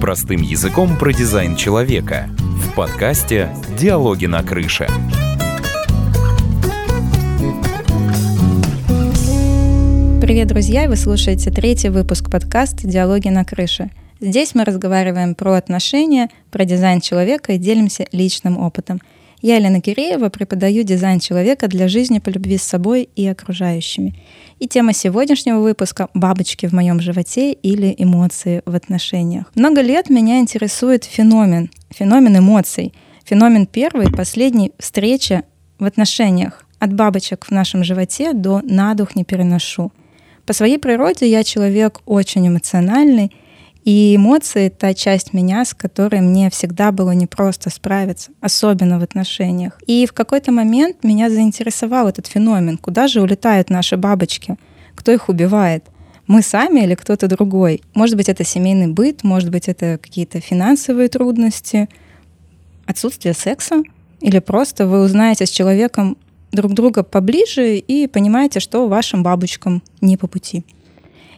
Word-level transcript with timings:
Простым 0.00 0.40
языком 0.40 0.96
про 0.96 1.12
дизайн 1.12 1.56
человека. 1.56 2.30
В 2.38 2.74
подкасте 2.74 3.54
«Диалоги 3.78 4.24
на 4.24 4.42
крыше». 4.42 4.86
Привет, 10.22 10.48
друзья! 10.48 10.88
Вы 10.88 10.96
слушаете 10.96 11.50
третий 11.50 11.90
выпуск 11.90 12.30
подкаста 12.30 12.88
«Диалоги 12.88 13.28
на 13.28 13.44
крыше». 13.44 13.90
Здесь 14.20 14.54
мы 14.54 14.64
разговариваем 14.64 15.34
про 15.34 15.52
отношения, 15.52 16.30
про 16.50 16.64
дизайн 16.64 17.02
человека 17.02 17.52
и 17.52 17.58
делимся 17.58 18.06
личным 18.10 18.58
опытом. 18.58 19.02
Я 19.42 19.56
Елена 19.56 19.82
Киреева, 19.82 20.30
преподаю 20.30 20.82
дизайн 20.82 21.18
человека 21.18 21.68
для 21.68 21.88
жизни 21.88 22.20
по 22.20 22.30
любви 22.30 22.56
с 22.56 22.62
собой 22.62 23.10
и 23.16 23.26
окружающими. 23.26 24.14
И 24.60 24.68
тема 24.68 24.92
сегодняшнего 24.92 25.58
выпуска— 25.60 26.10
бабочки 26.14 26.66
в 26.66 26.72
моем 26.72 27.00
животе 27.00 27.52
или 27.52 27.94
эмоции 27.96 28.60
в 28.66 28.74
отношениях. 28.74 29.46
Много 29.54 29.80
лет 29.80 30.10
меня 30.10 30.38
интересует 30.38 31.04
феномен, 31.04 31.70
феномен 31.88 32.36
эмоций. 32.36 32.92
Феномен 33.24 33.66
первой, 33.66 34.12
последней 34.12 34.72
встречи 34.78 35.44
в 35.78 35.86
отношениях. 35.86 36.66
От 36.78 36.92
бабочек 36.92 37.46
в 37.46 37.50
нашем 37.50 37.84
животе 37.84 38.34
до 38.34 38.60
«на 38.62 38.92
дух 38.92 39.16
не 39.16 39.24
переношу». 39.24 39.92
По 40.44 40.52
своей 40.52 40.78
природе 40.78 41.26
я 41.26 41.42
человек 41.42 42.00
очень 42.04 42.46
эмоциональный, 42.46 43.32
и 43.84 44.14
эмоции— 44.16 44.68
та 44.78 44.92
часть 44.94 45.32
меня, 45.32 45.64
с 45.64 45.72
которой 45.74 46.20
мне 46.20 46.50
всегда 46.50 46.92
было 46.92 47.12
непросто 47.12 47.70
справиться, 47.70 48.30
особенно 48.40 48.98
в 48.98 49.02
отношениях. 49.02 49.80
И 49.86 50.06
в 50.06 50.12
какой-то 50.12 50.52
момент 50.52 51.02
меня 51.02 51.30
заинтересовал 51.30 52.08
этот 52.08 52.26
феномен. 52.26 52.76
Куда 52.76 53.08
же 53.08 53.22
улетают 53.22 53.70
наши 53.70 53.96
бабочки? 53.96 54.56
Кто 54.94 55.12
их 55.12 55.28
убивает? 55.28 55.84
Мы 56.26 56.42
сами 56.42 56.80
или 56.80 56.94
кто-то 56.94 57.26
другой? 57.26 57.82
Может 57.94 58.16
быть, 58.16 58.28
это 58.28 58.44
семейный 58.44 58.86
быт, 58.86 59.24
может 59.24 59.50
быть, 59.50 59.68
это 59.68 59.98
какие-то 60.00 60.40
финансовые 60.40 61.08
трудности, 61.08 61.88
отсутствие 62.86 63.34
секса? 63.34 63.82
Или 64.20 64.38
просто 64.38 64.86
вы 64.86 65.02
узнаете 65.02 65.46
с 65.46 65.50
человеком 65.50 66.18
друг 66.52 66.74
друга 66.74 67.02
поближе 67.02 67.78
и 67.78 68.06
понимаете, 68.06 68.60
что 68.60 68.86
вашим 68.88 69.22
бабочкам 69.22 69.82
не 70.00 70.16
по 70.16 70.26
пути. 70.26 70.64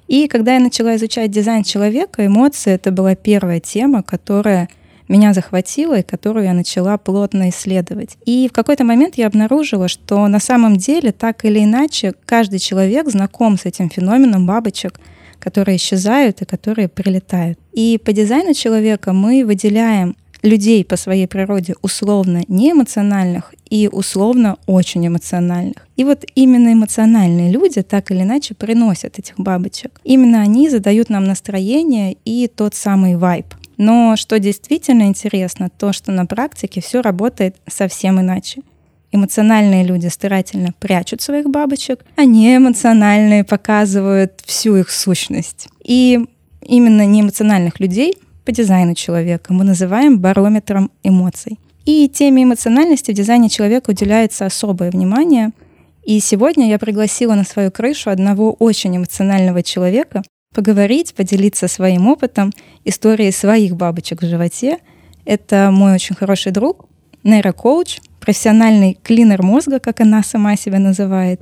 И 0.09 0.29
когда 0.29 0.55
я 0.55 0.61
начала 0.61 0.97
изучать 0.97 1.31
дизайн 1.31 1.63
человека, 1.63 2.27
эмоции— 2.27 2.73
это 2.75 2.91
была 2.91 3.15
первая 3.15 3.61
тема, 3.61 4.03
которая 4.03 4.69
меня 5.09 5.35
захватила 5.35 5.99
и 5.99 6.03
которую 6.03 6.45
я 6.47 6.55
начала 6.55 6.97
плотно 6.97 7.51
исследовать. 7.51 8.17
И 8.25 8.49
в 8.49 8.53
какой-то 8.53 8.85
момент 8.85 9.17
я 9.17 9.27
обнаружила, 9.27 9.89
что 9.89 10.27
на 10.29 10.41
самом 10.41 10.77
деле 10.77 11.13
так 11.13 11.45
или 11.45 11.63
иначе 11.63 12.15
каждый 12.25 12.59
человек 12.59 13.09
знаком 13.11 13.59
с 13.59 13.67
этим 13.67 13.91
феноменом 13.91 14.47
бабочек, 14.47 14.99
которые 15.39 15.77
исчезают 15.77 16.41
и 16.41 16.45
которые 16.47 16.89
прилетают. 16.89 17.59
И 17.73 18.01
по 18.03 18.13
дизайну 18.13 18.55
человека 18.55 19.13
мы 19.13 19.45
выделяем 19.45 20.17
людей 20.43 20.85
по 20.85 20.97
своей 20.97 21.27
природе 21.27 21.75
условно 21.83 22.43
неэмоциональных 22.49 23.55
и 23.71 23.89
условно 23.91 24.59
очень 24.67 25.07
эмоциональных. 25.07 25.87
И 25.97 26.05
вот 26.05 26.25
именно 26.35 26.73
эмоциональные 26.73 27.51
люди 27.51 27.83
так 27.83 28.11
или 28.11 28.23
иначе 28.23 28.55
приносят 28.55 29.19
этих 29.19 29.39
бабочек. 29.39 30.01
Именно 30.05 30.43
они 30.43 30.69
задают 30.69 31.09
нам 31.09 31.25
настроение 31.25 32.17
и 32.25 32.49
тот 32.49 32.75
самый 32.75 33.17
вайб. 33.17 33.47
Но 33.77 34.17
что 34.17 34.39
действительно 34.39 35.05
интересно, 35.05 35.71
то, 35.71 35.93
что 35.93 36.13
на 36.13 36.27
практике 36.27 36.81
все 36.81 37.01
работает 37.01 37.57
совсем 37.67 38.21
иначе. 38.21 38.63
Эмоциональные 39.13 39.85
люди 39.85 40.07
старательно 40.07 40.73
прячут 40.79 41.21
своих 41.21 41.49
бабочек, 41.49 42.01
а 42.17 42.25
неэмоциональные 42.25 43.45
показывают 43.45 44.43
всю 44.45 44.77
их 44.77 44.91
сущность. 44.91 45.69
И 45.85 46.21
именно 46.63 47.05
неэмоциональных 47.05 47.79
людей 47.79 48.17
по 48.45 48.53
дизайну 48.53 48.95
человека 48.95 49.53
мы 49.53 49.65
называем 49.65 50.19
барометром 50.19 50.91
эмоций. 51.03 51.59
И 51.85 52.09
теме 52.09 52.45
эмоциональности 52.45 53.11
в 53.11 53.15
дизайне 53.15 53.49
человека 53.49 53.91
уделяется 53.91 54.47
особое 54.47 54.91
внимание. 54.91 55.51
И 56.05 56.19
сегодня 56.21 56.69
я 56.69 56.79
пригласила 56.79 57.35
на 57.35 57.45
свою 57.45 57.71
крышу 57.71 58.11
одного 58.11 58.53
очень 58.53 58.97
эмоционального 58.97 59.63
человека 59.63 60.23
поговорить, 60.55 61.15
поделиться 61.15 61.67
своим 61.67 62.09
опытом, 62.09 62.53
историей 62.85 63.33
своих 63.33 63.75
бабочек 63.77 64.23
в 64.23 64.27
животе. 64.27 64.79
Это 65.25 65.71
мой 65.73 65.95
очень 65.95 66.15
хороший 66.15 66.53
друг, 66.53 66.87
нейрокоуч, 67.25 68.01
профессиональный 68.21 68.99
клинер 69.03 69.43
мозга, 69.43 69.79
как 69.79 70.01
она 70.01 70.23
сама 70.23 70.57
себя 70.57 70.79
называет, 70.79 71.41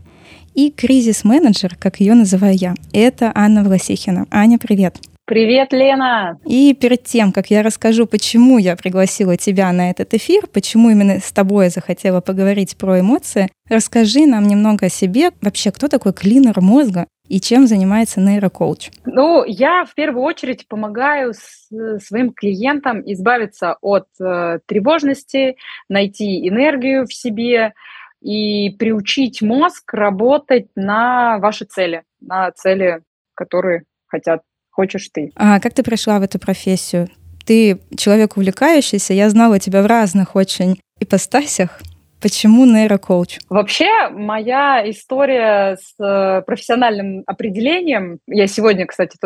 и 0.55 0.71
кризис-менеджер, 0.71 1.77
как 1.79 2.01
ее 2.01 2.15
называю 2.15 2.57
я. 2.57 2.75
Это 2.93 3.33
Анна 3.35 3.63
Власихина. 3.65 4.27
Аня, 4.31 4.59
привет. 4.59 4.99
Привет, 5.31 5.73
Лена! 5.73 6.41
И 6.45 6.75
перед 6.75 7.05
тем, 7.05 7.31
как 7.31 7.53
я 7.53 7.63
расскажу, 7.63 8.05
почему 8.05 8.59
я 8.59 8.75
пригласила 8.75 9.37
тебя 9.37 9.71
на 9.71 9.91
этот 9.91 10.13
эфир, 10.13 10.49
почему 10.49 10.91
именно 10.91 11.21
с 11.21 11.31
тобой 11.31 11.67
я 11.67 11.71
захотела 11.71 12.21
поговорить 12.21 12.77
про 12.77 12.99
эмоции, 12.99 13.49
расскажи 13.69 14.27
нам 14.27 14.49
немного 14.49 14.87
о 14.87 14.89
себе. 14.89 15.31
Вообще, 15.41 15.71
кто 15.71 15.87
такой 15.87 16.15
клинер 16.15 16.61
мозга 16.61 17.07
и 17.29 17.41
чем 17.41 17.69
занимается 17.69 18.21
нейрокоуч? 18.21 18.91
Ну, 19.05 19.45
я 19.45 19.85
в 19.85 19.95
первую 19.95 20.25
очередь 20.25 20.67
помогаю 20.67 21.33
своим 21.33 22.33
клиентам 22.33 23.01
избавиться 23.07 23.77
от 23.83 24.09
э, 24.21 24.59
тревожности, 24.67 25.55
найти 25.89 26.49
энергию 26.49 27.07
в 27.07 27.15
себе 27.15 27.75
и 28.21 28.71
приучить 28.71 29.43
мозг 29.43 29.95
работать 29.95 30.67
на 30.75 31.39
ваши 31.39 31.67
цели, 31.67 32.03
на 32.21 32.51
цели, 32.51 33.03
которые 33.37 33.85
хотят 34.09 34.43
хочешь 34.81 35.11
ты. 35.13 35.31
А 35.37 35.61
как 35.61 35.75
ты 35.75 35.83
пришла 35.83 36.19
в 36.19 36.23
эту 36.23 36.39
профессию? 36.39 37.09
Ты 37.45 37.81
человек 37.99 38.39
увлекающийся, 38.39 39.13
я 39.13 39.29
знала 39.29 39.59
тебя 39.59 39.83
в 39.83 39.87
разных 39.87 40.37
очень 40.37 40.81
ипостасях. 41.01 41.83
Почему 42.23 42.65
нейрокоуч? 42.67 43.39
Вообще, 43.49 44.09
моя 44.11 44.89
история 44.91 45.77
с 45.77 45.95
э, 46.03 46.43
профессиональным 46.43 47.25
определением, 47.27 48.19
я 48.27 48.47
сегодня, 48.47 48.87
кстати, 48.87 49.17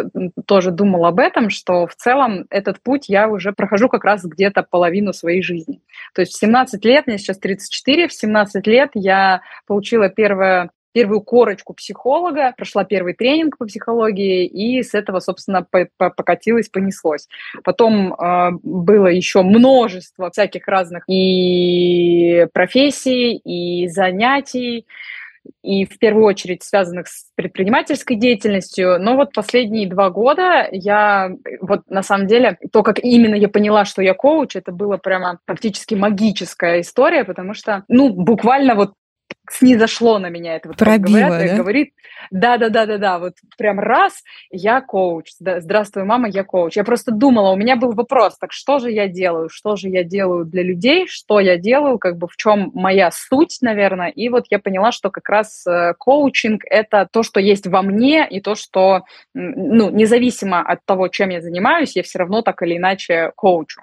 тоже 0.47 0.71
думала 0.71 1.09
об 1.09 1.19
этом, 1.19 1.51
что 1.51 1.87
в 1.87 1.95
целом 1.95 2.47
этот 2.51 2.81
путь 2.81 3.09
я 3.09 3.29
уже 3.29 3.53
прохожу 3.53 3.89
как 3.89 4.05
раз 4.05 4.25
где-то 4.25 4.63
половину 4.63 5.13
своей 5.13 5.43
жизни. 5.43 5.81
То 6.15 6.23
есть 6.23 6.35
в 6.35 6.39
17 6.39 6.85
лет, 6.85 7.07
мне 7.07 7.19
сейчас 7.19 7.39
34, 7.39 8.09
в 8.09 8.13
17 8.13 8.67
лет 8.67 8.91
я 8.95 9.41
получила 9.67 10.09
первое 10.09 10.71
первую 10.95 11.21
корочку 11.21 11.75
психолога, 11.75 12.55
прошла 12.57 12.85
первый 12.85 13.15
тренинг 13.15 13.59
по 13.59 13.67
психологии, 13.67 14.47
и 14.47 14.83
с 14.83 14.95
этого, 14.95 15.19
собственно, 15.21 15.67
покатилось, 15.99 16.69
понеслось. 16.69 17.29
Потом 17.65 18.15
э, 18.15 18.51
было 18.63 19.09
еще 19.09 19.43
множество 19.43 20.31
всяких 20.31 20.67
разных 20.69 21.03
и 21.09 22.47
профессий, 22.53 23.37
и 23.37 23.89
занятий, 23.89 24.87
и 25.63 25.85
в 25.85 25.99
первую 25.99 26.25
очередь 26.25 26.63
связанных 26.63 27.09
с 27.09 27.27
предпринимательской 27.35 28.15
деятельностью. 28.17 28.99
Но 28.99 29.17
вот 29.17 29.33
последние 29.33 29.89
два 29.89 30.11
года 30.11 30.69
я, 30.71 31.31
вот 31.61 31.83
на 31.89 32.03
самом 32.03 32.27
деле, 32.27 32.59
то, 32.73 32.83
как 32.83 32.99
именно 33.03 33.35
я 33.35 33.49
поняла, 33.49 33.85
что 33.85 34.03
я 34.03 34.15
коуч, 34.15 34.57
это 34.57 34.73
было 34.73 34.97
прямо 34.97 35.39
практически 35.45 35.95
магическая 35.95 36.81
история, 36.81 37.25
потому 37.25 37.55
что, 37.55 37.85
ну, 37.89 38.11
буквально 38.11 38.75
вот 38.75 38.93
снизошло 39.51 40.19
на 40.19 40.29
меня 40.29 40.57
это. 40.57 40.69
Вот 40.69 40.79
Пробило, 40.79 41.27
говорят, 41.27 41.51
да? 41.51 41.57
Говорит, 41.57 41.93
да-да-да-да-да, 42.31 43.19
вот 43.19 43.35
прям 43.57 43.79
раз, 43.79 44.23
я 44.51 44.81
коуч, 44.81 45.33
здравствуй, 45.39 46.05
мама, 46.05 46.29
я 46.29 46.45
коуч. 46.45 46.77
Я 46.77 46.85
просто 46.85 47.13
думала, 47.13 47.51
у 47.51 47.57
меня 47.57 47.77
был 47.77 47.93
вопрос, 47.93 48.39
так 48.39 48.53
что 48.53 48.79
же 48.79 48.91
я 48.91 49.09
делаю, 49.09 49.49
что 49.49 49.77
же 49.77 49.89
я 49.89 50.05
делаю 50.05 50.45
для 50.45 50.63
людей, 50.63 51.07
что 51.07 51.41
я 51.41 51.57
делаю, 51.57 51.99
как 51.99 52.17
бы 52.17 52.29
в 52.29 52.37
чем 52.37 52.71
моя 52.75 53.11
суть, 53.11 53.59
наверное, 53.61 54.09
и 54.09 54.29
вот 54.29 54.47
я 54.51 54.59
поняла, 54.59 54.93
что 54.93 55.11
как 55.11 55.29
раз 55.29 55.67
э, 55.67 55.95
коучинг— 55.99 56.63
это 56.71 57.09
то, 57.11 57.23
что 57.23 57.41
есть 57.41 57.67
во 57.67 57.83
мне, 57.83 58.27
и 58.29 58.41
то, 58.41 58.55
что, 58.55 59.03
ну, 59.35 59.91
независимо 59.91 60.61
от 60.61 60.85
того, 60.85 61.09
чем 61.09 61.31
я 61.31 61.41
занимаюсь, 61.41 61.97
я 61.97 62.03
все 62.03 62.19
равно 62.19 62.43
так 62.43 62.63
или 62.63 62.77
иначе 62.77 63.33
коучу. 63.37 63.83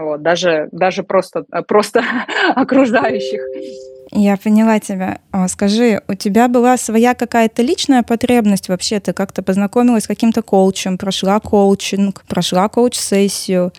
Вот, 0.00 0.22
даже, 0.22 0.68
даже 0.72 1.02
просто, 1.02 1.44
просто 1.66 2.02
окружающих. 2.54 3.40
Я 4.12 4.36
поняла 4.36 4.80
тебя. 4.80 5.20
А, 5.30 5.46
скажи, 5.46 6.02
у 6.08 6.14
тебя 6.14 6.48
была 6.48 6.76
своя 6.76 7.14
какая-то 7.14 7.62
личная 7.62 8.02
потребность 8.02 8.68
вообще? 8.68 8.98
Ты 8.98 9.12
как-то 9.12 9.42
познакомилась 9.42 10.04
с 10.04 10.08
каким-то 10.08 10.42
коучем, 10.42 10.98
прошла 10.98 11.38
коучинг, 11.38 12.24
прошла 12.28 12.68
коуч-сессию? 12.68 13.72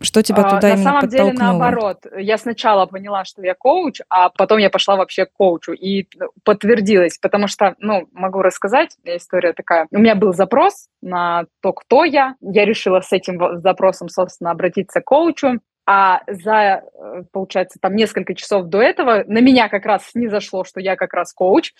Что 0.00 0.22
тебя 0.22 0.42
а, 0.42 0.50
туда 0.56 0.68
на 0.68 0.72
именно 0.74 0.84
самом 0.84 1.00
подтолкнуло? 1.00 1.32
деле 1.32 1.42
наоборот. 1.42 2.06
Я 2.16 2.38
сначала 2.38 2.86
поняла, 2.86 3.24
что 3.24 3.42
я 3.42 3.54
коуч, 3.54 4.00
а 4.08 4.28
потом 4.30 4.58
я 4.58 4.70
пошла 4.70 4.96
вообще 4.96 5.26
к 5.26 5.32
коучу 5.32 5.72
и 5.72 6.08
подтвердилась, 6.44 7.18
потому 7.18 7.48
что, 7.48 7.74
ну, 7.78 8.08
могу 8.12 8.42
рассказать, 8.42 8.96
история 9.04 9.52
такая. 9.52 9.86
У 9.90 9.98
меня 9.98 10.14
был 10.14 10.32
запрос 10.32 10.88
на 11.02 11.46
то, 11.62 11.72
кто 11.72 12.04
я. 12.04 12.36
Я 12.40 12.64
решила 12.64 13.00
с 13.00 13.12
этим 13.12 13.60
запросом, 13.60 14.08
собственно, 14.08 14.50
обратиться 14.50 15.00
к 15.00 15.04
коучу. 15.04 15.60
А 15.90 16.20
за, 16.26 16.82
э, 16.82 17.22
получается, 17.32 17.78
там 17.80 17.96
несколько 17.96 18.34
часов 18.34 18.66
до 18.66 18.82
этого 18.82 19.24
на 19.26 19.38
меня 19.38 19.70
как 19.70 19.86
раз 19.86 20.10
не 20.12 20.28
зашло, 20.28 20.62
что 20.62 20.80
я 20.80 20.96
как 20.96 21.14
раз 21.14 21.32
коуч. 21.32 21.72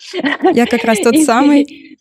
Я 0.51 0.65
как 0.65 0.83
раз 0.83 0.97
тот 0.99 1.15
самый. 1.19 1.97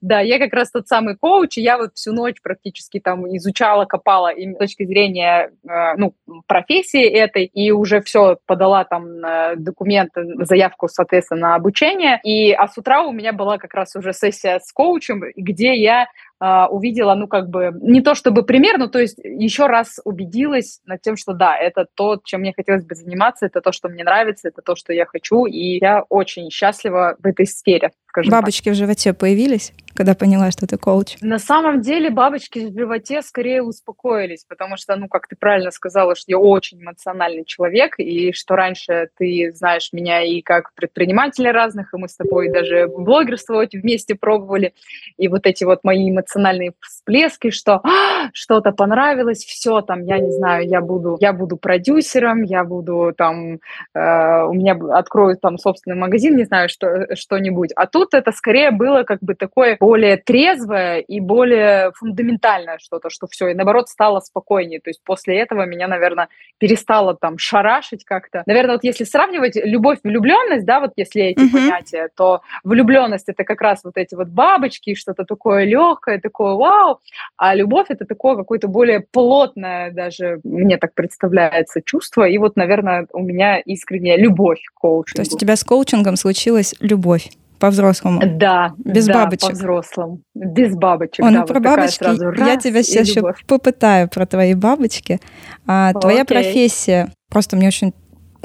Да, 0.00 0.20
я 0.20 0.38
как 0.38 0.52
раз 0.52 0.70
тот 0.70 0.88
самый 0.88 1.16
коуч, 1.16 1.58
и 1.58 1.62
я 1.62 1.78
вот 1.78 1.94
всю 1.94 2.12
ночь 2.12 2.40
практически 2.42 3.00
там 3.00 3.26
изучала, 3.36 3.84
копала 3.84 4.32
и 4.32 4.52
с 4.52 4.56
точки 4.56 4.84
зрения 4.84 5.50
э, 5.68 5.94
ну, 5.96 6.14
профессии 6.46 7.04
этой, 7.04 7.44
и 7.44 7.70
уже 7.70 8.00
все 8.00 8.38
подала 8.46 8.84
там 8.84 9.20
документы, 9.56 10.24
заявку, 10.44 10.88
соответственно, 10.88 11.40
на 11.40 11.54
обучение. 11.54 12.20
И, 12.24 12.52
а 12.52 12.68
с 12.68 12.76
утра 12.78 13.02
у 13.02 13.12
меня 13.12 13.32
была 13.32 13.58
как 13.58 13.74
раз 13.74 13.94
уже 13.96 14.12
сессия 14.12 14.58
с 14.58 14.72
коучем, 14.72 15.22
где 15.36 15.74
я 15.74 16.08
увидела, 16.38 17.14
ну, 17.14 17.28
как 17.28 17.48
бы, 17.48 17.72
не 17.80 18.02
то 18.02 18.14
чтобы 18.14 18.42
пример, 18.42 18.76
но 18.76 18.88
то 18.88 18.98
есть 18.98 19.18
еще 19.24 19.68
раз 19.68 20.00
убедилась 20.04 20.80
над 20.84 21.00
тем, 21.00 21.16
что 21.16 21.32
да, 21.32 21.56
это 21.56 21.86
то, 21.94 22.20
чем 22.22 22.42
мне 22.42 22.52
хотелось 22.54 22.84
бы 22.84 22.94
заниматься, 22.94 23.46
это 23.46 23.62
то, 23.62 23.72
что 23.72 23.88
мне 23.88 24.04
нравится, 24.04 24.48
это 24.48 24.60
то, 24.60 24.76
что 24.76 24.92
я 24.92 25.06
хочу, 25.06 25.46
и 25.46 25.78
я 25.80 26.02
очень 26.10 26.50
счастлива 26.50 27.16
в 27.18 27.26
этой 27.26 27.46
сфере 27.46 27.90
скажем 28.16 28.30
Бабочки 28.30 28.64
так. 28.64 28.74
в 28.74 28.76
животе 28.78 29.12
появились, 29.12 29.74
когда 29.94 30.14
поняла, 30.14 30.50
что 30.50 30.66
ты 30.66 30.78
коуч? 30.78 31.16
На 31.20 31.38
самом 31.38 31.80
деле 31.80 32.10
бабочки 32.10 32.70
в 32.70 32.78
животе 32.78 33.22
скорее 33.22 33.62
успокоились, 33.62 34.44
потому 34.48 34.76
что, 34.76 34.96
ну, 34.96 35.08
как 35.08 35.26
ты 35.26 35.36
правильно 35.36 35.70
сказала, 35.70 36.14
что 36.14 36.24
я 36.28 36.38
очень 36.38 36.82
эмоциональный 36.82 37.44
человек, 37.44 37.98
и 37.98 38.32
что 38.32 38.56
раньше 38.56 39.08
ты 39.18 39.52
знаешь 39.54 39.90
меня 39.92 40.22
и 40.22 40.40
как 40.40 40.72
предпринимателя 40.74 41.52
разных, 41.52 41.92
и 41.92 41.96
мы 41.96 42.08
с 42.08 42.16
тобой 42.16 42.50
даже 42.50 42.88
блогерствовать 42.88 43.74
вместе 43.74 44.14
пробовали, 44.14 44.72
и 45.18 45.28
вот 45.28 45.46
эти 45.46 45.64
вот 45.64 45.80
мои 45.82 46.10
эмоциональные 46.10 46.72
всплески, 46.80 47.50
что 47.50 47.80
а, 47.82 48.30
что-то 48.32 48.72
понравилось, 48.72 49.44
все 49.44 49.82
там, 49.82 50.04
я 50.04 50.18
не 50.18 50.30
знаю, 50.30 50.66
я 50.66 50.80
буду, 50.80 51.16
я 51.20 51.32
буду 51.32 51.56
продюсером, 51.56 52.42
я 52.42 52.64
буду 52.64 53.12
там, 53.16 53.60
э, 53.94 54.42
у 54.44 54.52
меня 54.54 54.78
откроют 54.92 55.40
там 55.40 55.58
собственный 55.58 55.96
магазин, 55.96 56.36
не 56.36 56.44
знаю, 56.44 56.68
что, 56.68 57.14
что-нибудь, 57.14 57.72
а 57.76 57.86
тут 57.86 58.05
тут 58.06 58.14
это 58.14 58.32
скорее 58.32 58.70
было 58.70 59.02
как 59.02 59.18
бы 59.20 59.34
такое 59.34 59.76
более 59.80 60.16
трезвое 60.16 60.98
и 60.98 61.20
более 61.20 61.92
фундаментальное 61.94 62.78
что-то, 62.78 63.10
что 63.10 63.26
все, 63.26 63.48
и 63.48 63.54
наоборот 63.54 63.88
стало 63.88 64.20
спокойнее. 64.20 64.80
То 64.80 64.90
есть 64.90 65.00
после 65.04 65.38
этого 65.38 65.66
меня, 65.66 65.88
наверное, 65.88 66.28
перестало 66.58 67.14
там 67.14 67.38
шарашить 67.38 68.04
как-то. 68.04 68.42
Наверное, 68.46 68.74
вот 68.74 68.84
если 68.84 69.04
сравнивать 69.04 69.56
любовь, 69.56 69.98
влюбленность, 70.04 70.64
да, 70.64 70.80
вот 70.80 70.92
если 70.96 71.22
эти 71.22 71.40
uh-huh. 71.40 71.52
понятия, 71.52 72.08
то 72.16 72.42
влюбленность 72.64 73.28
это 73.28 73.44
как 73.44 73.60
раз 73.60 73.84
вот 73.84 73.96
эти 73.96 74.14
вот 74.14 74.28
бабочки, 74.28 74.94
что-то 74.94 75.24
такое 75.24 75.64
легкое, 75.64 76.20
такое 76.20 76.54
вау, 76.54 77.00
а 77.36 77.54
любовь 77.54 77.86
это 77.88 78.04
такое 78.04 78.36
какое-то 78.36 78.68
более 78.68 79.00
плотное 79.00 79.90
даже, 79.90 80.40
мне 80.44 80.78
так 80.78 80.94
представляется, 80.94 81.82
чувство. 81.82 82.24
И 82.24 82.38
вот, 82.38 82.56
наверное, 82.56 83.06
у 83.12 83.22
меня 83.22 83.58
искренняя 83.58 84.16
любовь 84.16 84.62
к 84.74 84.80
коучингу. 84.80 85.16
То 85.16 85.22
есть 85.22 85.34
у 85.34 85.38
тебя 85.38 85.56
с 85.56 85.64
коучингом 85.64 86.16
случилась 86.16 86.74
любовь? 86.80 87.28
По-взрослому. 87.58 88.20
Да. 88.24 88.72
Без 88.78 89.06
да, 89.06 89.24
бабочек. 89.24 89.48
По-взрослому. 89.48 90.20
Без 90.34 90.74
бабочек. 90.74 91.24
О, 91.24 91.30
ну 91.30 91.38
да, 91.38 91.44
про 91.44 91.54
вот 91.54 91.62
бабочки 91.62 91.98
сразу, 91.98 92.32
я 92.32 92.56
тебя 92.56 92.82
сейчас 92.82 93.08
еще 93.08 93.22
попытаю 93.46 94.08
про 94.08 94.26
твои 94.26 94.54
бабочки. 94.54 95.20
А, 95.66 95.92
твоя 95.94 96.24
профессия, 96.24 97.12
просто 97.30 97.56
мне 97.56 97.68
очень 97.68 97.92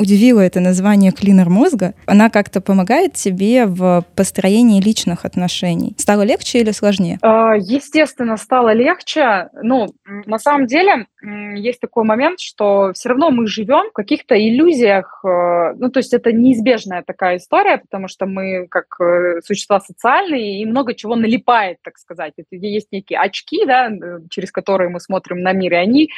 удивило 0.02 0.40
это 0.40 0.60
название 0.60 1.12
клинер 1.12 1.50
мозга. 1.50 1.94
Она 2.06 2.30
как-то 2.30 2.60
помогает 2.60 3.14
тебе 3.14 3.66
в 3.66 4.04
построении 4.16 4.82
личных 4.82 5.26
отношений. 5.26 5.96
Стало 5.98 6.24
легче 6.24 6.60
или 6.60 6.72
сложнее? 6.72 7.20
А, 7.22 7.56
естественно, 7.56 8.38
стало 8.38 8.74
легче. 8.74 9.50
Ну, 9.62 9.88
на 10.26 10.40
самом 10.40 10.66
деле, 10.66 11.06
есть 11.56 11.80
такой 11.80 12.04
момент, 12.04 12.40
что 12.40 12.92
все 12.94 13.10
равно 13.10 13.30
мы 13.30 13.46
живем 13.46 13.90
в 13.90 13.94
каких-то 13.94 14.36
иллюзиях. 14.36 15.22
Э, 15.24 15.74
ну, 15.78 15.90
то 15.90 16.00
есть 16.00 16.14
это 16.14 16.32
неизбежная 16.32 17.04
такая 17.04 17.38
история, 17.38 17.78
потому 17.78 18.08
что 18.08 18.26
мы 18.26 18.68
как 18.68 18.86
э, 19.00 19.42
существа 19.46 19.80
социальные, 19.80 20.62
и 20.62 20.66
много 20.66 20.96
чего 20.96 21.16
налипает, 21.16 21.78
так 21.84 21.98
сказать. 21.98 22.34
Это 22.38 22.56
есть 22.56 22.92
некие 22.92 23.20
очки, 23.20 23.66
да, 23.66 23.90
э, 23.90 24.20
через 24.32 24.52
которые 24.52 24.90
мы 24.90 25.00
смотрим 25.00 25.42
на 25.42 25.54
мир, 25.54 25.74
и 25.74 25.76
они 25.76 26.10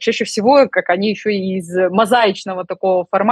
чаще 0.00 0.24
всего, 0.24 0.68
как 0.68 0.88
они 0.90 1.10
еще 1.10 1.34
из 1.34 1.68
мозаичного 1.90 2.64
такого 2.64 3.06
формата, 3.10 3.23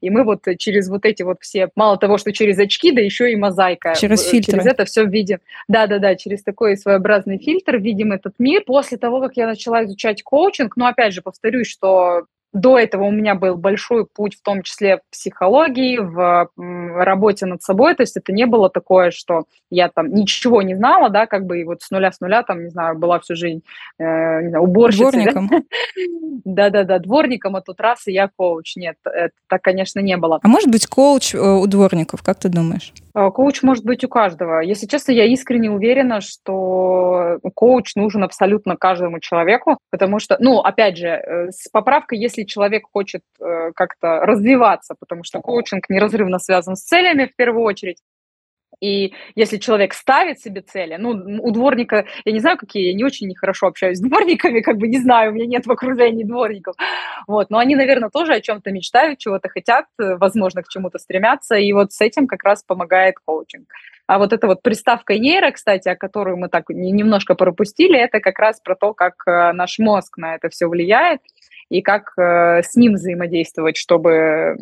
и 0.00 0.10
мы 0.10 0.24
вот 0.24 0.44
через 0.58 0.88
вот 0.88 1.04
эти 1.04 1.22
вот 1.22 1.38
все, 1.40 1.68
мало 1.76 1.96
того, 1.96 2.18
что 2.18 2.32
через 2.32 2.58
очки, 2.58 2.92
да 2.92 3.00
еще 3.00 3.32
и 3.32 3.36
мозаика. 3.36 3.94
Через 3.94 4.26
фильтр. 4.28 4.52
Через 4.52 4.66
это 4.66 4.84
все 4.84 5.04
видим. 5.04 5.38
Да-да-да, 5.68 6.16
через 6.16 6.42
такой 6.42 6.76
своеобразный 6.76 7.38
фильтр 7.38 7.76
видим 7.76 8.12
этот 8.12 8.34
мир. 8.38 8.62
После 8.66 8.98
того, 8.98 9.20
как 9.20 9.36
я 9.36 9.46
начала 9.46 9.84
изучать 9.84 10.22
коучинг, 10.22 10.76
но 10.76 10.86
опять 10.86 11.14
же 11.14 11.22
повторюсь, 11.22 11.68
что 11.68 12.24
до 12.52 12.78
этого 12.78 13.04
у 13.04 13.10
меня 13.10 13.34
был 13.34 13.56
большой 13.56 14.06
путь, 14.06 14.36
в 14.36 14.42
том 14.42 14.62
числе 14.62 14.98
в 14.98 15.12
психологии, 15.12 15.98
в 15.98 16.50
работе 16.56 17.46
над 17.46 17.62
собой. 17.62 17.94
То 17.94 18.02
есть 18.02 18.16
это 18.16 18.32
не 18.32 18.46
было 18.46 18.68
такое, 18.68 19.10
что 19.10 19.44
я 19.70 19.88
там 19.88 20.12
ничего 20.12 20.62
не 20.62 20.74
знала, 20.74 21.10
да, 21.10 21.26
как 21.26 21.46
бы 21.46 21.60
и 21.60 21.64
вот 21.64 21.82
с 21.82 21.90
нуля 21.90 22.10
с 22.10 22.20
нуля 22.20 22.42
там, 22.42 22.64
не 22.64 22.70
знаю, 22.70 22.98
была 22.98 23.20
всю 23.20 23.36
жизнь 23.36 23.62
э, 23.98 24.42
не 24.42 24.48
знаю, 24.48 24.64
уборщицей. 24.64 25.30
Дворником. 25.30 25.50
Да-да-да, 26.44 26.98
дворником, 26.98 27.56
а 27.56 27.60
тут 27.60 27.80
раз, 27.80 28.06
и 28.08 28.12
я 28.12 28.28
коуч. 28.34 28.76
Нет, 28.76 28.96
это 29.04 29.34
так, 29.48 29.62
конечно, 29.62 30.00
не 30.00 30.16
было. 30.16 30.40
А 30.42 30.48
может 30.48 30.70
быть 30.70 30.86
коуч 30.86 31.34
э, 31.34 31.38
у 31.38 31.66
дворников, 31.66 32.22
как 32.22 32.38
ты 32.38 32.48
думаешь? 32.48 32.92
А, 33.12 33.30
коуч 33.30 33.62
может 33.62 33.84
быть 33.84 34.04
у 34.04 34.08
каждого. 34.08 34.60
Если 34.60 34.86
честно, 34.86 35.12
я 35.12 35.24
искренне 35.24 35.70
уверена, 35.70 36.20
что 36.20 37.38
коуч 37.54 37.94
нужен 37.96 38.22
абсолютно 38.22 38.76
каждому 38.76 39.20
человеку, 39.20 39.78
потому 39.90 40.18
что, 40.18 40.36
ну, 40.38 40.60
опять 40.60 40.96
же, 40.96 41.08
э, 41.08 41.50
с 41.50 41.68
поправкой, 41.68 42.18
если 42.18 42.44
человек 42.44 42.84
хочет 42.92 43.22
э, 43.40 43.72
как-то 43.74 44.20
развиваться, 44.20 44.94
потому 44.98 45.24
что 45.24 45.40
коучинг 45.40 45.88
неразрывно 45.88 46.38
связан 46.38 46.76
с 46.76 46.84
целями 46.84 47.26
в 47.26 47.34
первую 47.36 47.64
очередь, 47.64 47.98
и 48.80 49.12
если 49.34 49.58
человек 49.58 49.94
ставит 49.94 50.40
себе 50.40 50.62
цели, 50.62 50.96
ну, 50.98 51.10
у 51.10 51.50
дворника, 51.50 52.06
я 52.24 52.32
не 52.32 52.40
знаю, 52.40 52.56
какие, 52.56 52.88
я 52.88 52.94
не 52.94 53.04
очень 53.04 53.28
нехорошо 53.28 53.66
общаюсь 53.66 53.98
с 53.98 54.00
дворниками, 54.08 54.60
как 54.60 54.78
бы 54.78 54.88
не 54.88 54.98
знаю, 54.98 55.32
у 55.32 55.34
меня 55.34 55.46
нет 55.46 55.66
в 55.66 55.70
окружении 55.70 56.24
дворников, 56.24 56.76
вот, 57.26 57.50
но 57.50 57.58
они, 57.58 57.76
наверное, 57.76 58.10
тоже 58.10 58.34
о 58.34 58.40
чем-то 58.40 58.70
мечтают, 58.72 59.18
чего-то 59.18 59.48
хотят, 59.48 59.86
э, 59.98 60.16
возможно, 60.16 60.62
к 60.62 60.68
чему-то 60.68 60.98
стремятся, 60.98 61.56
и 61.56 61.72
вот 61.72 61.92
с 61.92 62.00
этим 62.00 62.26
как 62.26 62.42
раз 62.44 62.62
помогает 62.62 63.16
коучинг. 63.24 63.66
А 64.06 64.18
вот 64.18 64.32
эта 64.32 64.48
вот 64.48 64.62
приставка 64.62 65.16
нейро, 65.18 65.52
кстати, 65.52 65.88
о 65.88 65.94
которой 65.94 66.34
мы 66.34 66.48
так 66.48 66.64
немножко 66.68 67.36
пропустили, 67.36 67.96
это 67.96 68.18
как 68.18 68.40
раз 68.40 68.60
про 68.60 68.74
то, 68.74 68.92
как 68.92 69.14
э, 69.26 69.52
наш 69.52 69.78
мозг 69.78 70.16
на 70.16 70.34
это 70.34 70.48
все 70.48 70.66
влияет, 70.66 71.20
и 71.68 71.82
как 71.82 72.12
э, 72.18 72.62
с 72.62 72.74
ним 72.74 72.94
взаимодействовать, 72.94 73.76
чтобы 73.76 74.56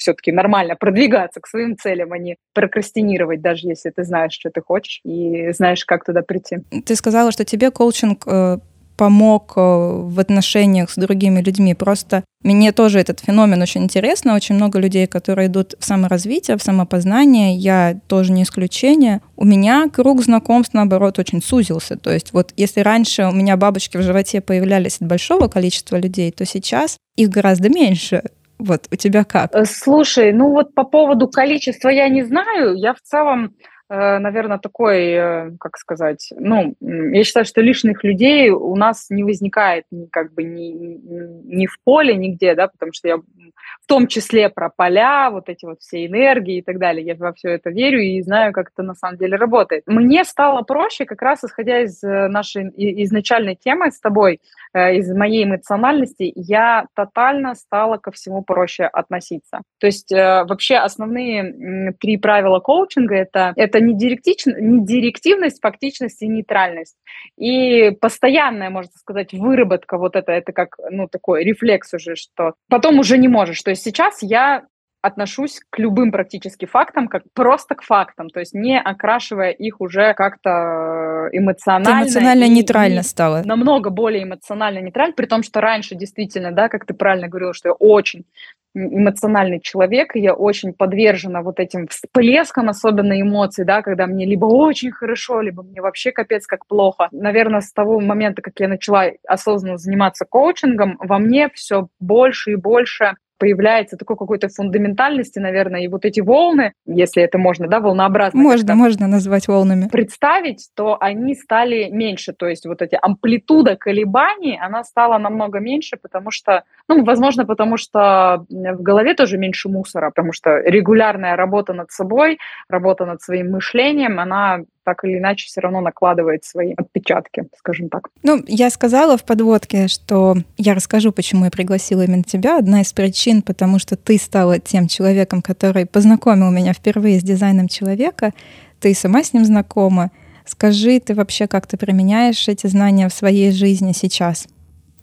все-таки 0.00 0.32
нормально 0.32 0.76
продвигаться 0.76 1.40
к 1.40 1.46
своим 1.46 1.76
целям, 1.76 2.12
а 2.12 2.18
не 2.18 2.36
прокрастинировать, 2.54 3.40
даже 3.40 3.68
если 3.68 3.90
ты 3.90 4.02
знаешь, 4.04 4.32
что 4.32 4.50
ты 4.50 4.60
хочешь 4.60 5.00
и 5.04 5.52
знаешь, 5.52 5.84
как 5.84 6.04
туда 6.04 6.22
прийти. 6.22 6.58
Ты 6.84 6.96
сказала, 6.96 7.30
что 7.32 7.44
тебе 7.44 7.70
коучинг 7.70 8.24
э, 8.26 8.58
помог 9.00 9.54
э, 9.56 9.60
в 9.60 10.20
отношениях 10.20 10.90
с 10.90 10.96
другими 10.96 11.40
людьми. 11.40 11.74
Просто 11.74 12.22
мне 12.42 12.70
тоже 12.72 12.98
этот 12.98 13.20
феномен 13.20 13.62
очень 13.62 13.84
интересно. 13.84 14.34
Очень 14.34 14.56
много 14.56 14.78
людей, 14.78 15.06
которые 15.06 15.48
идут 15.48 15.74
в 15.78 15.84
саморазвитие, 15.86 16.58
в 16.58 16.62
самопознание. 16.62 17.56
Я 17.56 17.98
тоже 18.08 18.32
не 18.32 18.42
исключение. 18.42 19.22
У 19.36 19.46
меня 19.46 19.88
круг 19.90 20.22
знакомств, 20.22 20.74
наоборот, 20.74 21.18
очень 21.18 21.42
сузился. 21.42 21.96
То 21.96 22.10
есть 22.12 22.34
вот 22.34 22.52
если 22.58 22.80
раньше 22.80 23.24
у 23.24 23.32
меня 23.32 23.56
бабочки 23.56 23.96
в 23.96 24.02
животе 24.02 24.42
появлялись 24.42 24.98
от 25.00 25.08
большого 25.08 25.48
количества 25.48 25.96
людей, 25.96 26.30
то 26.30 26.44
сейчас 26.44 26.98
их 27.16 27.30
гораздо 27.30 27.70
меньше. 27.70 28.22
Вот 28.60 28.86
у 28.92 28.96
тебя 28.96 29.24
как? 29.24 29.54
Э, 29.54 29.64
слушай, 29.64 30.32
ну 30.32 30.50
вот 30.50 30.74
по 30.74 30.84
поводу 30.84 31.28
количества 31.28 31.88
я 31.88 32.08
не 32.08 32.22
знаю. 32.22 32.74
Я 32.74 32.92
в 32.94 33.00
целом 33.00 33.54
наверное, 33.90 34.58
такой, 34.58 35.10
э, 35.10 35.50
как 35.58 35.76
сказать, 35.76 36.32
ну, 36.38 36.76
я 36.80 37.24
считаю, 37.24 37.44
что 37.44 37.60
лишних 37.60 38.04
людей 38.04 38.50
у 38.50 38.76
нас 38.76 39.06
не 39.10 39.24
возникает 39.24 39.84
ни, 39.90 40.06
как 40.06 40.32
бы 40.32 40.44
ни, 40.44 40.70
ни 40.70 41.66
в 41.66 41.76
поле, 41.82 42.14
нигде, 42.14 42.54
да, 42.54 42.68
потому 42.68 42.92
что 42.92 43.08
я 43.08 43.16
в 43.16 43.86
том 43.88 44.06
числе 44.06 44.48
про 44.48 44.70
поля, 44.70 45.30
вот 45.30 45.48
эти 45.48 45.64
вот 45.64 45.80
все 45.80 46.06
энергии 46.06 46.58
и 46.58 46.62
так 46.62 46.78
далее, 46.78 47.04
я 47.04 47.16
во 47.16 47.32
все 47.32 47.50
это 47.50 47.70
верю 47.70 48.00
и 48.00 48.22
знаю, 48.22 48.52
как 48.52 48.70
это 48.72 48.84
на 48.84 48.94
самом 48.94 49.18
деле 49.18 49.36
работает. 49.36 49.82
Мне 49.86 50.24
стало 50.24 50.62
проще, 50.62 51.04
как 51.04 51.20
раз 51.20 51.42
исходя 51.42 51.80
из 51.80 52.00
э, 52.04 52.28
нашей 52.28 52.70
изначальной 52.76 53.56
темы 53.56 53.90
с 53.90 53.98
тобой, 53.98 54.40
из 54.72 55.12
моей 55.12 55.42
эмоциональности, 55.42 56.32
я 56.36 56.86
тотально 56.94 57.56
стала 57.56 57.96
ко 57.96 58.12
всему 58.12 58.42
проще 58.42 58.84
относиться. 58.84 59.62
То 59.80 59.88
есть 59.88 60.12
вообще 60.12 60.76
основные 60.76 61.92
три 61.98 62.16
правила 62.18 62.60
коучинга 62.60 63.16
это, 63.16 63.52
это 63.56 63.79
не, 63.80 63.94
не 63.94 64.84
директивность, 64.84 65.60
фактичность 65.60 66.22
и 66.22 66.28
нейтральность. 66.28 66.96
И 67.36 67.90
постоянная, 68.00 68.70
можно 68.70 68.92
сказать, 68.92 69.32
выработка 69.32 69.98
вот 69.98 70.16
это, 70.16 70.32
это 70.32 70.52
как, 70.52 70.76
ну, 70.90 71.08
такой 71.08 71.44
рефлекс 71.44 71.94
уже, 71.94 72.16
что 72.16 72.54
потом 72.68 72.98
уже 72.98 73.18
не 73.18 73.28
можешь. 73.28 73.62
То 73.62 73.70
есть 73.70 73.82
сейчас 73.82 74.22
я 74.22 74.64
отношусь 75.02 75.60
к 75.70 75.78
любым 75.78 76.12
практически 76.12 76.66
фактам 76.66 77.08
как 77.08 77.22
просто 77.32 77.74
к 77.74 77.82
фактам, 77.82 78.28
то 78.28 78.40
есть 78.40 78.54
не 78.54 78.78
окрашивая 78.78 79.50
их 79.50 79.80
уже 79.80 80.14
как-то 80.14 81.28
эмоционально. 81.32 82.02
Ты 82.02 82.08
эмоционально 82.08 82.44
и, 82.44 82.50
нейтрально 82.50 83.02
стала. 83.02 83.42
Намного 83.44 83.90
более 83.90 84.24
эмоционально 84.24 84.80
нейтрально, 84.80 85.14
при 85.14 85.26
том, 85.26 85.42
что 85.42 85.60
раньше 85.60 85.94
действительно, 85.94 86.52
да, 86.52 86.68
как 86.68 86.84
ты 86.84 86.94
правильно 86.94 87.28
говорила, 87.28 87.54
что 87.54 87.70
я 87.70 87.74
очень 87.74 88.24
эмоциональный 88.74 89.60
человек, 89.60 90.14
и 90.14 90.20
я 90.20 90.34
очень 90.34 90.72
подвержена 90.72 91.42
вот 91.42 91.60
этим 91.60 91.88
всплескам, 91.88 92.68
особенно 92.68 93.20
эмоций, 93.20 93.64
да, 93.64 93.82
когда 93.82 94.06
мне 94.06 94.26
либо 94.26 94.46
очень 94.46 94.92
хорошо, 94.92 95.40
либо 95.40 95.62
мне 95.62 95.80
вообще 95.80 96.12
капец 96.12 96.46
как 96.46 96.66
плохо. 96.66 97.08
Наверное, 97.12 97.60
с 97.60 97.72
того 97.72 98.00
момента, 98.00 98.42
как 98.42 98.54
я 98.60 98.68
начала 98.68 99.06
осознанно 99.26 99.76
заниматься 99.76 100.24
коучингом, 100.28 100.96
во 101.00 101.18
мне 101.18 101.48
все 101.54 101.88
больше 101.98 102.52
и 102.52 102.56
больше 102.56 103.14
появляется 103.40 103.96
такой 103.96 104.16
какой-то 104.16 104.48
фундаментальности, 104.48 105.38
наверное, 105.38 105.80
и 105.80 105.88
вот 105.88 106.04
эти 106.04 106.20
волны, 106.20 106.74
если 106.86 107.22
это 107.22 107.38
можно, 107.38 107.66
да, 107.66 107.80
волнообразно. 107.80 108.40
Можно, 108.40 108.74
можно 108.74 109.06
назвать 109.08 109.48
волнами. 109.48 109.88
Представить, 109.90 110.68
то 110.76 110.98
они 111.00 111.34
стали 111.34 111.88
меньше, 111.90 112.34
то 112.34 112.46
есть 112.46 112.66
вот 112.66 112.82
эти 112.82 112.98
амплитуда 113.00 113.76
колебаний, 113.76 114.58
она 114.60 114.84
стала 114.84 115.18
намного 115.18 115.58
меньше, 115.58 115.96
потому 116.00 116.30
что, 116.30 116.64
ну, 116.86 117.02
возможно, 117.02 117.46
потому 117.46 117.78
что 117.78 118.44
в 118.50 118.82
голове 118.82 119.14
тоже 119.14 119.38
меньше 119.38 119.70
мусора, 119.70 120.10
потому 120.10 120.32
что 120.32 120.58
регулярная 120.58 121.34
работа 121.34 121.72
над 121.72 121.90
собой, 121.90 122.38
работа 122.68 123.06
над 123.06 123.22
своим 123.22 123.52
мышлением, 123.52 124.20
она 124.20 124.60
так 124.84 125.04
или 125.04 125.18
иначе 125.18 125.46
все 125.46 125.60
равно 125.60 125.80
накладывает 125.80 126.44
свои 126.44 126.74
отпечатки, 126.76 127.44
скажем 127.58 127.88
так. 127.88 128.08
Ну, 128.22 128.42
я 128.46 128.70
сказала 128.70 129.16
в 129.16 129.24
подводке, 129.24 129.88
что 129.88 130.36
я 130.56 130.74
расскажу, 130.74 131.12
почему 131.12 131.44
я 131.44 131.50
пригласила 131.50 132.02
именно 132.02 132.22
тебя. 132.22 132.58
Одна 132.58 132.80
из 132.80 132.92
причин, 132.92 133.42
потому 133.42 133.78
что 133.78 133.96
ты 133.96 134.18
стала 134.18 134.58
тем 134.58 134.88
человеком, 134.88 135.42
который 135.42 135.86
познакомил 135.86 136.50
меня 136.50 136.72
впервые 136.72 137.20
с 137.20 137.22
дизайном 137.22 137.68
человека. 137.68 138.32
Ты 138.80 138.94
сама 138.94 139.22
с 139.22 139.32
ним 139.32 139.44
знакома. 139.44 140.10
Скажи, 140.44 140.98
ты 141.00 141.14
вообще 141.14 141.46
как 141.46 141.66
ты 141.66 141.76
применяешь 141.76 142.48
эти 142.48 142.66
знания 142.66 143.08
в 143.08 143.14
своей 143.14 143.52
жизни 143.52 143.92
сейчас? 143.92 144.48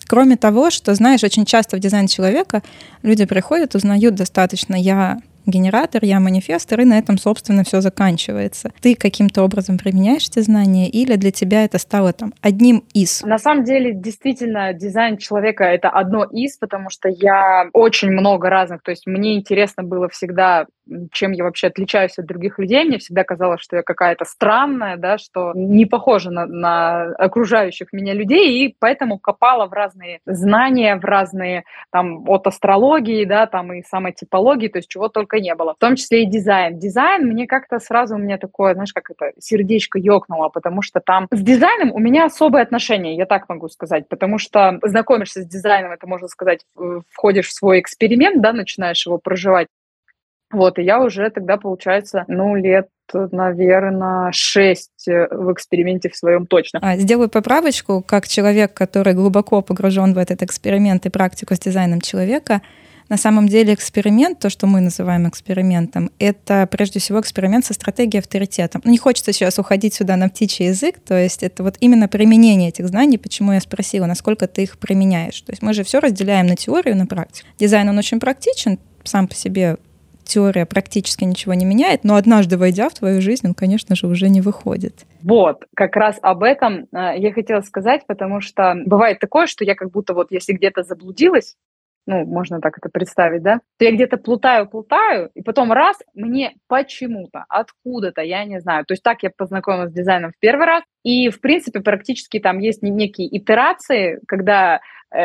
Кроме 0.07 0.37
того, 0.37 0.69
что, 0.69 0.95
знаешь, 0.95 1.23
очень 1.23 1.45
часто 1.45 1.77
в 1.77 1.79
дизайн 1.79 2.07
человека 2.07 2.63
люди 3.01 3.25
приходят, 3.25 3.75
узнают 3.75 4.15
достаточно, 4.15 4.75
я 4.75 5.19
генератор, 5.47 6.03
я 6.03 6.19
манифестор, 6.19 6.81
и 6.81 6.85
на 6.85 6.97
этом, 6.97 7.17
собственно, 7.17 7.63
все 7.63 7.81
заканчивается. 7.81 8.71
Ты 8.81 8.95
каким-то 8.95 9.43
образом 9.43 9.77
применяешь 9.77 10.27
эти 10.27 10.39
знания, 10.41 10.89
или 10.89 11.15
для 11.15 11.31
тебя 11.31 11.63
это 11.63 11.79
стало 11.79 12.13
там 12.13 12.33
одним 12.41 12.83
из? 12.93 13.23
На 13.23 13.39
самом 13.39 13.63
деле, 13.63 13.93
действительно, 13.93 14.73
дизайн 14.73 15.17
человека— 15.17 15.63
это 15.65 15.89
одно 15.89 16.23
из, 16.25 16.57
потому 16.57 16.89
что 16.89 17.09
я 17.09 17.69
очень 17.73 18.09
много 18.09 18.49
разных, 18.49 18.83
то 18.83 18.91
есть 18.91 19.07
мне 19.07 19.35
интересно 19.37 19.83
было 19.83 20.09
всегда 20.09 20.65
чем 21.11 21.31
я 21.31 21.43
вообще 21.43 21.67
отличаюсь 21.67 22.17
от 22.17 22.25
других 22.25 22.59
людей. 22.59 22.83
Мне 22.83 22.97
всегда 22.97 23.23
казалось, 23.23 23.61
что 23.61 23.75
я 23.77 23.83
какая-то 23.83 24.25
странная, 24.25 24.97
да, 24.97 25.17
что 25.17 25.53
не 25.55 25.85
похожа 25.85 26.31
на, 26.31 26.45
на 26.45 27.03
окружающих 27.15 27.93
меня 27.93 28.13
людей, 28.13 28.65
и 28.65 28.75
поэтому 28.79 29.19
копала 29.19 29.67
в 29.67 29.73
разные 29.73 30.19
знания, 30.25 30.95
в 30.95 31.05
разные, 31.05 31.63
там, 31.91 32.29
от 32.29 32.47
астрологии, 32.47 33.25
да, 33.25 33.47
там, 33.47 33.73
и 33.73 33.83
самой 33.83 34.13
типологии, 34.13 34.67
то 34.67 34.79
есть 34.79 34.89
чего 34.89 35.09
только 35.09 35.39
не 35.39 35.53
было. 35.55 35.73
В 35.73 35.79
том 35.79 35.95
числе 35.95 36.23
и 36.23 36.25
дизайн. 36.25 36.79
Дизайн 36.79 37.27
мне 37.27 37.47
как-то 37.47 37.79
сразу 37.79 38.15
у 38.15 38.19
меня 38.19 38.37
такое, 38.37 38.73
знаешь, 38.73 38.93
как 38.93 39.09
это, 39.11 39.31
сердечко 39.39 39.99
ёкнуло, 39.99 40.49
потому 40.49 40.81
что 40.81 40.99
там 40.99 41.27
с 41.31 41.41
дизайном 41.41 41.91
у 41.91 41.99
меня 41.99 42.25
особые 42.25 42.63
отношения, 42.63 43.15
я 43.15 43.25
так 43.25 43.49
могу 43.49 43.69
сказать, 43.69 44.07
потому 44.07 44.37
что 44.37 44.79
знакомишься 44.83 45.41
с 45.41 45.47
дизайном, 45.47 45.91
это, 45.91 46.07
можно 46.07 46.27
сказать, 46.27 46.61
входишь 47.09 47.47
в 47.47 47.53
свой 47.53 47.79
эксперимент, 47.79 48.41
да, 48.41 48.53
начинаешь 48.53 49.05
его 49.05 49.17
проживать, 49.17 49.67
вот, 50.51 50.79
и 50.79 50.83
я 50.83 51.01
уже 51.01 51.29
тогда, 51.29 51.57
получается, 51.57 52.25
ну, 52.27 52.55
лет 52.55 52.87
наверное, 53.13 54.31
шесть 54.33 55.07
э, 55.07 55.27
в 55.31 55.53
эксперименте 55.53 56.09
в 56.09 56.15
своем 56.17 56.45
точно. 56.45 56.79
А, 56.83 56.97
сделаю 56.97 57.29
поправочку, 57.29 58.03
как 58.05 58.27
человек, 58.27 58.73
который 58.73 59.13
глубоко 59.13 59.61
погружен 59.61 60.13
в 60.13 60.17
этот 60.17 60.43
эксперимент 60.43 61.05
и 61.05 61.09
практику 61.09 61.55
с 61.55 61.59
дизайном 61.59 62.01
человека, 62.01 62.61
на 63.09 63.17
самом 63.17 63.47
деле 63.47 63.73
эксперимент, 63.73 64.39
то, 64.39 64.49
что 64.49 64.67
мы 64.67 64.81
называем 64.81 65.29
экспериментом, 65.29 66.11
это 66.19 66.67
прежде 66.69 66.99
всего 66.99 67.21
эксперимент 67.21 67.65
со 67.65 67.73
стратегией 67.73 68.19
авторитета. 68.19 68.81
Ну, 68.83 68.91
не 68.91 68.97
хочется 68.97 69.31
сейчас 69.31 69.57
уходить 69.59 69.93
сюда 69.93 70.17
на 70.17 70.27
птичий 70.27 70.67
язык, 70.67 70.99
то 70.99 71.17
есть 71.17 71.43
это 71.43 71.63
вот 71.63 71.77
именно 71.79 72.09
применение 72.09 72.69
этих 72.69 72.87
знаний, 72.87 73.17
почему 73.17 73.53
я 73.53 73.61
спросила, 73.61 74.05
насколько 74.05 74.47
ты 74.47 74.63
их 74.63 74.77
применяешь. 74.77 75.39
То 75.41 75.53
есть 75.53 75.61
мы 75.61 75.73
же 75.73 75.85
все 75.85 75.99
разделяем 75.99 76.47
на 76.47 76.57
теорию 76.57 76.95
и 76.95 76.97
на 76.97 77.07
практику. 77.07 77.47
Дизайн, 77.57 77.87
он 77.87 77.97
очень 77.97 78.19
практичен, 78.19 78.77
сам 79.05 79.29
по 79.29 79.35
себе 79.35 79.77
теория 80.27 80.65
практически 80.65 81.23
ничего 81.23 81.53
не 81.53 81.65
меняет, 81.65 82.03
но 82.03 82.15
однажды 82.15 82.57
войдя 82.57 82.89
в 82.89 82.93
твою 82.93 83.21
жизнь, 83.21 83.47
он, 83.47 83.53
конечно 83.53 83.95
же, 83.95 84.07
уже 84.07 84.29
не 84.29 84.41
выходит. 84.41 85.05
Вот, 85.23 85.65
как 85.75 85.95
раз 85.95 86.19
об 86.21 86.43
этом 86.43 86.87
э, 86.93 87.17
я 87.17 87.33
хотела 87.33 87.61
сказать, 87.61 88.05
потому 88.07 88.41
что 88.41 88.75
бывает 88.85 89.19
такое, 89.19 89.47
что 89.47 89.63
я 89.63 89.75
как 89.75 89.91
будто 89.91 90.13
вот 90.13 90.31
если 90.31 90.53
где-то 90.53 90.83
заблудилась, 90.83 91.55
ну, 92.07 92.25
можно 92.25 92.61
так 92.61 92.77
это 92.77 92.89
представить, 92.89 93.43
да, 93.43 93.59
то 93.77 93.85
я 93.85 93.91
где-то 93.91 94.17
плутаю, 94.17 94.67
плутаю, 94.67 95.29
и 95.35 95.41
потом 95.41 95.73
раз, 95.73 95.97
мне 96.15 96.53
почему-то, 96.67 97.45
откуда-то, 97.49 98.21
я 98.21 98.45
не 98.45 98.61
знаю, 98.61 98.85
то 98.85 98.93
есть 98.93 99.03
так 99.03 99.23
я 99.23 99.29
познакомилась 99.29 99.91
с 99.91 99.93
дизайном 99.93 100.31
в 100.31 100.39
первый 100.39 100.65
раз, 100.65 100.83
и, 101.03 101.29
в 101.29 101.41
принципе, 101.41 101.81
практически 101.81 102.39
там 102.39 102.59
есть 102.59 102.81
некие 102.81 103.27
итерации, 103.37 104.19
когда 104.27 104.79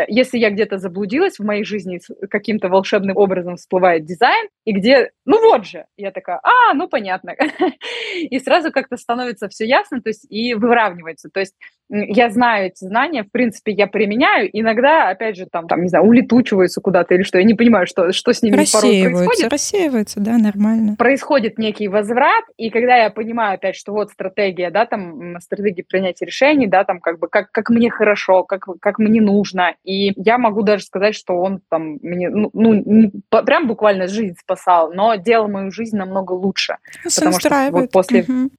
если 0.08 0.38
я 0.38 0.50
где-то 0.50 0.78
заблудилась, 0.78 1.38
в 1.38 1.44
моей 1.44 1.64
жизни 1.64 2.00
каким-то 2.30 2.68
волшебным 2.68 3.16
образом 3.16 3.56
всплывает 3.56 4.04
дизайн, 4.04 4.48
и 4.64 4.72
где, 4.72 5.10
ну 5.24 5.40
вот 5.40 5.66
же, 5.66 5.86
я 5.96 6.12
такая, 6.12 6.40
а, 6.42 6.74
ну 6.74 6.88
понятно. 6.88 7.34
И 8.14 8.38
сразу 8.38 8.70
как-то 8.70 8.96
становится 8.96 9.48
все 9.48 9.66
ясно, 9.66 10.00
то 10.00 10.08
есть 10.08 10.26
и 10.30 10.54
выравнивается. 10.54 11.30
То 11.30 11.40
есть 11.40 11.54
я 11.92 12.30
знаю 12.30 12.68
эти 12.68 12.84
знания, 12.84 13.22
в 13.22 13.30
принципе, 13.30 13.72
я 13.72 13.86
применяю, 13.86 14.48
иногда, 14.52 15.10
опять 15.10 15.36
же, 15.36 15.46
там, 15.46 15.68
там 15.68 15.82
не 15.82 15.88
знаю, 15.88 16.04
улетучиваются 16.04 16.80
куда-то 16.80 17.14
или 17.14 17.22
что, 17.22 17.38
я 17.38 17.44
не 17.44 17.54
понимаю, 17.54 17.86
что, 17.86 18.12
что 18.12 18.32
с 18.32 18.42
ними 18.42 18.64
порой 18.72 19.02
происходит. 19.02 19.52
Рассеиваются, 19.52 20.20
да, 20.20 20.38
нормально. 20.38 20.96
Происходит 20.96 21.58
некий 21.58 21.88
возврат, 21.88 22.44
и 22.56 22.70
когда 22.70 22.96
я 22.96 23.10
понимаю 23.10 23.54
опять, 23.54 23.76
что 23.76 23.92
вот 23.92 24.10
стратегия, 24.10 24.70
да, 24.70 24.86
там, 24.86 25.38
стратегия 25.40 25.84
принятия 25.84 26.24
решений, 26.24 26.66
да, 26.66 26.84
там, 26.84 27.00
как 27.00 27.18
бы, 27.18 27.28
как, 27.28 27.52
как 27.52 27.68
мне 27.68 27.90
хорошо, 27.90 28.44
как, 28.44 28.66
как 28.80 28.98
мне 28.98 29.20
нужно, 29.20 29.74
и 29.84 30.12
я 30.16 30.38
могу 30.38 30.62
даже 30.62 30.84
сказать, 30.84 31.14
что 31.14 31.34
он 31.34 31.60
там 31.68 31.98
мне, 32.00 32.30
ну, 32.30 32.48
ну 32.54 32.72
не, 32.72 33.12
прям 33.28 33.68
буквально 33.68 34.06
жизнь 34.08 34.36
спасал, 34.40 34.92
но 34.92 35.16
делал 35.16 35.48
мою 35.48 35.70
жизнь 35.70 35.96
намного 35.96 36.32
лучше. 36.32 36.76
Потому 37.04 37.38
что 37.38 37.68
вот 37.70 37.90
после... 37.90 38.22
Угу. 38.22 38.50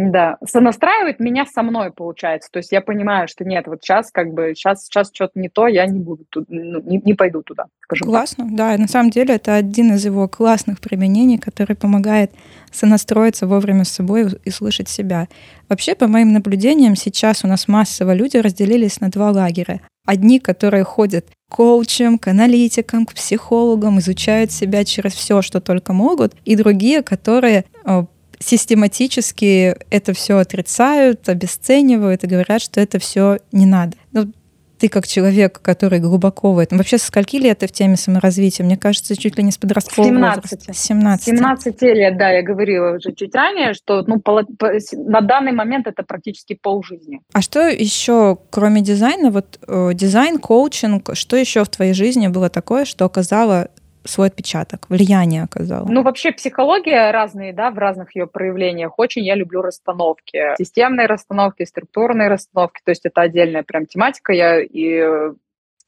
Да, 0.00 0.38
сонастраивает 0.46 1.18
меня 1.18 1.44
со 1.44 1.64
мной, 1.64 1.90
получается. 1.90 2.48
То 2.52 2.58
есть 2.58 2.70
я 2.70 2.80
понимаю, 2.80 3.26
что 3.26 3.44
нет, 3.44 3.66
вот 3.66 3.82
сейчас 3.82 4.12
как 4.12 4.32
бы, 4.32 4.52
сейчас, 4.54 4.84
сейчас 4.84 5.10
что-то 5.12 5.40
не 5.40 5.48
то, 5.48 5.66
я 5.66 5.86
не 5.86 5.98
буду, 5.98 6.24
ну, 6.46 6.80
не, 6.82 7.02
не 7.04 7.14
пойду 7.14 7.42
туда, 7.42 7.64
скажем 7.80 8.06
Классно, 8.06 8.44
так. 8.44 8.54
да. 8.54 8.78
На 8.78 8.86
самом 8.86 9.10
деле 9.10 9.34
это 9.34 9.56
один 9.56 9.94
из 9.94 10.04
его 10.04 10.28
классных 10.28 10.78
применений, 10.80 11.36
который 11.36 11.74
помогает 11.74 12.30
сонастроиться 12.70 13.48
вовремя 13.48 13.82
с 13.82 13.88
собой 13.88 14.28
и 14.44 14.50
слышать 14.50 14.88
себя. 14.88 15.26
Вообще, 15.68 15.96
по 15.96 16.06
моим 16.06 16.32
наблюдениям, 16.32 16.94
сейчас 16.94 17.44
у 17.44 17.48
нас 17.48 17.66
массово 17.66 18.14
люди 18.14 18.36
разделились 18.36 19.00
на 19.00 19.10
два 19.10 19.32
лагеря. 19.32 19.80
Одни, 20.06 20.38
которые 20.38 20.84
ходят 20.84 21.26
к 21.50 21.56
коучам, 21.56 22.18
к 22.18 22.28
аналитикам, 22.28 23.04
к 23.04 23.14
психологам, 23.14 23.98
изучают 23.98 24.52
себя 24.52 24.84
через 24.84 25.14
все, 25.14 25.42
что 25.42 25.60
только 25.60 25.92
могут, 25.92 26.36
и 26.44 26.54
другие, 26.54 27.02
которые 27.02 27.64
э, 27.84 28.04
систематически 28.38 29.76
это 29.90 30.12
все 30.12 30.38
отрицают, 30.38 31.28
обесценивают 31.28 32.24
и 32.24 32.26
говорят, 32.26 32.62
что 32.62 32.80
это 32.80 32.98
все 32.98 33.38
не 33.52 33.66
надо. 33.66 33.96
Ну, 34.12 34.32
ты 34.78 34.88
как 34.88 35.06
человек, 35.06 35.60
который 35.60 35.98
глубоко 35.98 36.52
в 36.52 36.58
этом. 36.58 36.78
Вообще, 36.78 36.98
со 36.98 37.06
скольки 37.06 37.36
лет 37.36 37.58
ты 37.58 37.66
в 37.66 37.72
теме 37.72 37.96
саморазвития? 37.96 38.64
Мне 38.64 38.76
кажется, 38.76 39.16
чуть 39.16 39.36
ли 39.36 39.42
не 39.42 39.50
с 39.50 39.58
подросткового 39.58 40.08
17. 40.08 40.42
возраста. 40.42 40.72
17. 40.72 41.24
17 41.26 41.82
лет, 41.82 42.16
да, 42.16 42.30
я 42.30 42.42
говорила 42.42 42.96
уже 42.96 43.12
чуть 43.12 43.34
ранее, 43.34 43.74
что 43.74 44.02
ну, 44.06 44.20
по, 44.20 44.44
по, 44.58 44.70
на 44.92 45.20
данный 45.20 45.52
момент 45.52 45.86
это 45.86 46.02
практически 46.04 46.54
полжизни. 46.54 47.20
А 47.32 47.42
что 47.42 47.68
еще, 47.68 48.38
кроме 48.50 48.80
дизайна, 48.80 49.30
вот 49.30 49.58
э, 49.66 49.90
дизайн, 49.94 50.38
коучинг, 50.38 51.10
что 51.14 51.36
еще 51.36 51.64
в 51.64 51.68
твоей 51.68 51.92
жизни 51.92 52.28
было 52.28 52.48
такое, 52.48 52.84
что 52.84 53.04
оказало 53.04 53.68
свой 54.04 54.28
отпечаток, 54.28 54.86
влияние 54.88 55.42
оказал? 55.42 55.86
Ну, 55.86 56.02
вообще 56.02 56.32
психология 56.32 57.10
разные, 57.10 57.52
да, 57.52 57.70
в 57.70 57.78
разных 57.78 58.14
ее 58.14 58.26
проявлениях. 58.26 58.98
Очень 58.98 59.24
я 59.24 59.34
люблю 59.34 59.62
расстановки. 59.62 60.54
Системные 60.56 61.06
расстановки, 61.06 61.64
структурные 61.64 62.28
расстановки. 62.28 62.80
То 62.84 62.90
есть 62.90 63.04
это 63.04 63.22
отдельная 63.22 63.62
прям 63.62 63.86
тематика. 63.86 64.32
Я 64.32 64.60
и 64.60 65.02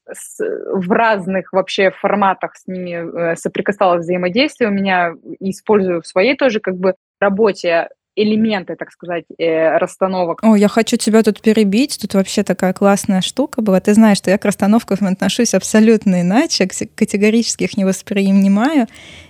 с, 0.09 0.39
в 0.39 0.91
разных 0.91 1.53
вообще 1.53 1.91
форматах 1.91 2.55
с 2.55 2.67
ними 2.67 3.31
э, 3.31 3.35
соприкасалась 3.35 4.03
взаимодействие 4.03 4.69
у 4.69 4.73
меня, 4.73 5.13
использую 5.39 6.01
в 6.01 6.07
своей 6.07 6.35
тоже 6.35 6.59
как 6.59 6.77
бы 6.77 6.95
работе 7.19 7.89
элементы, 8.15 8.75
так 8.75 8.91
сказать, 8.91 9.23
э, 9.37 9.77
расстановок. 9.77 10.43
О, 10.43 10.55
я 10.55 10.67
хочу 10.67 10.97
тебя 10.97 11.23
тут 11.23 11.41
перебить. 11.41 11.97
Тут 12.01 12.13
вообще 12.13 12.43
такая 12.43 12.73
классная 12.73 13.21
штука 13.21 13.61
была. 13.61 13.79
Ты 13.79 13.93
знаешь, 13.93 14.17
что 14.17 14.29
я 14.29 14.37
к 14.37 14.45
расстановкам 14.45 15.07
отношусь 15.07 15.53
абсолютно 15.53 16.21
иначе, 16.21 16.67
категорически 16.67 17.63
их 17.63 17.77
не 17.77 17.85
воспринимаю. 17.85 18.87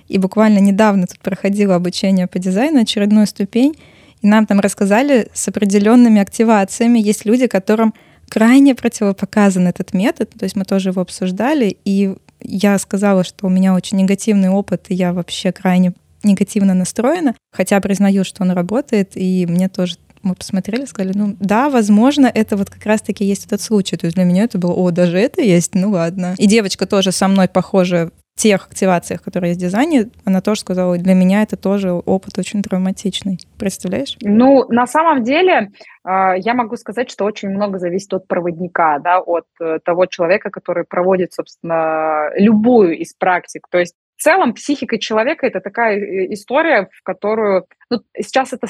И 0.07 0.17
буквально 0.17 0.59
недавно 0.59 1.07
тут 1.07 1.19
проходила 1.19 1.75
обучение 1.75 2.27
по 2.27 2.39
дизайну, 2.39 2.81
очередную 2.81 3.27
ступень, 3.27 3.75
и 4.21 4.27
нам 4.27 4.45
там 4.45 4.59
рассказали 4.59 5.29
с 5.33 5.47
определенными 5.47 6.21
активациями. 6.21 6.99
Есть 6.99 7.25
люди, 7.25 7.47
которым 7.47 7.93
крайне 8.29 8.75
противопоказан 8.75 9.67
этот 9.67 9.93
метод, 9.93 10.31
то 10.37 10.43
есть 10.43 10.55
мы 10.55 10.65
тоже 10.65 10.89
его 10.89 11.01
обсуждали, 11.01 11.77
и 11.85 12.15
я 12.41 12.77
сказала, 12.79 13.23
что 13.23 13.47
у 13.47 13.49
меня 13.49 13.73
очень 13.73 13.97
негативный 13.97 14.49
опыт, 14.49 14.85
и 14.89 14.95
я 14.95 15.13
вообще 15.13 15.51
крайне 15.51 15.93
негативно 16.23 16.73
настроена, 16.73 17.35
хотя 17.51 17.79
признаю, 17.79 18.23
что 18.23 18.43
он 18.43 18.51
работает, 18.51 19.11
и 19.15 19.45
мне 19.47 19.69
тоже 19.69 19.95
мы 20.23 20.35
посмотрели, 20.35 20.85
сказали, 20.85 21.13
ну 21.15 21.35
да, 21.39 21.69
возможно, 21.69 22.31
это 22.33 22.55
вот 22.55 22.69
как 22.69 22.85
раз-таки 22.85 23.25
есть 23.25 23.45
этот 23.45 23.61
случай. 23.61 23.97
То 23.97 24.05
есть 24.05 24.15
для 24.15 24.23
меня 24.23 24.43
это 24.43 24.57
было, 24.57 24.73
о, 24.73 24.91
даже 24.91 25.17
это 25.17 25.41
есть, 25.41 25.73
ну 25.73 25.91
ладно. 25.91 26.35
И 26.37 26.47
девочка 26.47 26.85
тоже 26.85 27.11
со 27.11 27.27
мной 27.27 27.47
похожа 27.47 28.11
в 28.35 28.41
тех 28.41 28.65
активациях, 28.65 29.21
которые 29.21 29.51
есть 29.51 29.59
в 29.61 29.63
дизайне, 29.63 30.09
она 30.25 30.41
тоже 30.41 30.61
сказала, 30.61 30.97
для 30.97 31.13
меня 31.13 31.43
это 31.43 31.57
тоже 31.57 31.91
опыт 31.91 32.37
очень 32.39 32.63
травматичный. 32.63 33.39
Представляешь? 33.57 34.17
Ну, 34.21 34.65
на 34.69 34.87
самом 34.87 35.23
деле, 35.23 35.71
а, 36.03 36.35
я 36.35 36.53
могу 36.53 36.77
сказать, 36.77 37.11
что 37.11 37.25
очень 37.25 37.49
много 37.49 37.77
зависит 37.77 38.13
от 38.13 38.27
проводника, 38.27 38.99
да, 38.99 39.19
от 39.19 39.45
э, 39.59 39.79
того 39.83 40.05
человека, 40.05 40.49
который 40.49 40.85
проводит, 40.85 41.33
собственно, 41.33 42.29
любую 42.35 42.97
из 42.97 43.13
практик. 43.13 43.67
То 43.69 43.79
есть 43.79 43.95
в 44.21 44.23
целом 44.23 44.53
психика 44.53 44.99
человека 44.99 45.47
это 45.47 45.61
такая 45.61 45.97
э, 45.97 46.31
история, 46.31 46.89
в 46.93 47.01
которую 47.01 47.65
ну, 47.89 48.01
сейчас 48.15 48.53
это 48.53 48.67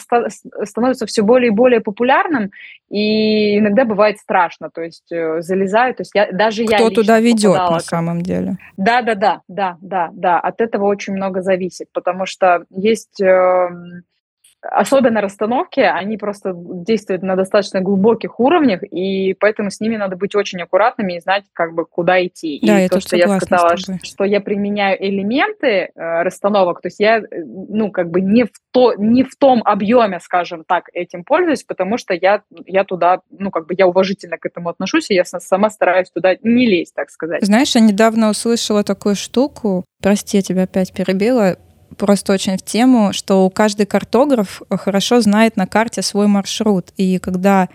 становится 0.63 1.05
все 1.05 1.23
более 1.23 1.49
и 1.49 1.53
более 1.53 1.81
популярным, 1.81 2.51
и 2.89 3.59
иногда 3.59 3.83
бывает 3.83 4.17
страшно, 4.17 4.69
то 4.69 4.81
есть 4.81 5.11
э, 5.11 5.41
залезаю, 5.41 5.93
то 5.93 6.01
есть 6.03 6.11
я 6.15 6.31
даже 6.31 6.63
Кто 6.63 6.75
я 6.75 6.89
туда 6.89 7.19
ведет 7.19 7.51
попадала, 7.51 7.73
на 7.73 7.79
самом 7.81 8.21
деле? 8.21 8.57
Да, 8.77 9.01
да, 9.01 9.15
да, 9.15 9.41
да, 9.49 9.77
да, 9.81 10.09
да. 10.13 10.39
От 10.39 10.61
этого 10.61 10.85
очень 10.85 11.13
много 11.13 11.41
зависит, 11.41 11.87
потому 11.91 12.25
что 12.25 12.63
есть 12.69 13.19
э, 13.21 13.69
особенно 14.61 15.21
расстановки, 15.21 15.79
они 15.79 16.17
просто 16.17 16.53
действуют 16.55 17.23
на 17.23 17.35
достаточно 17.35 17.81
глубоких 17.81 18.39
уровнях, 18.39 18.83
и 18.83 19.33
поэтому 19.39 19.71
с 19.71 19.79
ними 19.79 19.97
надо 19.97 20.15
быть 20.15 20.35
очень 20.35 20.61
аккуратными 20.61 21.13
и 21.13 21.19
знать, 21.19 21.45
как 21.53 21.73
бы, 21.73 21.85
куда 21.85 22.23
идти. 22.25 22.59
Да, 22.63 22.79
и 22.79 22.83
я 22.83 22.89
то, 22.89 22.99
что 22.99 23.17
я 23.17 23.39
сказала, 23.39 23.75
что, 23.77 24.23
я 24.23 24.39
применяю 24.39 25.03
элементы 25.03 25.67
э, 25.67 25.89
расстановок, 25.95 26.81
то 26.81 26.87
есть 26.87 26.99
я, 26.99 27.17
э, 27.17 27.23
ну, 27.43 27.91
как 27.91 28.09
бы 28.09 28.21
не 28.21 28.43
в, 28.43 28.51
то, 28.71 28.93
не 28.95 29.23
в 29.23 29.35
том 29.35 29.61
объеме, 29.65 30.19
скажем 30.19 30.63
так, 30.63 30.89
этим 30.93 31.23
пользуюсь, 31.23 31.63
потому 31.63 31.97
что 31.97 32.13
я, 32.13 32.43
я 32.65 32.83
туда, 32.83 33.21
ну, 33.31 33.49
как 33.51 33.67
бы 33.67 33.75
я 33.77 33.87
уважительно 33.87 34.37
к 34.37 34.45
этому 34.45 34.69
отношусь, 34.69 35.09
и 35.09 35.15
я 35.15 35.25
сама 35.25 35.69
стараюсь 35.69 36.11
туда 36.11 36.35
не 36.43 36.67
лезть, 36.67 36.93
так 36.93 37.09
сказать. 37.09 37.43
Знаешь, 37.43 37.73
я 37.75 37.81
недавно 37.81 38.29
услышала 38.29 38.83
такую 38.83 39.15
штуку, 39.15 39.85
прости, 40.01 40.37
я 40.37 40.43
тебя 40.43 40.63
опять 40.63 40.93
перебила, 40.93 41.57
просто 42.01 42.33
очень 42.33 42.57
в 42.57 42.63
тему, 42.63 43.13
что 43.13 43.47
каждый 43.51 43.85
картограф 43.85 44.63
хорошо 44.71 45.21
знает 45.21 45.55
на 45.55 45.67
карте 45.67 46.01
свой 46.01 46.25
маршрут. 46.25 46.91
И 46.97 47.19
когда 47.19 47.69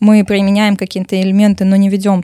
мы 0.00 0.22
применяем 0.22 0.76
какие-то 0.76 1.18
элементы, 1.18 1.64
но 1.64 1.76
не 1.76 1.88
ведем 1.88 2.22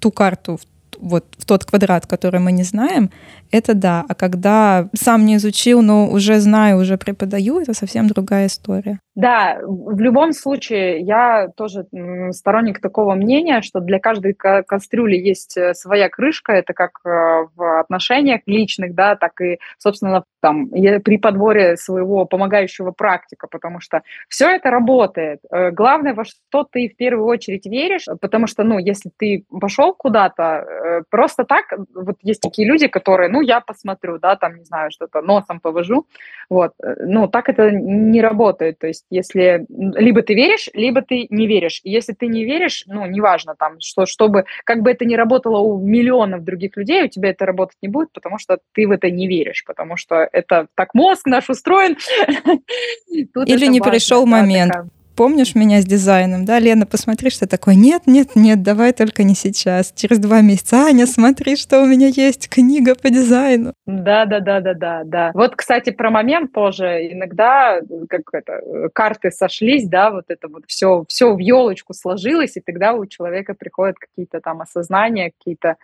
ту 0.00 0.10
карту 0.10 0.58
вот 0.98 1.24
в 1.38 1.44
тот 1.44 1.64
квадрат, 1.64 2.06
который 2.06 2.40
мы 2.40 2.52
не 2.52 2.62
знаем, 2.62 3.10
это 3.50 3.74
да. 3.74 4.04
А 4.08 4.14
когда 4.14 4.88
сам 4.94 5.24
не 5.24 5.36
изучил, 5.36 5.82
но 5.82 6.08
уже 6.08 6.40
знаю, 6.40 6.78
уже 6.78 6.96
преподаю, 6.96 7.60
это 7.60 7.74
совсем 7.74 8.08
другая 8.08 8.46
история. 8.46 9.00
Да, 9.14 9.58
в 9.62 9.98
любом 9.98 10.32
случае, 10.32 11.00
я 11.00 11.48
тоже 11.56 11.86
сторонник 12.32 12.82
такого 12.82 13.14
мнения, 13.14 13.62
что 13.62 13.80
для 13.80 13.98
каждой 13.98 14.34
кастрюли 14.34 15.16
есть 15.16 15.56
э, 15.56 15.72
своя 15.72 16.10
крышка, 16.10 16.52
это 16.52 16.74
как 16.74 17.00
э, 17.02 17.08
в 17.54 17.80
отношениях 17.80 18.42
личных, 18.44 18.94
да, 18.94 19.16
так 19.16 19.40
и, 19.40 19.58
собственно, 19.78 20.24
там, 20.42 20.68
при 20.68 21.16
подборе 21.16 21.78
своего 21.78 22.26
помогающего 22.26 22.90
практика, 22.90 23.46
потому 23.50 23.80
что 23.80 24.02
все 24.28 24.50
это 24.50 24.70
работает. 24.70 25.40
Э, 25.50 25.70
главное, 25.70 26.12
во 26.12 26.26
что 26.26 26.64
ты 26.70 26.90
в 26.90 26.96
первую 26.96 27.26
очередь 27.26 27.64
веришь, 27.64 28.04
потому 28.20 28.46
что, 28.46 28.64
ну, 28.64 28.78
если 28.78 29.10
ты 29.16 29.46
пошел 29.48 29.94
куда-то, 29.94 30.62
просто 31.10 31.44
так, 31.44 31.64
вот 31.94 32.16
есть 32.22 32.40
такие 32.40 32.68
люди, 32.68 32.88
которые, 32.88 33.28
ну, 33.28 33.40
я 33.40 33.60
посмотрю, 33.60 34.18
да, 34.18 34.36
там, 34.36 34.56
не 34.56 34.64
знаю, 34.64 34.90
что-то 34.90 35.22
носом 35.22 35.60
повожу, 35.60 36.06
вот, 36.48 36.72
ну, 36.98 37.28
так 37.28 37.48
это 37.48 37.70
не 37.70 38.20
работает, 38.20 38.78
то 38.78 38.86
есть 38.86 39.04
если 39.10 39.66
либо 39.68 40.22
ты 40.22 40.34
веришь, 40.34 40.68
либо 40.74 41.02
ты 41.02 41.26
не 41.30 41.46
веришь. 41.46 41.80
И 41.84 41.90
если 41.90 42.12
ты 42.12 42.26
не 42.26 42.44
веришь, 42.44 42.84
ну, 42.86 43.06
неважно 43.06 43.54
там, 43.58 43.80
что, 43.80 44.06
чтобы, 44.06 44.44
как 44.64 44.82
бы 44.82 44.90
это 44.90 45.04
ни 45.04 45.14
работало 45.14 45.58
у 45.58 45.78
миллионов 45.78 46.44
других 46.44 46.76
людей, 46.76 47.04
у 47.04 47.08
тебя 47.08 47.30
это 47.30 47.46
работать 47.46 47.78
не 47.82 47.88
будет, 47.88 48.12
потому 48.12 48.38
что 48.38 48.58
ты 48.72 48.86
в 48.86 48.90
это 48.90 49.10
не 49.10 49.28
веришь, 49.28 49.64
потому 49.66 49.96
что 49.96 50.28
это 50.32 50.66
так 50.74 50.94
мозг 50.94 51.26
наш 51.26 51.48
устроен. 51.50 51.96
Или 53.08 53.66
не 53.66 53.80
пришел 53.80 54.26
момент 54.26 54.72
помнишь 55.16 55.54
меня 55.54 55.80
с 55.80 55.84
дизайном, 55.84 56.44
да, 56.44 56.58
Лена, 56.58 56.86
посмотри, 56.86 57.30
что 57.30 57.48
такое. 57.48 57.74
Нет, 57.74 58.02
нет, 58.06 58.36
нет, 58.36 58.62
давай 58.62 58.92
только 58.92 59.24
не 59.24 59.34
сейчас. 59.34 59.92
Через 59.94 60.18
два 60.18 60.42
месяца, 60.42 60.84
Аня, 60.84 61.06
смотри, 61.06 61.56
что 61.56 61.82
у 61.82 61.86
меня 61.86 62.08
есть, 62.08 62.48
книга 62.48 62.94
по 62.94 63.10
дизайну. 63.10 63.72
Да, 63.86 64.26
да, 64.26 64.40
да, 64.40 64.60
да, 64.60 64.74
да, 64.74 65.02
да. 65.04 65.30
Вот, 65.34 65.56
кстати, 65.56 65.90
про 65.90 66.10
момент 66.10 66.52
тоже. 66.52 67.08
Иногда, 67.10 67.80
как 68.08 68.22
это, 68.32 68.60
карты 68.92 69.30
сошлись, 69.30 69.88
да, 69.88 70.10
вот 70.10 70.26
это 70.28 70.48
вот 70.48 70.64
все, 70.66 71.04
все 71.08 71.34
в 71.34 71.38
елочку 71.38 71.94
сложилось, 71.94 72.56
и 72.56 72.60
тогда 72.60 72.92
у 72.92 73.06
человека 73.06 73.54
приходят 73.54 73.96
какие-то 73.98 74.40
там 74.40 74.60
осознания, 74.60 75.32
какие-то 75.38 75.76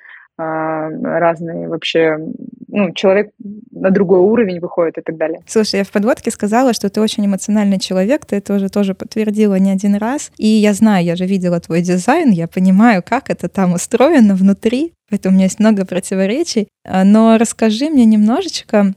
разные 1.02 1.68
вообще, 1.68 2.18
ну, 2.68 2.92
человек 2.92 3.30
на 3.70 3.90
другой 3.90 4.20
уровень 4.20 4.60
выходит 4.60 4.98
и 4.98 5.02
так 5.02 5.16
далее. 5.16 5.40
Слушай, 5.46 5.76
я 5.76 5.84
в 5.84 5.90
подводке 5.90 6.30
сказала, 6.30 6.72
что 6.72 6.88
ты 6.90 7.00
очень 7.00 7.26
эмоциональный 7.26 7.78
человек, 7.78 8.26
ты 8.26 8.36
это 8.36 8.54
уже 8.54 8.68
тоже 8.68 8.94
подтвердила 8.94 9.56
не 9.56 9.70
один 9.70 9.96
раз, 9.96 10.30
и 10.36 10.46
я 10.46 10.72
знаю, 10.72 11.04
я 11.04 11.16
же 11.16 11.26
видела 11.26 11.60
твой 11.60 11.82
дизайн, 11.82 12.30
я 12.30 12.48
понимаю, 12.48 13.02
как 13.04 13.30
это 13.30 13.48
там 13.48 13.74
устроено 13.74 14.34
внутри, 14.34 14.92
поэтому 15.10 15.34
у 15.34 15.36
меня 15.36 15.46
есть 15.46 15.58
много 15.58 15.84
противоречий, 15.84 16.68
а, 16.84 17.04
но 17.04 17.36
расскажи 17.38 17.90
мне 17.90 18.04
немножечко, 18.04 18.94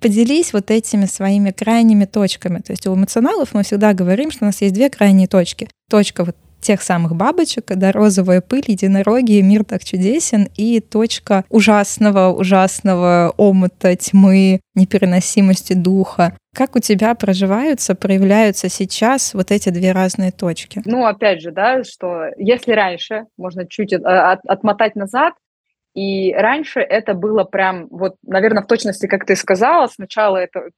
поделись 0.00 0.52
вот 0.52 0.70
этими 0.70 1.06
своими 1.06 1.50
крайними 1.50 2.04
точками. 2.04 2.58
То 2.60 2.72
есть 2.72 2.86
у 2.86 2.94
эмоционалов 2.94 3.52
мы 3.52 3.62
всегда 3.62 3.94
говорим, 3.94 4.30
что 4.30 4.44
у 4.44 4.46
нас 4.46 4.60
есть 4.60 4.74
две 4.74 4.90
крайние 4.90 5.26
точки. 5.26 5.68
Точка 5.90 6.24
вот 6.24 6.36
тех 6.68 6.82
самых 6.82 7.16
бабочек, 7.16 7.64
когда 7.64 7.92
розовая 7.92 8.42
пыль, 8.42 8.64
единороги, 8.66 9.40
мир 9.40 9.64
так 9.64 9.82
чудесен, 9.82 10.48
и 10.54 10.80
точка 10.80 11.46
ужасного, 11.48 12.30
ужасного 12.30 13.32
омута 13.38 13.96
тьмы, 13.96 14.60
непереносимости 14.74 15.72
духа. 15.72 16.36
Как 16.54 16.76
у 16.76 16.80
тебя 16.80 17.14
проживаются, 17.14 17.94
проявляются 17.94 18.68
сейчас 18.68 19.32
вот 19.32 19.50
эти 19.50 19.70
две 19.70 19.92
разные 19.92 20.30
точки? 20.30 20.82
Ну, 20.84 21.06
опять 21.06 21.40
же, 21.40 21.52
да, 21.52 21.82
что 21.84 22.26
если 22.36 22.72
раньше, 22.72 23.24
можно 23.38 23.66
чуть 23.66 23.94
от, 23.94 24.40
отмотать 24.46 24.94
назад, 24.94 25.32
и 25.94 26.34
раньше 26.34 26.80
это 26.80 27.14
было 27.14 27.44
прям, 27.44 27.86
вот, 27.88 28.16
наверное, 28.26 28.62
в 28.62 28.66
точности, 28.66 29.06
как 29.06 29.24
ты 29.24 29.36
сказала, 29.36 29.86
сначала 29.86 30.36
это 30.36 30.68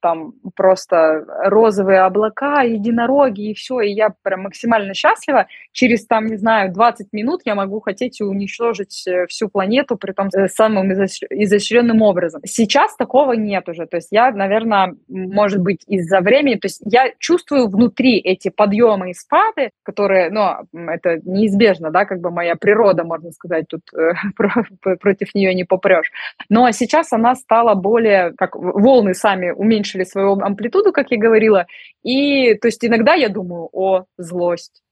там 0.00 0.32
просто 0.54 1.24
розовые 1.44 2.00
облака, 2.00 2.62
единороги 2.62 3.50
и 3.50 3.54
все, 3.54 3.80
и 3.80 3.90
я 3.90 4.10
прям 4.22 4.42
максимально 4.42 4.94
счастлива. 4.94 5.46
Через 5.72 6.06
там, 6.06 6.26
не 6.26 6.36
знаю, 6.36 6.72
20 6.72 7.12
минут 7.12 7.42
я 7.44 7.54
могу 7.54 7.80
хотеть 7.80 8.20
уничтожить 8.20 9.06
э, 9.06 9.26
всю 9.26 9.48
планету, 9.48 9.96
при 9.96 10.12
том 10.12 10.28
э, 10.28 10.48
самым 10.48 10.92
изощренным 10.92 12.02
образом. 12.02 12.40
Сейчас 12.44 12.94
такого 12.96 13.32
нет 13.32 13.68
уже, 13.68 13.86
то 13.86 13.96
есть 13.96 14.08
я, 14.10 14.30
наверное, 14.30 14.94
может 15.08 15.60
быть, 15.60 15.82
из-за 15.86 16.20
времени, 16.20 16.54
то 16.54 16.66
есть 16.66 16.80
я 16.84 17.12
чувствую 17.18 17.68
внутри 17.68 18.18
эти 18.18 18.48
подъемы 18.50 19.10
и 19.10 19.14
спады, 19.14 19.70
которые, 19.82 20.30
ну, 20.30 20.88
это 20.88 21.20
неизбежно, 21.24 21.90
да, 21.90 22.04
как 22.04 22.20
бы 22.20 22.30
моя 22.30 22.54
природа, 22.56 23.04
можно 23.04 23.32
сказать, 23.32 23.66
тут 23.68 23.82
э, 23.94 24.12
против 25.00 25.34
нее 25.34 25.54
не 25.54 25.64
попрешь. 25.64 26.10
Но 26.48 26.70
сейчас 26.70 27.12
она 27.12 27.34
стала 27.34 27.74
более, 27.74 28.32
как 28.36 28.54
волны 28.54 29.14
сами 29.14 29.47
уменьшили 29.52 30.04
свою 30.04 30.32
амплитуду, 30.40 30.92
как 30.92 31.10
я 31.10 31.18
говорила. 31.18 31.66
И 32.02 32.54
то 32.54 32.68
есть 32.68 32.84
иногда 32.84 33.14
я 33.14 33.28
думаю, 33.28 33.68
о, 33.72 34.04
злость. 34.16 34.82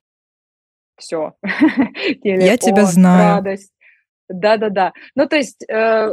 Все. 0.98 1.34
Я 2.22 2.56
тебя 2.56 2.84
знаю. 2.84 3.36
Радость. 3.36 3.72
Да-да-да. 4.28 4.92
Ну, 5.14 5.26
то 5.28 5.36
есть 5.36 5.64
э, 5.68 6.08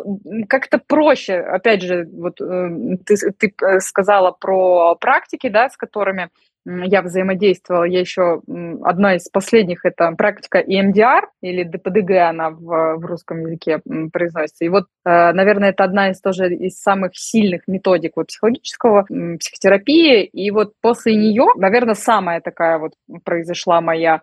как-то 0.48 0.78
проще, 0.78 1.36
опять 1.40 1.82
же, 1.82 2.08
вот 2.12 2.40
э, 2.42 2.98
ты, 3.06 3.16
ты 3.32 3.54
э, 3.66 3.80
сказала 3.80 4.32
про 4.32 4.96
практики, 4.96 5.50
да, 5.50 5.70
с 5.70 5.78
которыми 5.78 6.30
я 6.66 7.02
взаимодействовала. 7.02 7.84
Я 7.84 8.00
еще 8.00 8.42
одна 8.84 9.16
из 9.16 9.28
последних 9.30 9.86
это 9.86 10.12
практика 10.14 10.60
EMDR 10.60 11.24
или 11.42 11.64
ДПДГ, 11.64 12.12
она 12.30 12.50
в, 12.52 12.98
в 12.98 13.06
русском 13.06 13.42
языке 13.42 13.82
произносится. 14.12 14.66
И 14.66 14.70
вот, 14.70 14.86
э, 15.06 15.34
наверное, 15.34 15.70
это 15.70 15.84
одна 15.84 16.12
из 16.12 16.22
тоже 16.22 16.54
из 16.54 16.80
самых 16.80 17.12
сильных 17.16 17.64
методик 17.68 18.14
вот, 18.16 18.28
психологического 18.28 19.06
психотерапии. 19.40 20.24
И 20.24 20.52
вот 20.52 20.74
после 20.82 21.16
нее, 21.16 21.48
наверное, 21.58 21.96
самая 21.96 22.42
такая 22.42 22.78
вот 22.80 22.94
произошла 23.24 23.82
моя 23.82 24.16
э, 24.16 24.20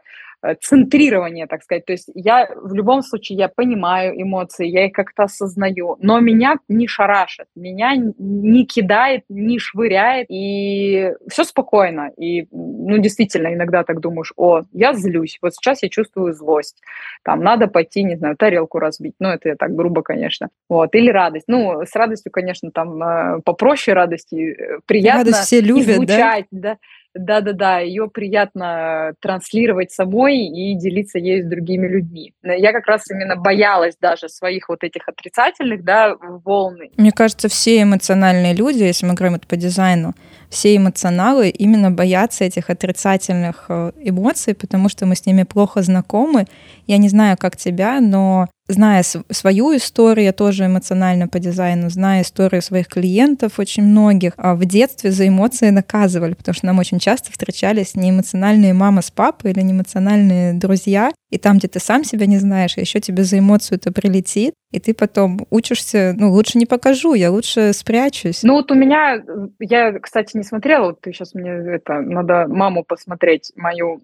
центрирование, 0.60 1.46
так 1.46 1.62
сказать. 1.62 1.84
То 1.84 1.92
есть 1.92 2.10
я 2.14 2.48
в 2.54 2.74
любом 2.74 3.02
случае, 3.02 3.38
я 3.38 3.48
понимаю 3.48 4.20
эмоции, 4.20 4.66
я 4.66 4.86
их 4.86 4.92
как-то 4.92 5.24
осознаю, 5.24 5.96
но 6.00 6.20
меня 6.20 6.56
не 6.68 6.86
шарашит, 6.86 7.46
меня 7.54 7.94
не 7.96 8.64
кидает, 8.64 9.24
не 9.28 9.58
швыряет, 9.58 10.26
и 10.30 11.12
все 11.28 11.44
спокойно. 11.44 12.10
И, 12.16 12.46
ну, 12.50 12.98
действительно, 12.98 13.52
иногда 13.52 13.84
так 13.84 14.00
думаешь, 14.00 14.32
о, 14.36 14.62
я 14.72 14.94
злюсь, 14.94 15.38
вот 15.42 15.54
сейчас 15.54 15.82
я 15.82 15.88
чувствую 15.88 16.32
злость, 16.32 16.80
там, 17.22 17.42
надо 17.42 17.66
пойти, 17.66 18.02
не 18.02 18.16
знаю, 18.16 18.36
тарелку 18.36 18.78
разбить, 18.78 19.14
ну, 19.18 19.28
это 19.28 19.50
я 19.50 19.56
так 19.56 19.74
грубо, 19.74 20.02
конечно, 20.02 20.48
вот, 20.68 20.94
или 20.94 21.10
радость. 21.10 21.44
Ну, 21.48 21.82
с 21.84 21.94
радостью, 21.94 22.32
конечно, 22.32 22.70
там 22.70 23.02
э, 23.02 23.40
попроще 23.44 23.94
радости, 23.94 24.56
э, 24.58 24.78
приятно 24.86 25.20
Радость 25.20 25.40
все 25.40 25.60
любят, 25.60 25.88
излучать, 25.88 26.46
да? 26.50 26.72
да? 26.72 26.78
Да-да-да, 27.14 27.80
ее 27.80 28.08
приятно 28.08 29.14
транслировать 29.20 29.90
самой 29.90 30.46
и 30.46 30.76
делиться 30.76 31.18
ею 31.18 31.42
с 31.42 31.46
другими 31.46 31.88
людьми. 31.88 32.32
Я 32.42 32.72
как 32.72 32.86
раз 32.86 33.10
именно 33.10 33.36
боялась 33.36 33.96
даже 34.00 34.28
своих 34.28 34.68
вот 34.68 34.84
этих 34.84 35.08
отрицательных, 35.08 35.84
да, 35.84 36.14
волны. 36.44 36.90
Мне 36.96 37.10
кажется, 37.10 37.48
все 37.48 37.82
эмоциональные 37.82 38.54
люди, 38.54 38.84
если 38.84 39.06
мы 39.06 39.14
говорим 39.14 39.36
это 39.36 39.46
по 39.46 39.56
дизайну, 39.56 40.14
все 40.50 40.76
эмоционалы 40.76 41.48
именно 41.48 41.90
боятся 41.90 42.44
этих 42.44 42.70
отрицательных 42.70 43.66
э, 43.68 43.92
эмоций, 44.00 44.54
потому 44.54 44.88
что 44.88 45.06
мы 45.06 45.14
с 45.14 45.26
ними 45.26 45.44
плохо 45.44 45.82
знакомы. 45.82 46.46
Я 46.86 46.98
не 46.98 47.08
знаю, 47.08 47.36
как 47.38 47.56
тебя, 47.56 48.00
но 48.00 48.48
зная 48.72 49.02
свою 49.02 49.76
историю, 49.76 50.26
я 50.26 50.32
тоже 50.32 50.66
эмоционально 50.66 51.28
по 51.28 51.38
дизайну, 51.38 51.90
зная 51.90 52.22
историю 52.22 52.62
своих 52.62 52.88
клиентов, 52.88 53.58
очень 53.58 53.82
многих, 53.82 54.32
а 54.36 54.54
в 54.54 54.64
детстве 54.64 55.10
за 55.10 55.28
эмоции 55.28 55.70
наказывали, 55.70 56.34
потому 56.34 56.54
что 56.54 56.66
нам 56.66 56.78
очень 56.78 56.98
часто 56.98 57.32
встречались 57.32 57.94
неэмоциональные 57.94 58.74
мама 58.74 59.02
с 59.02 59.10
папой 59.10 59.52
или 59.52 59.60
неэмоциональные 59.60 60.54
друзья, 60.54 61.12
и 61.30 61.38
там, 61.38 61.58
где 61.58 61.68
ты 61.68 61.78
сам 61.78 62.04
себя 62.04 62.26
не 62.26 62.38
знаешь, 62.38 62.76
еще 62.76 63.00
тебе 63.00 63.22
за 63.24 63.38
эмоцию 63.38 63.78
это 63.78 63.92
прилетит, 63.92 64.54
и 64.72 64.80
ты 64.80 64.94
потом 64.94 65.46
учишься, 65.50 66.14
ну, 66.16 66.30
лучше 66.30 66.58
не 66.58 66.66
покажу, 66.66 67.14
я 67.14 67.30
лучше 67.30 67.72
спрячусь. 67.72 68.42
Ну, 68.42 68.54
вот 68.54 68.70
у 68.70 68.74
меня, 68.74 69.22
я, 69.58 69.98
кстати, 69.98 70.36
не 70.36 70.42
смотрела, 70.42 70.86
вот 70.86 71.00
ты 71.00 71.12
сейчас 71.12 71.34
мне 71.34 71.50
это, 71.50 72.00
надо 72.00 72.46
маму 72.48 72.84
посмотреть, 72.84 73.52
мою 73.56 74.00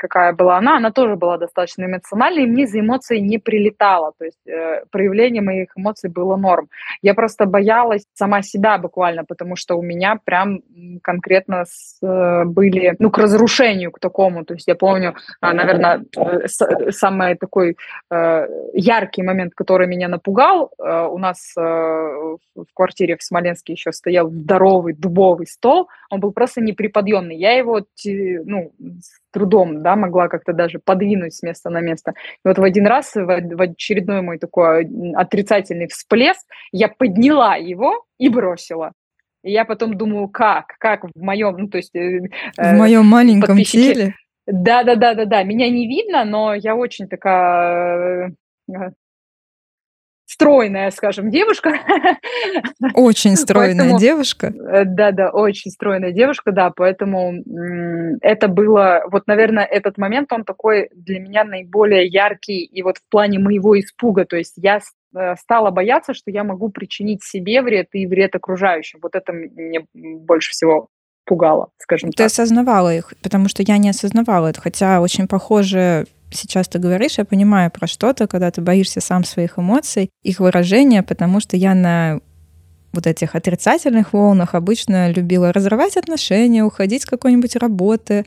какая 0.00 0.32
была 0.32 0.56
она, 0.56 0.76
она 0.76 0.90
тоже 0.90 1.16
была 1.16 1.36
достаточно 1.36 1.84
эмоциональной, 1.84 2.44
и 2.44 2.46
мне 2.46 2.66
за 2.66 2.80
эмоции 2.80 3.18
не 3.18 3.38
прилетало, 3.38 4.12
то 4.18 4.24
есть 4.24 4.46
э, 4.46 4.84
проявление 4.90 5.42
моих 5.42 5.68
эмоций 5.76 6.08
было 6.10 6.36
норм. 6.36 6.68
Я 7.02 7.14
просто 7.14 7.44
боялась 7.44 8.04
сама 8.14 8.42
себя 8.42 8.78
буквально, 8.78 9.24
потому 9.24 9.56
что 9.56 9.76
у 9.76 9.82
меня 9.82 10.18
прям 10.24 10.60
конкретно 11.02 11.64
с, 11.66 11.98
э, 12.02 12.44
были, 12.46 12.96
ну, 12.98 13.10
к 13.10 13.18
разрушению, 13.18 13.92
к 13.92 14.00
такому, 14.00 14.44
то 14.44 14.54
есть 14.54 14.68
я 14.68 14.74
помню, 14.74 15.14
э, 15.42 15.52
наверное, 15.52 16.04
с, 16.46 16.58
самый 16.92 17.36
такой 17.36 17.76
э, 18.10 18.46
яркий 18.72 19.22
момент, 19.22 19.52
который 19.54 19.86
меня 19.86 20.08
напугал, 20.08 20.70
э, 20.78 21.08
у 21.10 21.18
нас 21.18 21.52
э, 21.58 21.60
в 21.60 22.72
квартире 22.74 23.16
в 23.16 23.22
Смоленске 23.22 23.74
еще 23.74 23.92
стоял 23.92 24.30
здоровый 24.30 24.94
дубовый 24.94 25.46
стол, 25.46 25.88
он 26.10 26.20
был 26.20 26.32
просто 26.32 26.62
неприподъемный, 26.62 27.36
я 27.36 27.52
его, 27.52 27.80
ну, 28.04 28.72
трудом, 29.30 29.82
да, 29.82 29.96
могла 29.96 30.28
как-то 30.28 30.52
даже 30.52 30.78
подвинуть 30.78 31.34
с 31.34 31.42
места 31.42 31.70
на 31.70 31.80
место. 31.80 32.14
И 32.44 32.48
вот 32.48 32.58
в 32.58 32.62
один 32.62 32.86
раз, 32.86 33.14
в, 33.14 33.62
очередной 33.62 34.22
мой 34.22 34.38
такой 34.38 34.88
отрицательный 35.14 35.88
всплеск, 35.88 36.46
я 36.72 36.88
подняла 36.88 37.56
его 37.56 38.04
и 38.18 38.28
бросила. 38.28 38.92
И 39.42 39.52
я 39.52 39.64
потом 39.64 39.96
думаю, 39.96 40.28
как, 40.28 40.74
как 40.78 41.04
в 41.04 41.20
моем, 41.20 41.56
ну, 41.56 41.68
то 41.68 41.78
есть... 41.78 41.94
Э, 41.94 42.20
в 42.56 42.76
моем 42.76 43.06
маленьком 43.06 43.56
теле? 43.58 44.14
Да, 44.46 44.82
да, 44.82 44.96
да, 44.96 45.14
да, 45.14 45.24
да. 45.24 45.42
Меня 45.42 45.70
не 45.70 45.86
видно, 45.86 46.24
но 46.24 46.54
я 46.54 46.76
очень 46.76 47.08
такая 47.08 48.34
э, 48.68 48.90
стройная, 50.30 50.90
скажем, 50.92 51.30
девушка. 51.30 51.72
Очень 52.94 53.36
стройная 53.36 53.78
поэтому, 53.78 53.98
девушка. 53.98 54.52
Да-да, 54.84 55.30
очень 55.30 55.70
стройная 55.72 56.12
девушка, 56.12 56.52
да, 56.52 56.70
поэтому 56.70 57.34
это 58.20 58.46
было, 58.48 59.02
вот, 59.10 59.26
наверное, 59.26 59.64
этот 59.64 59.98
момент, 59.98 60.32
он 60.32 60.44
такой 60.44 60.88
для 60.94 61.18
меня 61.18 61.44
наиболее 61.44 62.06
яркий, 62.06 62.64
и 62.64 62.82
вот 62.82 62.98
в 62.98 63.08
плане 63.10 63.40
моего 63.40 63.78
испуга, 63.78 64.24
то 64.24 64.36
есть 64.36 64.54
я 64.56 64.80
э, 65.14 65.34
стала 65.36 65.70
бояться, 65.70 66.14
что 66.14 66.30
я 66.30 66.44
могу 66.44 66.68
причинить 66.70 67.24
себе 67.24 67.60
вред 67.62 67.88
и 67.92 68.06
вред 68.06 68.36
окружающим. 68.36 69.00
Вот 69.02 69.16
это 69.16 69.32
мне 69.32 69.86
больше 69.92 70.52
всего 70.52 70.88
пугало, 71.24 71.70
скажем 71.78 72.10
Ты 72.10 72.16
так. 72.16 72.26
Ты 72.26 72.32
осознавала 72.32 72.94
их, 72.94 73.12
потому 73.22 73.48
что 73.48 73.64
я 73.66 73.78
не 73.78 73.90
осознавала 73.90 74.48
это, 74.48 74.60
хотя 74.60 75.00
очень 75.00 75.26
похоже 75.26 76.06
сейчас 76.30 76.68
ты 76.68 76.78
говоришь, 76.78 77.18
я 77.18 77.24
понимаю 77.24 77.70
про 77.70 77.86
что-то, 77.86 78.26
когда 78.26 78.50
ты 78.50 78.60
боишься 78.60 79.00
сам 79.00 79.24
своих 79.24 79.58
эмоций, 79.58 80.10
их 80.22 80.40
выражения, 80.40 81.02
потому 81.02 81.40
что 81.40 81.56
я 81.56 81.74
на 81.74 82.20
вот 82.92 83.06
этих 83.06 83.34
отрицательных 83.34 84.12
волнах 84.12 84.54
обычно 84.54 85.10
любила 85.10 85.52
разрывать 85.52 85.96
отношения, 85.96 86.64
уходить 86.64 87.02
с 87.02 87.06
какой-нибудь 87.06 87.56
работы, 87.56 88.26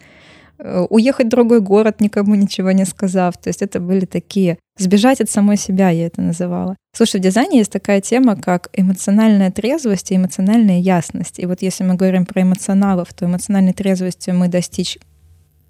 э, 0.58 0.86
уехать 0.90 1.28
в 1.28 1.30
другой 1.30 1.60
город, 1.60 2.00
никому 2.00 2.36
ничего 2.36 2.72
не 2.72 2.86
сказав. 2.86 3.38
То 3.38 3.50
есть 3.50 3.62
это 3.62 3.80
были 3.80 4.06
такие... 4.06 4.58
Сбежать 4.78 5.22
от 5.22 5.30
самой 5.30 5.58
себя, 5.58 5.90
я 5.90 6.08
это 6.08 6.22
называла. 6.22 6.76
Слушай, 6.96 7.20
в 7.20 7.24
дизайне 7.24 7.60
есть 7.60 7.72
такая 7.72 8.02
тема, 8.02 8.36
как 8.36 8.70
эмоциональная 8.74 9.52
трезвость 9.52 10.12
и 10.12 10.16
эмоциональная 10.16 10.80
ясность. 10.80 11.40
И 11.40 11.46
вот 11.46 11.62
если 11.62 11.84
мы 11.84 11.94
говорим 11.94 12.26
про 12.26 12.42
эмоционалов, 12.42 13.14
то 13.14 13.26
эмоциональной 13.26 13.74
трезвости 13.74 14.32
мы 14.32 14.48
достичь 14.48 14.98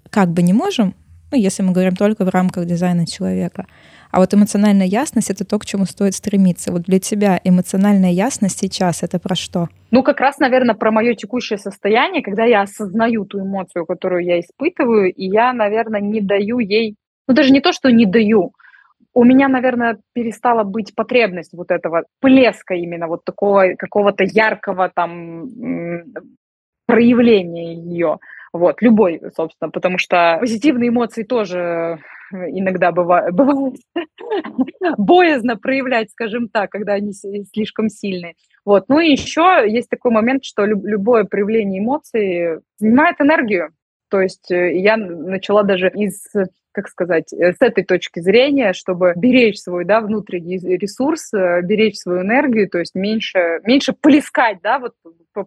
как 0.08 0.30
бы 0.30 0.42
не 0.42 0.52
можем, 0.52 0.94
ну, 1.34 1.40
если 1.40 1.64
мы 1.64 1.72
говорим 1.72 1.96
только 1.96 2.24
в 2.24 2.28
рамках 2.28 2.64
дизайна 2.64 3.06
человека. 3.06 3.66
А 4.12 4.20
вот 4.20 4.32
эмоциональная 4.32 4.86
ясность— 4.86 5.30
это 5.32 5.44
то, 5.44 5.58
к 5.58 5.66
чему 5.66 5.84
стоит 5.84 6.14
стремиться. 6.14 6.70
Вот 6.70 6.82
для 6.82 7.00
тебя 7.00 7.40
эмоциональная 7.42 8.12
ясность 8.12 8.60
сейчас— 8.60 9.02
это 9.02 9.18
про 9.18 9.34
что? 9.34 9.68
Ну, 9.90 10.04
как 10.04 10.20
раз, 10.20 10.38
наверное, 10.38 10.76
про 10.76 10.92
мое 10.92 11.14
текущее 11.14 11.58
состояние, 11.58 12.22
когда 12.22 12.44
я 12.44 12.62
осознаю 12.62 13.24
ту 13.24 13.40
эмоцию, 13.40 13.84
которую 13.84 14.24
я 14.24 14.38
испытываю, 14.38 15.12
и 15.12 15.24
я, 15.26 15.52
наверное, 15.52 16.00
не 16.00 16.20
даю 16.20 16.60
ей... 16.60 16.94
Ну, 17.26 17.34
даже 17.34 17.50
не 17.50 17.60
то, 17.60 17.72
что 17.72 17.90
не 17.90 18.06
даю, 18.06 18.52
у 19.12 19.24
меня, 19.24 19.48
наверное, 19.48 19.98
перестала 20.12 20.62
быть 20.62 20.94
потребность 20.94 21.52
вот 21.52 21.72
этого 21.72 22.04
плеска 22.20 22.74
именно 22.74 23.08
вот 23.08 23.24
такого 23.24 23.74
какого-то 23.76 24.22
яркого 24.22 24.88
там 24.94 25.48
проявления 26.86 27.74
ее. 27.74 28.18
Вот, 28.54 28.80
любой, 28.82 29.20
собственно, 29.36 29.68
потому 29.68 29.98
что 29.98 30.36
позитивные 30.38 30.90
эмоции 30.90 31.24
тоже 31.24 31.98
иногда 32.30 32.92
бывают, 32.92 33.34
бывают 33.34 33.74
боязно 34.96 35.56
проявлять, 35.56 36.12
скажем 36.12 36.48
так, 36.48 36.70
когда 36.70 36.92
они 36.92 37.12
слишком 37.52 37.88
сильные. 37.88 38.34
Вот. 38.64 38.84
Ну 38.88 39.00
и 39.00 39.10
еще 39.10 39.64
есть 39.66 39.90
такой 39.90 40.12
момент, 40.12 40.44
что 40.44 40.64
любое 40.64 41.24
проявление 41.24 41.80
эмоций 41.80 42.60
занимает 42.78 43.20
энергию. 43.20 43.70
То 44.08 44.20
есть 44.20 44.48
э, 44.52 44.78
я 44.78 44.96
начала 44.96 45.64
даже 45.64 45.90
из 45.90 46.24
как 46.74 46.88
сказать, 46.88 47.32
э, 47.32 47.52
с 47.52 47.60
этой 47.60 47.84
точки 47.84 48.20
зрения, 48.20 48.72
чтобы 48.72 49.12
беречь 49.16 49.60
свой, 49.60 49.84
да, 49.84 50.00
внутренний 50.00 50.58
ресурс, 50.58 51.32
э, 51.32 51.62
беречь 51.62 51.96
свою 51.96 52.22
энергию, 52.22 52.68
то 52.68 52.78
есть 52.78 52.94
меньше, 52.94 53.60
меньше 53.64 53.92
плескать, 53.92 54.58
да, 54.62 54.78
вот 54.78 54.94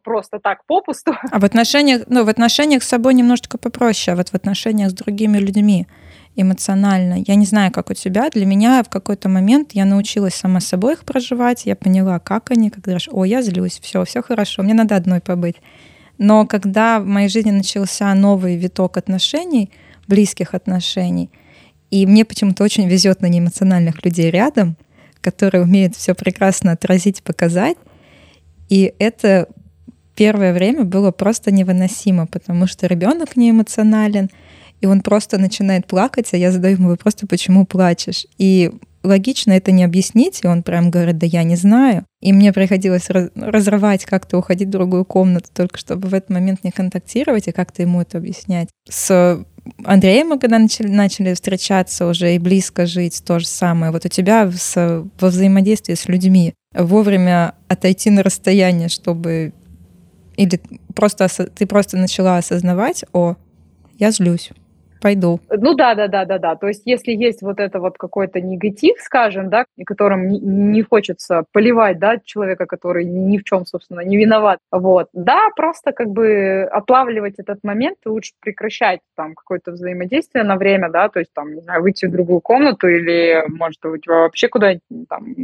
просто 0.04 0.40
так 0.40 0.66
попусту. 0.66 1.16
А 1.32 1.40
в 1.40 1.46
отношениях, 1.46 2.04
ну, 2.08 2.24
в 2.24 2.30
отношениях 2.30 2.84
с 2.84 2.88
собой 2.88 3.14
немножечко 3.14 3.58
попроще, 3.58 4.14
а 4.14 4.18
вот 4.18 4.30
в 4.30 4.34
отношениях 4.36 4.90
с 4.90 4.94
другими 4.94 5.38
людьми 5.38 5.88
эмоционально. 6.36 7.24
Я 7.26 7.36
не 7.36 7.46
знаю, 7.46 7.72
как 7.72 7.90
у 7.90 7.94
тебя. 7.94 8.30
Для 8.30 8.46
меня 8.46 8.84
в 8.84 8.90
какой-то 8.90 9.28
момент 9.28 9.72
я 9.74 9.86
научилась 9.86 10.36
сама 10.36 10.60
собой 10.60 10.94
их 10.94 11.04
проживать. 11.04 11.66
Я 11.66 11.76
поняла, 11.76 12.20
как 12.20 12.52
они, 12.52 12.70
когда 12.70 12.98
о, 13.12 13.26
я 13.26 13.42
злюсь, 13.42 13.80
все, 13.82 14.06
все 14.06 14.22
хорошо, 14.22 14.64
мне 14.64 14.74
надо 14.74 14.96
одной 14.96 15.20
побыть. 15.20 15.56
Но 16.20 16.46
когда 16.46 17.00
в 17.00 17.06
моей 17.06 17.30
жизни 17.30 17.52
начался 17.52 18.14
новый 18.14 18.56
виток 18.56 18.98
отношений, 18.98 19.72
близких 20.08 20.54
отношений. 20.54 21.30
И 21.92 22.06
мне 22.06 22.26
почему-то 22.26 22.64
очень 22.64 22.88
везет 22.88 23.22
на 23.22 23.28
неэмоциональных 23.28 24.04
людей 24.04 24.30
рядом, 24.30 24.78
которые 25.22 25.64
умеют 25.64 25.96
все 25.96 26.14
прекрасно 26.14 26.74
отразить, 26.74 27.24
показать. 27.24 27.78
И 28.70 28.94
это 29.00 29.48
первое 30.16 30.54
время 30.54 30.84
было 30.84 31.12
просто 31.12 31.52
невыносимо, 31.52 32.28
потому 32.28 32.68
что 32.68 32.88
ребенок 32.88 33.38
не 33.38 33.52
эмоционален, 33.52 34.30
и 34.82 34.86
он 34.86 35.02
просто 35.02 35.38
начинает 35.38 35.88
плакать, 35.88 36.34
а 36.34 36.38
я 36.38 36.52
задаю 36.52 36.78
ему 36.78 36.90
вопрос, 36.90 37.16
почему 37.30 37.66
плачешь? 37.66 38.26
И 38.38 38.72
логично 39.04 39.54
это 39.54 39.72
не 39.72 39.84
объяснить, 39.84 40.42
и 40.44 40.48
он 40.48 40.64
прям 40.64 40.92
говорит, 40.92 41.18
да 41.18 41.26
я 41.26 41.44
не 41.44 41.56
знаю. 41.56 42.06
И 42.22 42.34
мне 42.34 42.52
приходилось 42.54 43.10
разрывать, 43.10 44.06
как-то 44.06 44.38
уходить 44.38 44.68
в 44.68 44.72
другую 44.72 45.06
комнату, 45.06 45.48
только 45.54 45.78
чтобы 45.78 46.10
в 46.10 46.14
этот 46.14 46.30
момент 46.30 46.64
не 46.64 46.72
контактировать 46.72 47.48
и 47.48 47.52
как-то 47.52 47.82
ему 47.82 48.02
это 48.02 48.18
объяснять. 48.18 48.70
С 48.90 49.46
Андреем 49.84 50.30
мы 50.30 50.40
когда 50.40 50.60
начали, 50.60 50.88
начали 50.88 51.34
встречаться 51.34 52.08
уже 52.08 52.36
и 52.36 52.40
близко 52.40 52.86
жить, 52.86 53.22
то 53.26 53.40
же 53.40 53.48
самое. 53.48 53.92
Вот 53.92 54.06
у 54.06 54.10
тебя 54.10 54.50
с, 54.52 55.06
во 55.20 55.28
взаимодействии 55.28 55.94
с 55.94 56.08
людьми 56.08 56.54
вовремя 56.74 57.54
отойти 57.68 58.10
на 58.10 58.24
расстояние, 58.24 58.90
чтобы... 58.90 59.54
Или 60.36 60.62
просто 60.94 61.28
ты 61.28 61.66
просто 61.66 61.98
начала 61.98 62.38
осознавать, 62.38 63.04
о, 63.12 63.36
я 63.98 64.12
злюсь. 64.12 64.52
Пойду. 65.02 65.40
Ну 65.50 65.74
да, 65.74 65.96
да, 65.96 66.08
да, 66.08 66.26
да, 66.26 66.38
да. 66.38 66.56
То 66.56 66.68
есть 66.68 66.84
если 66.86 67.12
есть 67.12 67.42
вот 67.42 67.60
это 67.60 67.80
вот 67.80 67.98
какой-то 67.98 68.42
негатив, 68.42 68.98
скажем, 69.00 69.50
да, 69.50 69.66
которым 69.86 70.28
не, 70.28 70.82
хочется 70.82 71.44
поливать, 71.52 72.00
да, 72.00 72.18
человека, 72.24 72.66
который 72.66 73.06
ни 73.06 73.38
в 73.38 73.44
чем, 73.44 73.66
собственно, 73.66 74.02
не 74.02 74.18
виноват, 74.18 74.60
вот, 74.72 75.08
да, 75.14 75.50
просто 75.56 75.92
как 75.92 76.10
бы 76.10 76.68
отлавливать 76.72 77.36
этот 77.38 77.64
момент 77.64 77.98
и 78.06 78.10
лучше 78.10 78.34
прекращать 78.40 79.00
там 79.16 79.36
какое-то 79.36 79.72
взаимодействие 79.72 80.44
на 80.44 80.56
время, 80.56 80.90
да, 80.90 81.10
то 81.10 81.20
есть 81.20 81.34
там, 81.34 81.54
не 81.54 81.62
знаю, 81.62 81.82
выйти 81.82 82.06
в 82.06 82.12
другую 82.12 82.42
комнату 82.42 82.88
или, 82.88 83.44
может 83.48 83.82
быть, 83.84 84.08
вообще 84.08 84.48
куда-нибудь 84.48 84.82
там 85.10 85.36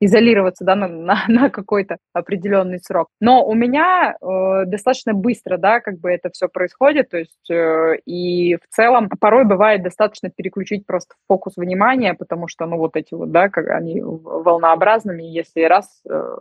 изолироваться 0.00 0.64
да, 0.64 0.74
на, 0.74 0.88
на, 0.88 1.24
на 1.28 1.50
какой-то 1.50 1.96
определенный 2.12 2.80
срок. 2.80 3.08
Но 3.20 3.44
у 3.46 3.54
меня 3.54 4.14
э, 4.20 4.64
достаточно 4.66 5.14
быстро, 5.14 5.56
да, 5.56 5.80
как 5.80 5.98
бы 5.98 6.10
это 6.10 6.30
все 6.32 6.48
происходит, 6.48 7.10
то 7.10 7.18
есть 7.18 7.50
э, 7.50 7.96
и 8.04 8.56
в 8.56 8.74
целом 8.74 9.08
порой 9.20 9.44
бывает 9.44 9.82
достаточно 9.82 10.30
переключить 10.30 10.86
просто 10.86 11.14
фокус 11.28 11.54
внимания, 11.56 12.14
потому 12.14 12.48
что, 12.48 12.66
ну, 12.66 12.76
вот 12.78 12.96
эти 12.96 13.14
вот, 13.14 13.30
да, 13.30 13.48
как 13.48 13.68
они 13.68 14.00
волнообразными, 14.02 15.22
если 15.22 15.62
раз, 15.62 16.02
э, 16.08 16.36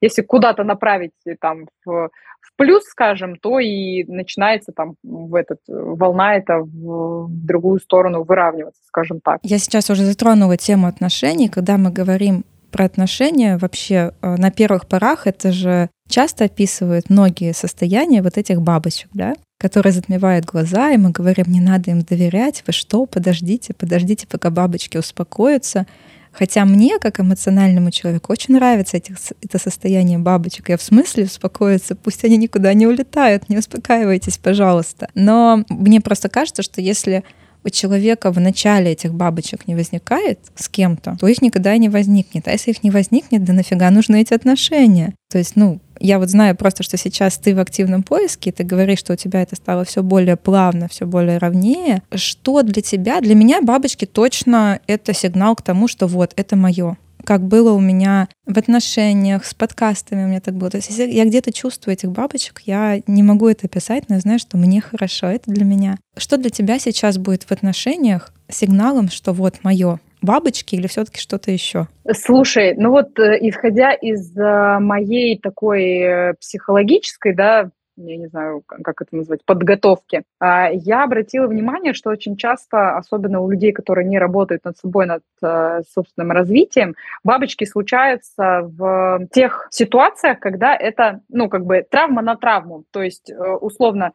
если 0.00 0.22
куда-то 0.22 0.64
направить 0.64 1.12
там 1.40 1.66
в, 1.84 2.10
в 2.40 2.56
плюс, 2.56 2.84
скажем, 2.84 3.36
то 3.36 3.58
и 3.58 4.04
начинается 4.04 4.72
там 4.72 4.94
в 5.02 5.34
этот 5.34 5.58
волна 5.68 6.36
это 6.36 6.58
в, 6.58 7.26
в 7.26 7.46
другую 7.46 7.80
сторону 7.80 8.22
выравниваться, 8.22 8.82
скажем 8.86 9.20
так. 9.20 9.40
Я 9.42 9.58
сейчас 9.58 9.90
уже 9.90 10.04
затронула 10.04 10.56
тему 10.56 10.86
отношений, 10.86 11.48
когда 11.48 11.78
мы 11.78 11.90
говорим 11.90 12.44
про 12.74 12.86
отношения 12.86 13.56
вообще 13.56 14.10
э, 14.20 14.34
на 14.36 14.50
первых 14.50 14.88
порах 14.88 15.28
это 15.28 15.52
же 15.52 15.90
часто 16.08 16.46
описывают 16.46 17.08
многие 17.08 17.54
состояния 17.54 18.20
вот 18.20 18.36
этих 18.36 18.60
бабочек, 18.60 19.06
да, 19.14 19.34
которые 19.60 19.92
затмевают 19.92 20.44
глаза, 20.44 20.90
и 20.90 20.96
мы 20.96 21.10
говорим, 21.10 21.44
не 21.52 21.60
надо 21.60 21.92
им 21.92 22.02
доверять, 22.02 22.64
вы 22.66 22.72
что, 22.72 23.06
подождите, 23.06 23.74
подождите, 23.74 24.26
пока 24.26 24.50
бабочки 24.50 24.96
успокоятся. 24.96 25.86
Хотя 26.32 26.64
мне, 26.64 26.98
как 26.98 27.20
эмоциональному 27.20 27.92
человеку, 27.92 28.32
очень 28.32 28.54
нравится 28.54 28.96
этих, 28.96 29.18
это 29.40 29.60
состояние 29.60 30.18
бабочек. 30.18 30.68
Я 30.68 30.76
в 30.76 30.82
смысле 30.82 31.26
успокоиться, 31.26 31.94
пусть 31.94 32.24
они 32.24 32.36
никуда 32.36 32.74
не 32.74 32.88
улетают, 32.88 33.48
не 33.48 33.56
успокаивайтесь, 33.56 34.38
пожалуйста. 34.38 35.06
Но 35.14 35.64
мне 35.68 36.00
просто 36.00 36.28
кажется, 36.28 36.64
что 36.64 36.80
если 36.80 37.22
у 37.64 37.70
человека 37.70 38.30
в 38.30 38.38
начале 38.38 38.92
этих 38.92 39.14
бабочек 39.14 39.66
не 39.66 39.74
возникает 39.74 40.38
с 40.54 40.68
кем-то, 40.68 41.16
то 41.18 41.26
их 41.26 41.42
никогда 41.42 41.74
и 41.74 41.78
не 41.78 41.88
возникнет. 41.88 42.46
А 42.46 42.52
если 42.52 42.70
их 42.70 42.82
не 42.82 42.90
возникнет, 42.90 43.44
да 43.44 43.52
нафига 43.52 43.90
нужны 43.90 44.20
эти 44.20 44.34
отношения? 44.34 45.14
То 45.30 45.38
есть, 45.38 45.56
ну, 45.56 45.80
я 46.00 46.18
вот 46.18 46.28
знаю 46.28 46.56
просто, 46.56 46.82
что 46.82 46.96
сейчас 46.96 47.38
ты 47.38 47.54
в 47.54 47.60
активном 47.60 48.02
поиске, 48.02 48.52
ты 48.52 48.64
говоришь, 48.64 48.98
что 48.98 49.14
у 49.14 49.16
тебя 49.16 49.42
это 49.42 49.56
стало 49.56 49.84
все 49.84 50.02
более 50.02 50.36
плавно, 50.36 50.88
все 50.88 51.06
более 51.06 51.38
ровнее. 51.38 52.02
Что 52.14 52.62
для 52.62 52.82
тебя? 52.82 53.20
Для 53.20 53.34
меня 53.34 53.62
бабочки 53.62 54.04
точно 54.04 54.80
это 54.86 55.14
сигнал 55.14 55.56
к 55.56 55.62
тому, 55.62 55.88
что 55.88 56.06
вот, 56.06 56.32
это 56.36 56.56
мое 56.56 56.96
как 57.24 57.42
было 57.42 57.72
у 57.72 57.80
меня 57.80 58.28
в 58.46 58.58
отношениях 58.58 59.44
с 59.44 59.54
подкастами, 59.54 60.24
у 60.24 60.28
меня 60.28 60.40
так 60.40 60.54
было. 60.54 60.70
То 60.70 60.78
есть 60.78 60.90
если 60.90 61.06
я 61.10 61.24
где-то 61.24 61.52
чувствую 61.52 61.94
этих 61.94 62.10
бабочек, 62.10 62.62
я 62.66 63.00
не 63.06 63.22
могу 63.22 63.48
это 63.48 63.68
писать, 63.68 64.04
но 64.08 64.16
я 64.16 64.20
знаю, 64.20 64.38
что 64.38 64.56
мне 64.56 64.80
хорошо, 64.80 65.26
это 65.26 65.50
для 65.50 65.64
меня. 65.64 65.96
Что 66.16 66.36
для 66.36 66.50
тебя 66.50 66.78
сейчас 66.78 67.18
будет 67.18 67.44
в 67.44 67.52
отношениях 67.52 68.32
сигналом, 68.48 69.08
что 69.08 69.32
вот 69.32 69.56
мое, 69.62 69.98
бабочки 70.24 70.74
или 70.74 70.86
все-таки 70.86 71.20
что-то 71.20 71.50
еще? 71.50 71.86
Слушай, 72.12 72.74
ну 72.76 72.90
вот 72.90 73.18
э, 73.18 73.38
исходя 73.40 73.92
из 73.92 74.36
э, 74.36 74.78
моей 74.80 75.38
такой 75.38 75.84
э, 75.84 76.34
психологической, 76.40 77.34
да, 77.34 77.70
я 77.96 78.16
не 78.16 78.26
знаю, 78.26 78.62
как 78.66 79.00
это 79.02 79.16
назвать, 79.16 79.44
подготовки, 79.44 80.24
а, 80.40 80.70
я 80.70 81.04
обратила 81.04 81.46
внимание, 81.46 81.94
что 81.94 82.10
очень 82.10 82.36
часто, 82.36 82.96
особенно 82.96 83.40
у 83.40 83.50
людей, 83.50 83.72
которые 83.72 84.06
не 84.06 84.18
работают 84.18 84.64
над 84.64 84.76
собой, 84.76 85.06
над 85.06 85.22
э, 85.42 85.82
собственным 85.88 86.32
развитием, 86.32 86.94
бабочки 87.22 87.64
случаются 87.64 88.62
в 88.62 89.26
тех 89.32 89.68
ситуациях, 89.70 90.40
когда 90.40 90.74
это, 90.74 91.20
ну, 91.28 91.48
как 91.48 91.64
бы 91.64 91.86
травма 91.88 92.22
на 92.22 92.36
травму. 92.36 92.84
То 92.90 93.02
есть, 93.02 93.30
э, 93.30 93.34
условно, 93.34 94.12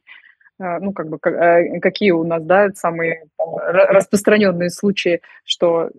э, 0.60 0.80
ну, 0.80 0.92
как 0.92 1.08
бы, 1.08 1.18
какие 1.20 2.12
у 2.12 2.24
нас, 2.24 2.44
да, 2.44 2.70
самые 2.76 3.24
распространенные 3.38 4.70
случаи, 4.70 5.22
что 5.46 5.90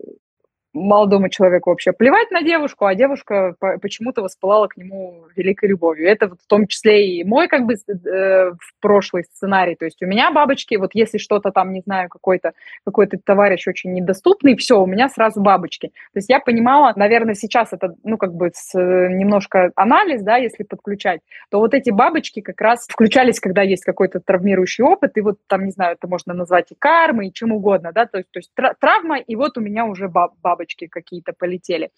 молодому 0.72 1.28
человеку 1.28 1.70
вообще 1.70 1.92
плевать 1.92 2.30
на 2.30 2.42
девушку, 2.42 2.87
а 2.87 2.94
девушка 2.94 3.54
почему-то 3.83 4.22
воспылала 4.22 4.68
к 4.68 4.76
нему 4.76 5.24
великой 5.35 5.70
любовью. 5.70 6.09
Это 6.09 6.28
вот 6.28 6.40
в 6.40 6.46
том 6.46 6.66
числе 6.66 7.09
и 7.09 7.24
мой 7.24 7.48
как 7.48 7.66
бы 7.66 7.74
э, 7.74 8.52
прошлый 8.80 9.24
сценарий. 9.24 9.74
То 9.74 9.85
есть 9.85 10.00
у 10.02 10.06
меня 10.06 10.30
бабочки, 10.30 10.76
вот 10.76 10.90
если 10.94 11.18
что-то 11.18 11.50
там, 11.50 11.72
не 11.72 11.80
знаю, 11.80 12.09
какой-то 12.09 12.52
какой-то 12.85 13.18
товарищ 13.18 13.66
очень 13.66 13.92
недоступный, 13.92 14.56
все, 14.56 14.80
у 14.80 14.87
меня 14.87 15.09
сразу 15.09 15.40
бабочки. 15.40 15.88
То 15.88 16.18
есть 16.18 16.28
я 16.28 16.38
понимала, 16.40 16.92
наверное, 16.94 17.35
сейчас 17.35 17.72
это, 17.72 17.94
ну, 18.04 18.16
как 18.16 18.35
бы 18.35 18.50
с, 18.54 18.78
немножко 18.78 19.72
анализ, 19.74 20.22
да, 20.22 20.37
если 20.37 20.62
подключать, 20.62 21.20
то 21.50 21.59
вот 21.59 21.74
эти 21.74 21.90
бабочки 21.90 22.40
как 22.40 22.61
раз 22.61 22.87
включались, 22.88 23.40
когда 23.40 23.62
есть 23.62 23.85
какой-то 23.85 24.20
травмирующий 24.20 24.85
опыт, 24.85 25.16
и 25.16 25.20
вот 25.20 25.38
там, 25.48 25.64
не 25.64 25.72
знаю, 25.72 25.94
это 25.94 26.06
можно 26.06 26.33
назвать 26.33 26.70
и 26.70 26.76
кармой, 26.78 27.28
и 27.28 27.33
чем 27.33 27.52
угодно, 27.52 27.92
да, 27.92 28.06
то 28.06 28.18
есть, 28.18 28.30
то 28.30 28.38
есть 28.38 28.52
травма, 28.78 29.18
и 29.18 29.37
вот 29.37 29.59
у 29.59 29.61
меня 29.61 29.85
уже 29.85 30.09
баб 30.09 30.35
бабочки 30.60 30.86
какие-то 30.86 31.32
полетели. 31.32 31.90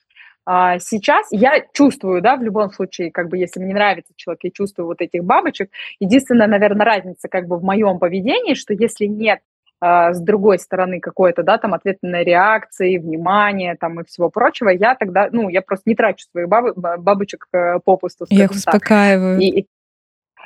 А 0.44 0.79
сейчас 0.79 1.29
я 1.31 1.64
чувствую, 1.72 2.20
да, 2.20 2.37
в 2.37 2.42
любом 2.42 2.70
случае, 2.72 3.12
как 3.12 3.29
бы, 3.29 3.38
если 3.38 3.61
мне 3.61 3.75
нравится 3.75 4.12
человек, 4.16 4.40
я 4.42 4.51
чувствую 4.51 4.87
вот 4.87 5.01
этих 5.01 5.22
бабочек. 5.22 5.70
Единственная, 6.01 6.48
наверное, 6.48 6.85
разница 6.85 7.29
как 7.29 7.46
бы 7.46 7.59
в 7.59 7.62
моем 7.62 7.98
поведении, 7.98 8.55
что 8.55 8.75
если 8.75 9.07
нет 9.07 9.40
а, 9.81 10.12
с 10.12 10.20
другой 10.20 10.59
стороны 10.59 10.98
какой-то, 11.01 11.44
да, 11.44 11.59
там, 11.59 11.75
ответной 11.75 12.25
реакции, 12.25 12.98
внимания, 12.98 13.77
там, 13.79 14.01
и 14.01 14.05
всего 14.05 14.31
прочего, 14.31 14.70
я 14.70 14.96
тогда, 14.96 15.29
ну, 15.31 15.48
я 15.48 15.62
просто 15.62 15.85
не 15.87 15.94
трачу 15.94 16.27
своих 16.31 16.48
баб, 16.48 16.77
бабочек 16.77 17.46
э, 17.53 17.79
попусту. 17.85 18.27
Я 18.29 18.44
их 18.44 18.51
успокаиваю. 18.51 19.38
И, 19.40 19.66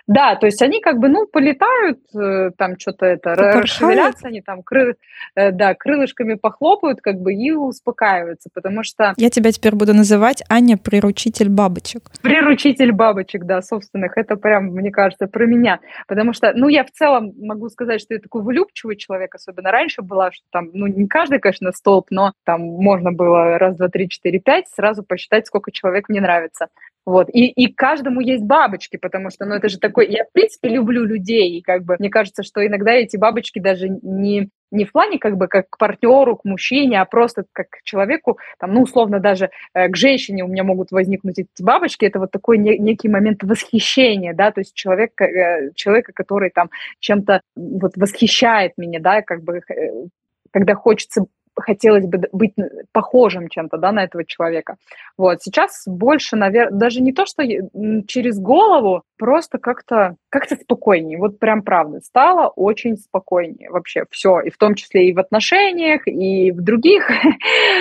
да, 0.06 0.36
то 0.36 0.46
есть 0.46 0.62
они 0.62 0.80
как 0.80 0.98
бы, 0.98 1.08
ну, 1.08 1.26
полетают, 1.26 1.98
э, 2.14 2.50
там 2.56 2.78
что-то 2.78 3.06
это, 3.06 3.34
расшевелятся, 3.34 4.28
они 4.28 4.40
там 4.40 4.62
кры, 4.62 4.96
э, 5.34 5.50
да, 5.50 5.74
крылышками 5.74 6.34
похлопают, 6.34 7.00
как 7.00 7.20
бы, 7.20 7.34
и 7.34 7.50
успокаиваются, 7.50 8.48
потому 8.54 8.84
что... 8.84 9.14
Я 9.16 9.30
тебя 9.30 9.50
теперь 9.50 9.74
буду 9.74 9.94
называть 9.94 10.42
Аня 10.48 10.76
приручитель 10.76 11.48
бабочек. 11.48 12.10
Приручитель 12.22 12.92
бабочек, 12.92 13.44
да, 13.44 13.62
собственных, 13.62 14.16
это 14.16 14.36
прям, 14.36 14.66
мне 14.66 14.90
кажется, 14.90 15.26
про 15.26 15.44
меня, 15.44 15.80
потому 16.06 16.32
что, 16.32 16.52
ну, 16.54 16.68
я 16.68 16.84
в 16.84 16.90
целом 16.92 17.32
могу 17.38 17.68
сказать, 17.68 18.00
что 18.00 18.14
я 18.14 18.20
такой 18.20 18.42
влюбчивый 18.42 18.96
человек, 18.96 19.34
особенно 19.34 19.72
раньше 19.72 20.02
была, 20.02 20.30
что 20.30 20.44
там, 20.52 20.70
ну, 20.72 20.86
не 20.86 21.08
каждый, 21.08 21.40
конечно, 21.40 21.72
столб, 21.72 22.06
но 22.10 22.32
там 22.44 22.60
можно 22.60 23.10
было 23.10 23.58
раз, 23.58 23.76
два, 23.76 23.88
три, 23.88 24.08
четыре, 24.08 24.38
пять 24.38 24.68
сразу 24.68 25.02
посчитать, 25.02 25.46
сколько 25.46 25.72
человек 25.72 26.08
мне 26.08 26.20
нравится. 26.20 26.68
Вот. 27.06 27.28
И, 27.32 27.46
и 27.46 27.72
каждому 27.72 28.20
есть 28.20 28.42
бабочки, 28.42 28.96
потому 28.96 29.30
что, 29.30 29.44
ну, 29.46 29.54
это 29.54 29.68
же 29.68 29.78
такой... 29.78 30.08
Я, 30.08 30.24
в 30.24 30.32
принципе, 30.32 30.68
люблю 30.68 31.04
людей, 31.04 31.56
и 31.56 31.62
как 31.62 31.84
бы 31.84 31.94
мне 32.00 32.10
кажется, 32.10 32.42
что 32.42 32.66
иногда 32.66 32.90
эти 32.90 33.16
бабочки 33.16 33.60
даже 33.60 33.88
не, 33.88 34.50
не 34.72 34.84
в 34.84 34.90
плане 34.90 35.20
как 35.20 35.36
бы 35.36 35.46
как 35.46 35.70
к 35.70 35.78
партнеру, 35.78 36.36
к 36.36 36.44
мужчине, 36.44 37.00
а 37.00 37.04
просто 37.04 37.44
как 37.52 37.70
к 37.70 37.82
человеку, 37.84 38.38
там, 38.58 38.74
ну, 38.74 38.82
условно, 38.82 39.20
даже 39.20 39.50
э, 39.72 39.88
к 39.88 39.96
женщине 39.96 40.42
у 40.42 40.48
меня 40.48 40.64
могут 40.64 40.90
возникнуть 40.90 41.38
эти 41.38 41.62
бабочки, 41.62 42.04
это 42.04 42.18
вот 42.18 42.32
такой 42.32 42.58
не, 42.58 42.76
некий 42.76 43.08
момент 43.08 43.44
восхищения, 43.44 44.34
да, 44.34 44.50
то 44.50 44.60
есть 44.60 44.74
человек, 44.74 45.12
э, 45.20 45.70
человека, 45.76 46.12
который 46.12 46.50
там 46.50 46.70
чем-то 46.98 47.40
вот 47.54 47.96
восхищает 47.96 48.72
меня, 48.76 48.98
да, 48.98 49.22
как 49.22 49.44
бы 49.44 49.58
э, 49.58 50.08
когда 50.50 50.74
хочется 50.74 51.26
хотелось 51.56 52.06
бы 52.06 52.28
быть 52.32 52.54
похожим 52.92 53.48
чем-то, 53.48 53.78
да, 53.78 53.92
на 53.92 54.04
этого 54.04 54.24
человека. 54.24 54.76
Вот, 55.16 55.42
сейчас 55.42 55.82
больше, 55.86 56.36
наверное, 56.36 56.78
даже 56.78 57.00
не 57.00 57.12
то, 57.12 57.26
что 57.26 57.42
через 58.06 58.38
голову, 58.38 59.02
просто 59.18 59.58
как-то 59.58 60.16
как 60.28 60.44
спокойнее. 60.48 61.18
Вот 61.18 61.38
прям 61.38 61.62
правда, 61.62 62.00
стало 62.00 62.48
очень 62.48 62.96
спокойнее 62.96 63.70
вообще 63.70 64.04
все, 64.10 64.40
и 64.40 64.50
в 64.50 64.58
том 64.58 64.74
числе 64.74 65.08
и 65.08 65.14
в 65.14 65.18
отношениях, 65.18 66.06
и 66.06 66.52
в 66.52 66.60
других 66.62 67.10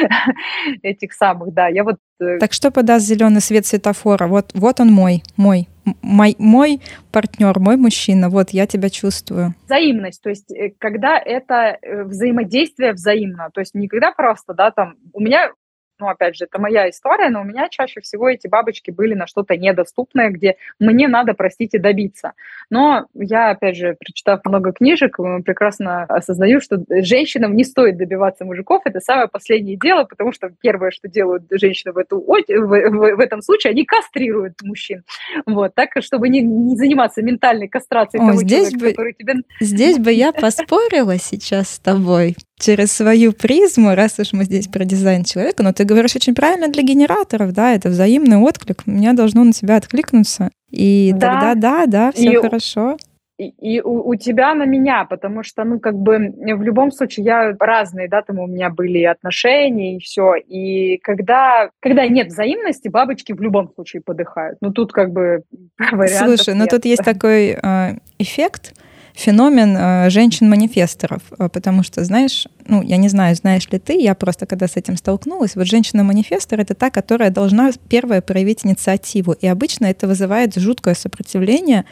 этих 0.81 1.13
самых, 1.13 1.53
да, 1.53 1.67
я 1.67 1.83
вот... 1.83 1.97
Э, 2.21 2.37
так 2.39 2.53
что 2.53 2.71
подаст 2.71 3.05
зеленый 3.05 3.41
свет 3.41 3.65
светофора? 3.65 4.27
Вот, 4.27 4.51
вот 4.53 4.79
он 4.79 4.91
мой, 4.91 5.23
мой, 5.35 5.67
мой, 6.01 6.35
мой 6.39 6.81
партнер, 7.11 7.59
мой 7.59 7.77
мужчина, 7.77 8.29
вот 8.29 8.49
я 8.51 8.67
тебя 8.67 8.89
чувствую. 8.89 9.53
Взаимность, 9.65 10.21
то 10.21 10.29
есть 10.29 10.51
э, 10.51 10.71
когда 10.77 11.17
это 11.17 11.77
э, 11.81 12.03
взаимодействие 12.03 12.93
взаимно, 12.93 13.49
то 13.53 13.61
есть 13.61 13.75
не 13.75 13.87
когда 13.87 14.11
просто, 14.11 14.53
да, 14.53 14.71
там, 14.71 14.95
у 15.13 15.19
меня 15.19 15.51
ну, 15.99 16.07
опять 16.07 16.35
же, 16.35 16.45
это 16.45 16.59
моя 16.59 16.89
история, 16.89 17.29
но 17.29 17.41
у 17.41 17.43
меня 17.43 17.69
чаще 17.69 18.01
всего 18.01 18.29
эти 18.29 18.47
бабочки 18.47 18.91
были 18.91 19.13
на 19.13 19.27
что-то 19.27 19.55
недоступное, 19.55 20.29
где 20.29 20.57
мне 20.79 21.07
надо, 21.07 21.33
простите, 21.33 21.79
добиться. 21.79 22.33
Но 22.69 23.05
я, 23.13 23.51
опять 23.51 23.77
же, 23.77 23.95
прочитав 23.99 24.41
много 24.45 24.73
книжек, 24.73 25.17
прекрасно 25.45 26.03
осознаю, 26.03 26.59
что 26.59 26.83
женщинам 26.89 27.55
не 27.55 27.63
стоит 27.63 27.97
добиваться 27.97 28.45
мужиков, 28.45 28.81
это 28.85 28.99
самое 28.99 29.27
последнее 29.27 29.77
дело, 29.77 30.03
потому 30.03 30.31
что 30.31 30.51
первое, 30.61 30.91
что 30.91 31.07
делают 31.07 31.43
женщины 31.51 31.93
в, 31.93 31.97
эту, 31.97 32.19
в, 32.19 32.27
в, 32.27 33.15
в 33.15 33.19
этом 33.19 33.41
случае, 33.41 33.71
они 33.71 33.85
кастрируют 33.85 34.61
мужчин. 34.63 35.03
Вот, 35.45 35.75
так, 35.75 35.89
чтобы 35.99 36.29
не, 36.29 36.41
не 36.41 36.75
заниматься 36.75 37.21
ментальной 37.21 37.67
кастрацией 37.67 38.23
О, 38.23 38.27
того 38.27 38.39
здесь 38.39 38.71
человека, 38.71 38.79
бы, 38.79 38.89
который 38.91 39.13
тебе... 39.13 39.33
Здесь 39.59 39.97
бы 39.97 40.11
я 40.11 40.31
поспорила 40.33 41.17
сейчас 41.17 41.69
с 41.69 41.79
тобой 41.79 42.35
через 42.59 42.91
свою 42.91 43.33
призму, 43.33 43.95
раз 43.95 44.19
уж 44.19 44.33
мы 44.33 44.45
здесь 44.45 44.67
про 44.67 44.85
дизайн 44.85 45.23
человека, 45.23 45.63
но 45.63 45.73
ты 45.73 45.83
говоришь 45.83 46.15
очень 46.15 46.35
правильно 46.35 46.67
для 46.67 46.83
генераторов, 46.83 47.51
да, 47.53 47.73
это 47.73 47.89
взаимный 47.89 48.37
отклик, 48.37 48.83
у 48.85 48.91
меня 48.91 49.13
должно 49.13 49.43
на 49.43 49.51
тебя 49.51 49.75
откликнуться, 49.75 50.49
и 50.71 51.11
да. 51.15 51.33
тогда 51.33 51.55
да, 51.55 51.85
да, 51.85 52.11
все 52.11 52.33
и 52.33 52.35
хорошо 52.35 52.97
и, 53.37 53.49
и 53.49 53.81
у, 53.81 54.09
у 54.09 54.15
тебя 54.15 54.53
на 54.53 54.65
меня, 54.65 55.05
потому 55.05 55.43
что, 55.43 55.63
ну, 55.63 55.79
как 55.79 55.95
бы 55.95 56.17
в 56.17 56.61
любом 56.61 56.91
случае 56.91 57.25
я 57.25 57.55
разные, 57.59 58.07
да, 58.07 58.21
там 58.21 58.39
у 58.39 58.47
меня 58.47 58.69
были 58.69 59.03
отношения 59.03 59.97
и 59.97 59.99
все, 59.99 60.35
и 60.35 60.97
когда, 60.99 61.69
когда 61.81 62.07
нет 62.07 62.27
взаимности, 62.27 62.87
бабочки 62.87 63.33
в 63.33 63.41
любом 63.41 63.69
случае 63.73 64.01
подыхают. 64.01 64.57
Ну, 64.61 64.71
тут 64.71 64.93
как 64.93 65.11
бы 65.11 65.43
вариантов 65.77 66.37
Слушай, 66.37 66.53
ну 66.53 66.61
нет. 66.61 66.71
ну 66.71 66.77
тут 66.77 66.85
есть 66.85 67.03
такой 67.03 67.57
э, 67.61 67.97
эффект, 68.19 68.73
феномен 69.15 69.75
э, 69.77 70.09
женщин-манифесторов, 70.09 71.21
э, 71.39 71.49
потому 71.49 71.83
что, 71.83 72.03
знаешь, 72.03 72.47
ну, 72.67 72.81
я 72.81 72.97
не 72.97 73.07
знаю, 73.07 73.35
знаешь 73.35 73.67
ли 73.69 73.79
ты, 73.79 73.93
я 74.01 74.13
просто 74.13 74.45
когда 74.45 74.67
с 74.67 74.75
этим 74.75 74.97
столкнулась, 74.97 75.55
вот 75.55 75.67
женщина-манифестор— 75.67 76.59
это 76.61 76.73
та, 76.75 76.89
которая 76.89 77.29
должна 77.29 77.71
первая 77.89 78.21
проявить 78.21 78.65
инициативу, 78.65 79.31
и 79.31 79.47
обычно 79.47 79.85
это 79.85 80.07
вызывает 80.07 80.55
жуткое 80.55 80.95
сопротивление, 80.95 81.85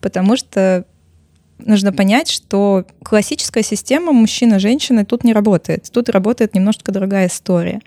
потому 0.00 0.36
что 0.36 0.84
нужно 1.58 1.92
понять, 1.92 2.30
что 2.30 2.86
классическая 3.02 3.64
система 3.64 4.12
мужчина-женщина 4.12 5.04
тут 5.04 5.24
не 5.24 5.32
работает, 5.32 5.90
тут 5.92 6.08
работает 6.08 6.54
немножко 6.54 6.92
другая 6.92 7.26
история. 7.26 7.80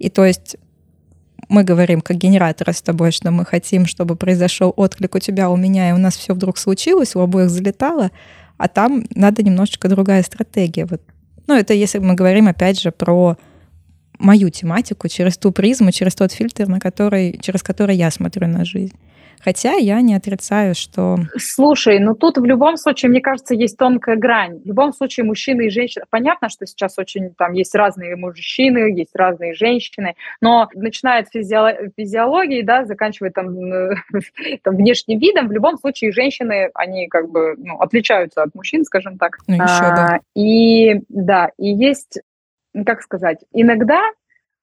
И 0.00 0.10
то 0.10 0.24
есть 0.24 0.56
мы 1.52 1.64
говорим 1.64 2.00
как 2.00 2.16
генераторы 2.16 2.72
с 2.72 2.82
тобой, 2.82 3.12
что 3.12 3.30
мы 3.30 3.44
хотим, 3.44 3.86
чтобы 3.86 4.16
произошел 4.16 4.72
отклик 4.74 5.14
у 5.14 5.18
тебя, 5.18 5.50
у 5.50 5.56
меня, 5.56 5.90
и 5.90 5.92
у 5.92 5.98
нас 5.98 6.16
все 6.16 6.32
вдруг 6.34 6.56
случилось, 6.56 7.14
у 7.14 7.20
обоих 7.20 7.50
залетало, 7.50 8.10
а 8.56 8.68
там 8.68 9.04
надо 9.14 9.42
немножечко 9.42 9.88
другая 9.88 10.22
стратегия. 10.22 10.86
Вот. 10.86 11.02
Ну, 11.46 11.54
это 11.54 11.74
если 11.74 11.98
мы 11.98 12.14
говорим, 12.14 12.48
опять 12.48 12.80
же, 12.80 12.90
про 12.90 13.36
мою 14.18 14.48
тематику 14.50 15.08
через 15.08 15.36
ту 15.36 15.52
призму, 15.52 15.92
через 15.92 16.14
тот 16.14 16.32
фильтр, 16.32 16.68
на 16.68 16.80
который, 16.80 17.38
через 17.40 17.62
который 17.62 17.96
я 17.96 18.10
смотрю 18.10 18.48
на 18.48 18.64
жизнь. 18.64 18.96
Хотя 19.44 19.72
я 19.72 20.00
не 20.00 20.14
отрицаю, 20.14 20.74
что... 20.74 21.16
Слушай, 21.36 21.98
ну 21.98 22.14
тут 22.14 22.38
в 22.38 22.44
любом 22.44 22.76
случае, 22.76 23.10
мне 23.10 23.20
кажется, 23.20 23.54
есть 23.54 23.76
тонкая 23.76 24.16
грань. 24.16 24.60
В 24.60 24.66
любом 24.66 24.92
случае 24.92 25.24
мужчины 25.24 25.66
и 25.66 25.70
женщины... 25.70 26.04
Понятно, 26.10 26.48
что 26.48 26.64
сейчас 26.66 26.96
очень 26.98 27.34
там 27.34 27.52
есть 27.52 27.74
разные 27.74 28.14
мужчины, 28.14 28.96
есть 28.96 29.14
разные 29.16 29.54
женщины, 29.54 30.14
но 30.40 30.68
начиная 30.74 31.22
от 31.22 31.28
физио... 31.30 31.90
физиологии, 31.96 32.62
да, 32.62 32.84
заканчивая 32.84 33.30
там, 33.30 33.48
там 34.62 34.76
внешним 34.76 35.18
видом, 35.18 35.48
в 35.48 35.52
любом 35.52 35.76
случае 35.78 36.12
женщины, 36.12 36.70
они 36.74 37.08
как 37.08 37.28
бы 37.28 37.54
ну, 37.56 37.78
отличаются 37.80 38.42
от 38.42 38.54
мужчин, 38.54 38.84
скажем 38.84 39.18
так. 39.18 39.38
Ну, 39.48 39.54
еще 39.54 39.64
а, 39.66 40.18
бы. 40.18 40.20
И 40.34 41.00
да, 41.08 41.50
и 41.58 41.68
есть, 41.68 42.20
как 42.86 43.02
сказать, 43.02 43.38
иногда 43.52 44.00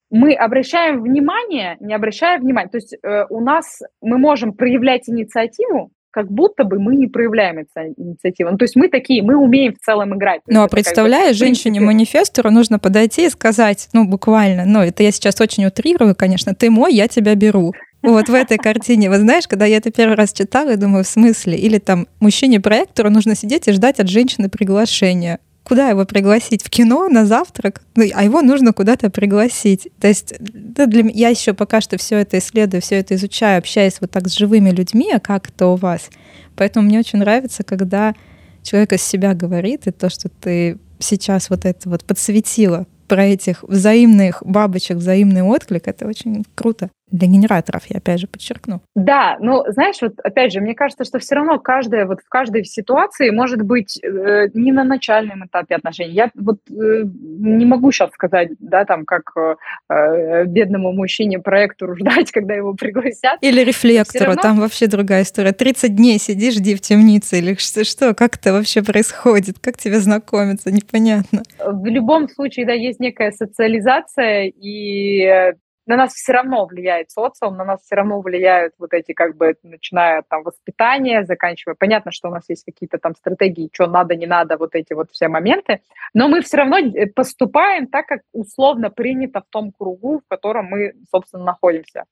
мы 0.09 0.33
обращаем 0.33 1.01
внимание, 1.03 1.77
не 1.79 1.93
обращая 1.93 2.39
внимания. 2.39 2.69
То 2.69 2.77
есть 2.77 2.95
э, 3.01 3.25
у 3.29 3.41
нас 3.41 3.81
мы 4.01 4.17
можем 4.17 4.53
проявлять 4.53 5.07
инициативу, 5.07 5.91
как 6.11 6.31
будто 6.31 6.63
бы 6.63 6.79
мы 6.79 6.95
не 6.95 7.07
проявляем 7.07 7.65
инициативу. 7.97 8.49
Ну, 8.51 8.57
то 8.57 8.65
есть 8.65 8.75
мы 8.75 8.89
такие, 8.89 9.21
мы 9.21 9.35
умеем 9.35 9.73
в 9.73 9.85
целом 9.85 10.15
играть. 10.15 10.41
Ну, 10.47 10.61
а 10.61 10.67
бы, 10.67 11.33
женщине-манифестору 11.33 12.49
нужно 12.49 12.79
подойти 12.79 13.27
и 13.27 13.29
сказать, 13.29 13.89
ну, 13.93 14.07
буквально, 14.07 14.65
ну, 14.65 14.79
это 14.79 15.03
я 15.03 15.11
сейчас 15.11 15.39
очень 15.39 15.65
утрирую, 15.65 16.15
конечно, 16.15 16.55
ты 16.55 16.71
мой, 16.71 16.93
я 16.93 17.07
тебя 17.07 17.35
беру. 17.35 17.73
Вот 18.01 18.29
в 18.29 18.33
этой 18.33 18.57
картине. 18.57 19.09
Вот 19.09 19.17
знаешь, 19.19 19.45
когда 19.45 19.65
я 19.65 19.75
это 19.77 19.91
первый 19.91 20.15
раз 20.15 20.31
читала, 20.31 20.69
я 20.69 20.77
думаю, 20.77 21.03
в 21.03 21.07
смысле? 21.07 21.57
Или 21.57 21.79
там 21.79 22.07
мужчине-проектору 22.21 23.09
нужно 23.09 23.35
сидеть 23.35 23.67
и 23.67 23.73
ждать 23.73 23.99
от 23.99 24.07
женщины 24.07 24.49
приглашения 24.49 25.39
куда 25.69 25.89
его 25.89 26.03
пригласить? 26.03 26.63
В 26.63 26.69
кино, 26.71 27.07
на 27.09 27.27
завтрак? 27.27 27.83
Ну, 27.95 28.03
а 28.15 28.23
его 28.23 28.41
нужно 28.41 28.73
куда-то 28.73 29.11
пригласить. 29.11 29.87
То 29.99 30.07
есть 30.07 30.33
да, 30.39 30.87
для, 30.87 31.07
я 31.13 31.29
еще 31.29 31.53
пока 31.53 31.79
что 31.79 31.97
все 31.97 32.17
это 32.17 32.39
исследую, 32.39 32.81
все 32.81 32.95
это 32.95 33.13
изучаю, 33.13 33.59
общаюсь 33.59 34.01
вот 34.01 34.09
так 34.09 34.27
с 34.27 34.33
живыми 34.35 34.71
людьми, 34.71 35.11
а 35.13 35.19
как 35.19 35.49
это 35.49 35.67
у 35.67 35.75
вас. 35.75 36.09
Поэтому 36.55 36.87
мне 36.87 36.97
очень 36.97 37.19
нравится, 37.19 37.63
когда 37.63 38.15
человек 38.63 38.93
из 38.93 39.03
себя 39.03 39.35
говорит, 39.35 39.85
и 39.85 39.91
то, 39.91 40.09
что 40.09 40.27
ты 40.27 40.79
сейчас 40.97 41.51
вот 41.51 41.65
это 41.65 41.87
вот 41.87 42.03
подсветила 42.03 42.87
про 43.07 43.25
этих 43.25 43.61
взаимных 43.61 44.41
бабочек, 44.43 44.97
взаимный 44.97 45.43
отклик, 45.43 45.87
это 45.87 46.07
очень 46.07 46.45
круто 46.55 46.89
для 47.11 47.27
генераторов, 47.27 47.85
я 47.87 47.97
опять 47.97 48.19
же 48.19 48.27
подчеркну. 48.27 48.81
Да, 48.95 49.37
ну, 49.39 49.63
знаешь, 49.67 49.97
вот 50.01 50.13
опять 50.23 50.51
же, 50.51 50.61
мне 50.61 50.75
кажется, 50.75 51.03
что 51.03 51.19
все 51.19 51.35
равно 51.35 51.59
каждая, 51.59 52.05
вот 52.05 52.19
в 52.21 52.29
каждой 52.29 52.65
ситуации 52.65 53.29
может 53.29 53.61
быть 53.61 53.99
э, 54.03 54.47
не 54.53 54.71
на 54.71 54.83
начальном 54.83 55.45
этапе 55.45 55.75
отношений. 55.75 56.13
Я 56.13 56.31
вот 56.35 56.59
э, 56.69 56.73
не 56.73 57.65
могу 57.65 57.91
сейчас 57.91 58.11
сказать, 58.11 58.49
да, 58.59 58.85
там, 58.85 59.05
как 59.05 59.33
э, 59.89 60.45
бедному 60.45 60.91
мужчине 60.91 61.39
проектору 61.39 61.95
ждать, 61.95 62.31
когда 62.33 62.53
его 62.53 62.73
пригласят. 62.73 63.39
Или 63.41 63.63
рефлектору, 63.63 64.25
равно... 64.25 64.41
там 64.41 64.59
вообще 64.59 64.87
другая 64.87 65.23
история. 65.23 65.51
30 65.51 65.95
дней 65.95 66.19
сиди, 66.19 66.51
жди 66.51 66.75
в 66.75 66.81
темнице, 66.81 67.39
или 67.39 67.55
что, 67.55 67.83
что, 67.83 68.13
как 68.13 68.35
это 68.35 68.53
вообще 68.53 68.83
происходит, 68.83 69.57
как 69.59 69.77
тебе 69.77 69.99
знакомиться, 69.99 70.71
непонятно. 70.71 71.43
В 71.59 71.85
любом 71.85 72.29
случае, 72.29 72.65
да, 72.65 72.73
есть 72.73 72.99
некая 72.99 73.31
социализация, 73.31 74.51
и 74.55 75.53
на 75.89 75.95
нас 75.95 76.13
все 76.13 76.33
равно 76.33 76.65
влияет 76.67 77.09
социум, 77.09 77.57
на 77.57 77.65
нас 77.65 77.81
все 77.81 77.95
равно 77.95 78.21
влияют 78.21 78.75
вот 78.77 78.93
эти, 78.93 79.13
как 79.13 79.35
бы, 79.35 79.55
начиная 79.63 80.21
там 80.29 80.43
воспитания, 80.43 81.25
заканчивая. 81.25 81.75
Понятно, 81.75 82.11
что 82.11 82.27
у 82.29 82.31
нас 82.31 82.43
есть 82.47 82.63
какие-то 82.63 82.99
там 82.99 83.15
стратегии, 83.15 83.71
что 83.73 83.87
надо, 83.87 84.15
не 84.15 84.27
надо, 84.27 84.57
вот 84.57 84.75
эти 84.75 84.93
вот 84.93 85.09
все 85.11 85.27
моменты, 85.27 85.81
но 86.13 86.27
мы 86.27 86.41
все 86.41 86.57
равно 86.57 86.77
э, 86.77 87.07
поступаем 87.07 87.87
так, 87.87 88.05
как 88.05 88.21
условно 88.33 88.91
принято 88.91 89.41
в 89.41 89.49
том 89.49 89.71
кругу, 89.71 90.19
в 90.19 90.27
котором 90.29 90.65
мы, 90.65 90.93
собственно, 91.11 91.43
находимся. 91.43 92.03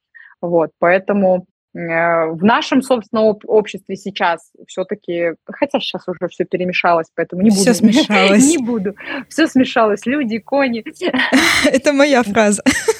Вот, 0.41 0.71
поэтому 0.79 1.45
э, 1.75 2.25
в 2.31 2.43
нашем, 2.43 2.81
собственно, 2.81 3.25
обществе 3.25 3.95
сейчас 3.95 4.53
все-таки, 4.67 5.33
хотя 5.45 5.79
сейчас 5.79 6.07
уже 6.07 6.27
все 6.29 6.45
перемешалось, 6.45 7.11
поэтому 7.13 7.43
не 7.43 7.51
буду. 7.51 7.61
Все 7.61 7.75
смешалось. 7.75 8.43
Не 8.43 8.57
буду. 8.57 8.95
Все 9.29 9.45
смешалось. 9.45 10.07
Люди, 10.07 10.39
кони. 10.39 10.83
Это 11.71 11.93
моя 11.93 12.23
фраза. 12.23 12.63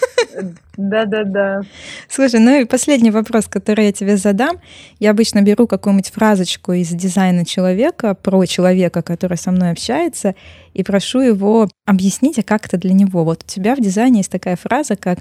Да-да-да. 0.77 1.61
Слушай, 2.09 2.39
ну 2.39 2.61
и 2.61 2.65
последний 2.65 3.11
вопрос, 3.11 3.47
который 3.47 3.85
я 3.85 3.91
тебе 3.91 4.17
задам. 4.17 4.59
Я 4.99 5.11
обычно 5.11 5.41
беру 5.41 5.67
какую-нибудь 5.67 6.11
фразочку 6.11 6.73
из 6.73 6.89
дизайна 6.89 7.45
человека, 7.45 8.13
про 8.13 8.45
человека, 8.45 9.01
который 9.01 9.37
со 9.37 9.51
мной 9.51 9.71
общается, 9.71 10.35
и 10.73 10.83
прошу 10.83 11.21
его 11.21 11.67
объяснить, 11.85 12.39
а 12.39 12.43
как 12.43 12.65
это 12.67 12.77
для 12.77 12.93
него. 12.93 13.23
Вот 13.23 13.43
у 13.43 13.47
тебя 13.47 13.75
в 13.75 13.81
дизайне 13.81 14.19
есть 14.19 14.31
такая 14.31 14.55
фраза, 14.55 14.95
как 14.95 15.19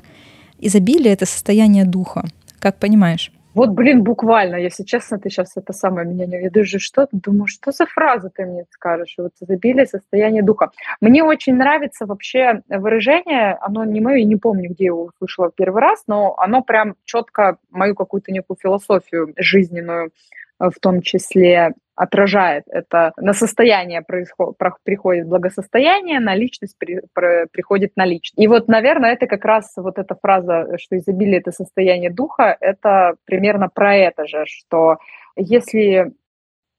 «изобилие— 0.59 1.13
это 1.15 1.27
состояние 1.27 1.85
духа». 1.85 2.25
Как 2.59 2.79
понимаешь? 2.79 3.31
Вот, 3.57 3.71
блин, 3.71 4.05
буквально, 4.05 4.57
если 4.57 4.85
честно, 4.85 5.19
ты 5.19 5.31
сейчас 5.31 5.57
это 5.57 5.73
самое 5.73 6.07
меня 6.07 6.27
не... 6.27 6.43
Я 6.43 6.51
даже 6.51 6.79
что 6.79 7.09
думаю, 7.11 7.47
что 7.47 7.73
за 7.73 7.87
фраза 7.87 8.29
ты 8.29 8.45
мне 8.45 8.67
скажешь? 8.71 9.15
Вот 9.17 9.33
изобилие 9.41 9.87
состояние 9.87 10.43
духа. 10.43 10.73
Мне 11.01 11.25
очень 11.25 11.55
нравится 11.55 12.05
вообще 12.05 12.61
выражение, 12.69 13.57
оно 13.63 13.85
не 13.85 14.03
мое, 14.03 14.19
я 14.19 14.25
не 14.25 14.37
помню, 14.37 14.69
где 14.69 14.85
я 14.85 14.89
его 14.89 15.05
услышала 15.05 15.51
в 15.51 15.55
первый 15.55 15.81
раз, 15.81 16.05
но 16.07 16.37
оно 16.37 16.63
прям 16.63 16.97
четко 17.07 17.57
мою 17.71 17.95
какую-то 17.95 18.31
некую 18.31 18.59
философию 18.61 19.33
жизненную 19.39 20.11
Э, 20.59 20.71
в 20.71 20.79
том 20.81 21.03
числе 21.03 21.75
отражает 21.97 22.65
это 22.69 23.13
на 23.17 23.33
состояние 23.33 24.03
происход, 24.03 24.57
приходит 24.85 25.27
благосостояние, 25.27 26.21
на 26.21 26.35
личность 26.35 26.77
при, 26.79 27.01
про, 27.13 27.47
приходит 27.51 27.93
наличность. 27.97 28.39
И 28.39 28.47
вот, 28.47 28.69
наверное, 28.69 29.15
это 29.15 29.27
как 29.27 29.45
раз 29.45 29.73
вот 29.77 29.99
эта 29.99 30.15
фраза, 30.15 30.77
что 30.79 30.97
изобилие— 30.99 31.39
это 31.41 31.53
состояние 31.53 32.11
духа, 32.11 32.57
это 32.61 33.17
примерно 33.25 33.69
про 33.69 33.97
это 33.97 34.27
же, 34.27 34.45
что 34.47 34.99
если 35.37 36.13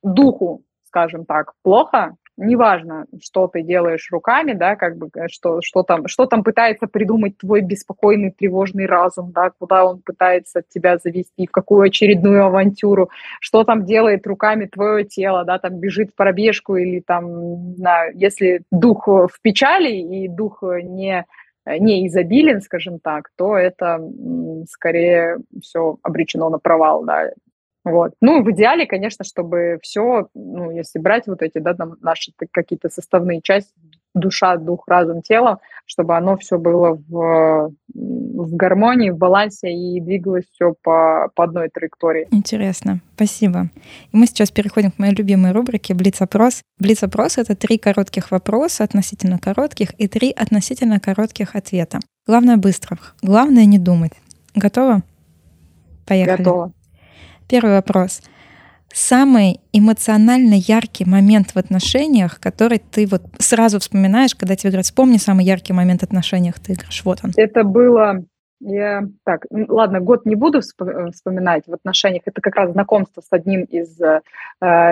духу, 0.04 0.64
скажем 0.86 1.26
так, 1.26 1.54
плохо, 1.64 2.16
неважно, 2.38 3.06
что 3.21 3.47
ты 3.47 3.63
делаешь 3.63 4.08
руками, 4.12 4.54
да, 4.54 4.76
как 4.76 4.97
бы, 4.97 5.10
э, 5.15 5.28
что, 5.28 5.60
что, 5.62 5.84
там, 5.84 6.08
что 6.08 6.26
там 6.26 6.43
пытается 6.43 6.88
придумать 6.88 7.38
твой 7.38 7.62
беспокойный, 7.62 8.32
тревожный 8.32 8.86
разум, 8.86 9.32
да, 9.32 9.52
куда 9.58 9.86
он 9.86 10.02
пытается 10.02 10.62
тебя 10.67 10.97
завести, 10.97 11.47
в 11.47 11.52
какую 11.52 11.82
очередную 11.82 12.45
авантюру, 12.45 13.10
что 13.41 13.63
там 13.63 13.86
делает 13.86 14.26
руками 14.28 14.65
твое 14.65 15.04
тело, 15.04 15.43
да, 15.43 15.60
там 15.60 15.80
бежит 15.80 16.12
в 16.12 16.15
пробежку 16.15 16.76
или 16.78 17.00
там, 17.00 17.73
не 17.76 18.12
если 18.13 18.62
дух 18.71 19.08
в 19.08 19.32
печали 19.41 19.91
и 19.91 20.28
дух 20.28 20.62
не 20.62 21.26
не 21.80 22.08
изобилен, 22.08 22.62
скажем 22.62 23.00
так, 23.00 23.30
то 23.36 23.58
это 23.58 24.00
скорее 24.69 25.39
все 25.62 25.97
обречено 26.02 26.50
на 26.50 26.60
провал, 26.60 27.04
да. 27.04 27.32
Вот. 27.91 28.13
Ну, 28.21 28.43
в 28.43 28.52
идеале, 28.52 28.86
конечно, 28.86 29.23
чтобы 29.26 29.80
все, 29.82 30.27
ну, 30.33 30.71
если 30.71 31.00
брать 31.00 31.27
вот 31.27 31.42
эти, 31.42 31.60
да, 31.60 31.73
там, 31.73 31.96
наши 32.02 32.31
какие-то 32.52 32.90
составные 32.90 33.42
части, 33.42 33.73
душа, 34.13 34.58
дух, 34.58 34.83
разум, 34.88 35.21
тело, 35.21 35.60
чтобы 35.85 36.17
оно 36.17 36.38
все 36.38 36.58
было 36.58 37.00
в, 37.08 37.71
в 37.94 38.56
гармонии, 38.56 39.12
в 39.12 39.17
балансе 39.17 39.71
и 39.71 40.02
двигалось 40.02 40.46
все 40.52 40.73
по, 40.81 41.29
по 41.35 41.44
одной 41.44 41.69
траектории. 41.69 42.27
Интересно, 42.31 43.02
спасибо. 43.15 43.69
И 44.12 44.17
мы 44.17 44.25
сейчас 44.25 44.52
переходим 44.52 44.92
к 44.92 45.00
моей 45.00 45.13
любимой 45.13 45.52
рубрике 45.52 45.94
«Блиц-опрос». 45.94 46.62
Блиц-опрос— 46.79 47.38
это 47.40 47.56
три 47.56 47.77
коротких 47.77 48.31
вопроса, 48.31 48.83
относительно 48.83 49.40
коротких, 49.40 49.94
и 50.00 50.08
три 50.08 50.31
относительно 50.31 51.00
коротких 51.00 51.56
ответа. 51.56 52.00
Главное— 52.25 52.58
быстро. 52.58 52.98
Главное— 53.21 53.65
не 53.65 53.79
думать. 53.79 54.13
Готово? 54.56 55.04
Поехали. 56.06 56.38
Готово. 56.38 56.71
Первый 57.50 57.75
вопрос. 57.75 58.21
Самый 58.93 59.60
эмоционально 59.73 60.56
яркий 60.56 61.06
момент 61.06 61.52
в 61.52 61.58
отношениях, 61.58 62.39
который 62.39 62.79
ты 62.79 63.06
вот 63.06 63.21
сразу 63.37 63.79
вспоминаешь, 63.79 64.33
когда 64.33 64.56
тебе 64.56 64.71
говорят, 64.71 64.85
вспомни 64.85 65.17
самый 65.17 65.45
яркий 65.45 65.73
момент 65.73 66.02
в 66.02 66.04
отношениях, 66.04 66.56
ты 66.60 66.73
говоришь, 66.73 67.04
вот 67.04 67.19
он. 67.23 67.31
Это 67.35 67.63
было 67.63 68.23
я 68.60 69.04
так, 69.23 69.45
ладно, 69.52 70.00
год 70.00 70.25
не 70.25 70.35
буду 70.35 70.60
э, 70.60 71.12
вспоминать 71.12 71.67
в 71.67 71.73
отношениях. 71.73 72.23
Это 72.25 72.41
как 72.41 72.56
раз 72.56 72.71
знакомство 72.71 73.21
с 73.21 73.27
одним 73.29 73.63
из 73.63 74.00
э, 74.02 74.21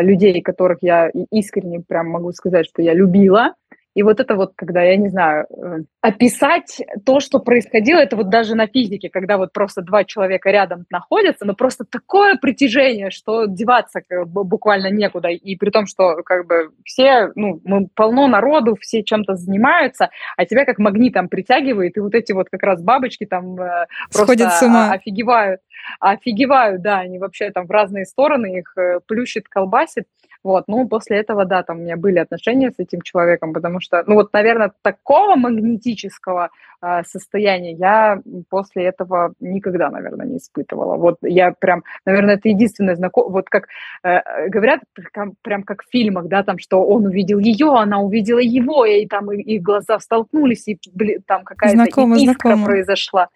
людей, 0.03 0.41
которых 0.41 0.79
я 0.81 1.09
искренне 1.31 1.79
прям 1.79 2.09
могу 2.09 2.31
сказать, 2.31 2.67
что 2.67 2.81
я 2.81 2.93
любила. 2.93 3.55
И 3.95 4.03
вот 4.03 4.19
это 4.19 4.35
вот, 4.35 4.51
когда, 4.55 4.83
я 4.83 4.97
не 4.97 5.07
знаю, 5.07 5.47
э, 5.49 5.77
описать 6.01 6.81
то, 7.05 7.21
что 7.21 7.39
происходило, 7.39 7.99
это 7.99 8.17
вот 8.17 8.29
даже 8.29 8.53
на 8.53 8.67
физике, 8.67 9.09
когда 9.09 9.37
вот 9.37 9.53
просто 9.53 9.81
два 9.81 10.03
человека 10.03 10.51
рядом 10.51 10.85
находятся, 10.89 11.45
но 11.45 11.55
просто 11.55 11.85
такое 11.85 12.35
притяжение, 12.35 13.09
что 13.09 13.45
деваться 13.45 14.01
буквально 14.25 14.91
некуда. 14.91 15.29
И 15.29 15.55
при 15.55 15.69
том, 15.69 15.87
что 15.87 16.23
как 16.23 16.45
бы 16.45 16.71
все, 16.83 17.31
ну, 17.35 17.61
мы 17.63 17.87
полно 17.87 18.27
народу, 18.27 18.75
все 18.79 19.01
чем-то 19.01 19.35
занимаются, 19.35 20.09
а 20.35 20.45
тебя 20.45 20.65
как 20.65 20.77
магнитом 20.77 21.29
притягивает, 21.29 21.95
и 21.95 22.01
вот 22.01 22.13
эти 22.15 22.33
вот 22.33 22.49
как 22.49 22.63
раз 22.63 22.81
бабочки 22.83 23.25
там 23.25 23.59
э, 23.61 23.87
просто 24.11 24.49
с 24.49 24.61
ума. 24.61 24.91
офигевают. 24.91 25.61
Офигевают, 26.01 26.81
да, 26.81 26.99
они 26.99 27.17
вообще 27.17 27.49
там 27.51 27.65
в 27.65 27.71
разные 27.71 28.05
стороны, 28.05 28.59
их 28.59 28.73
э, 28.77 28.99
плющит, 29.07 29.47
колбасит. 29.47 30.05
Вот, 30.45 30.65
ну, 30.67 30.87
после 30.87 31.17
этого, 31.17 31.43
да, 31.45 31.63
там 31.63 31.79
у 31.79 31.81
меня 31.81 31.97
были 31.97 32.19
отношения 32.19 32.69
с 32.69 32.75
этим 32.77 33.01
человеком, 33.01 33.51
потому 33.51 33.79
что, 33.79 34.03
ну, 34.05 34.13
вот, 34.13 34.31
наверное, 34.31 34.71
такого 34.83 35.35
магнетического 35.35 36.51
э, 36.83 37.01
состояния 37.03 37.73
я 37.73 38.21
после 38.49 38.83
этого 38.83 39.33
никогда, 39.39 39.89
наверное, 39.89 40.27
не 40.27 40.37
испытывала. 40.37 40.97
Вот 40.97 41.17
я 41.23 41.51
прям, 41.51 41.83
наверное, 42.05 42.35
это 42.35 42.47
единственное 42.47 42.95
знакомое, 42.95 43.31
вот 43.31 43.49
как 43.49 43.65
э, 44.03 44.49
говорят, 44.49 44.81
прям, 45.11 45.33
прям 45.41 45.63
как 45.63 45.81
в 45.81 45.89
фильмах, 45.89 46.27
да, 46.27 46.43
там, 46.43 46.59
что 46.59 46.85
он 46.85 47.07
увидел 47.07 47.39
ее, 47.39 47.73
она 47.73 47.99
увидела 47.99 48.37
его, 48.37 48.85
и 48.85 49.07
там 49.07 49.31
и, 49.31 49.41
и 49.41 49.57
глаза 49.57 49.99
столкнулись, 49.99 50.67
и 50.67 50.77
блин, 50.93 51.23
там 51.25 51.43
какая-то 51.43 51.75
знакомо, 51.75 52.17
искра 52.17 52.33
знакомо. 52.33 52.65
произошла. 52.65 53.29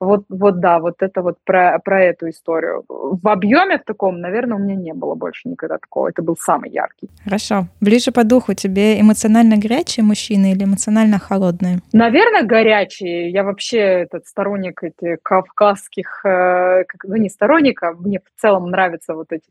Вот, 0.00 0.24
вот 0.28 0.60
да, 0.60 0.78
вот 0.78 0.96
это 1.00 1.22
вот 1.22 1.38
про, 1.44 1.78
про 1.84 2.02
эту 2.02 2.28
историю. 2.30 2.84
В 2.88 3.28
объеме 3.28 3.78
в 3.78 3.84
таком, 3.84 4.20
наверное, 4.20 4.56
у 4.56 4.60
меня 4.60 4.76
не 4.76 4.92
было 4.92 5.14
больше 5.14 5.48
никогда 5.48 5.78
такого. 5.78 6.08
Это 6.08 6.22
был 6.22 6.36
самый 6.54 6.70
яркий. 6.70 7.10
Хорошо. 7.24 7.66
Ближе 7.80 8.12
по 8.12 8.24
духу 8.24 8.54
тебе 8.54 9.00
эмоционально 9.00 9.56
горячие 9.56 10.04
мужчины 10.04 10.52
или 10.52 10.64
эмоционально 10.64 11.18
холодные? 11.18 11.78
Наверное, 11.92 12.42
горячие. 12.42 13.30
Я 13.30 13.42
вообще 13.42 13.78
этот 13.78 14.26
сторонник 14.26 14.82
этих 14.82 15.22
кавказских, 15.22 16.24
э, 16.24 16.84
ну 17.04 17.16
не 17.16 17.28
сторонник, 17.28 17.82
а 17.82 17.92
мне 17.92 18.20
в 18.20 18.40
целом 18.40 18.70
нравятся 18.70 19.14
вот 19.14 19.32
эти 19.32 19.48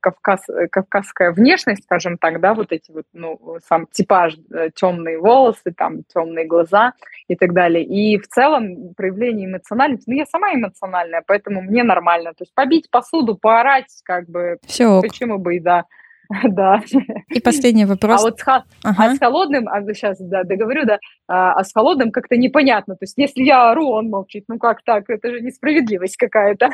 кавказ, 0.00 0.40
кавказская 0.70 1.32
внешность, 1.32 1.84
скажем 1.84 2.18
так, 2.18 2.40
да, 2.40 2.54
вот 2.54 2.72
эти 2.72 2.90
вот, 2.92 3.04
ну, 3.12 3.58
сам 3.66 3.86
типаж, 3.90 4.36
э, 4.52 4.70
темные 4.74 5.18
волосы, 5.18 5.72
там, 5.76 6.02
темные 6.12 6.46
глаза 6.46 6.92
и 7.28 7.36
так 7.36 7.52
далее. 7.52 7.84
И 7.84 8.18
в 8.18 8.28
целом 8.28 8.94
проявление 8.96 9.46
эмоциональности, 9.46 10.04
ну, 10.08 10.16
я 10.16 10.26
сама 10.26 10.52
эмоциональная, 10.54 11.22
поэтому 11.26 11.62
мне 11.62 11.82
нормально. 11.82 12.30
То 12.30 12.42
есть 12.42 12.54
побить 12.54 12.90
посуду, 12.90 13.36
поорать, 13.36 14.02
как 14.04 14.28
бы, 14.28 14.58
Все 14.66 15.00
почему 15.00 15.38
бы 15.38 15.56
и 15.56 15.60
да. 15.60 15.84
Да. 16.48 16.82
И 17.28 17.40
последний 17.40 17.84
вопрос. 17.84 18.20
А 18.20 18.24
вот 18.24 18.40
с, 18.40 18.42
ага. 18.46 18.64
а 18.82 19.14
с 19.14 19.18
холодным, 19.18 19.68
а 19.68 19.82
сейчас 19.94 20.18
да, 20.20 20.44
договорю, 20.44 20.84
да, 20.84 20.98
а, 21.28 21.52
а 21.52 21.64
с 21.64 21.72
холодным 21.72 22.10
как-то 22.10 22.36
непонятно. 22.36 22.94
То 22.94 23.04
есть 23.04 23.14
если 23.16 23.42
я 23.42 23.70
ору, 23.70 23.88
он 23.88 24.08
молчит. 24.08 24.44
Ну 24.48 24.58
как 24.58 24.82
так? 24.84 25.08
Это 25.08 25.30
же 25.30 25.40
несправедливость 25.40 26.16
какая-то. 26.16 26.70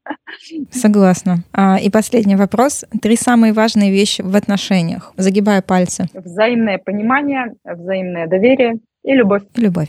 Согласна. 0.70 1.38
А, 1.52 1.78
и 1.78 1.90
последний 1.90 2.36
вопрос. 2.36 2.84
Три 3.02 3.16
самые 3.16 3.52
важные 3.52 3.90
вещи 3.90 4.22
в 4.22 4.34
отношениях. 4.36 5.12
Загибая 5.16 5.62
пальцы. 5.62 6.06
Взаимное 6.14 6.78
понимание, 6.78 7.54
взаимное 7.64 8.26
доверие 8.26 8.78
и 9.02 9.12
любовь. 9.14 9.42
И 9.54 9.60
любовь. 9.60 9.88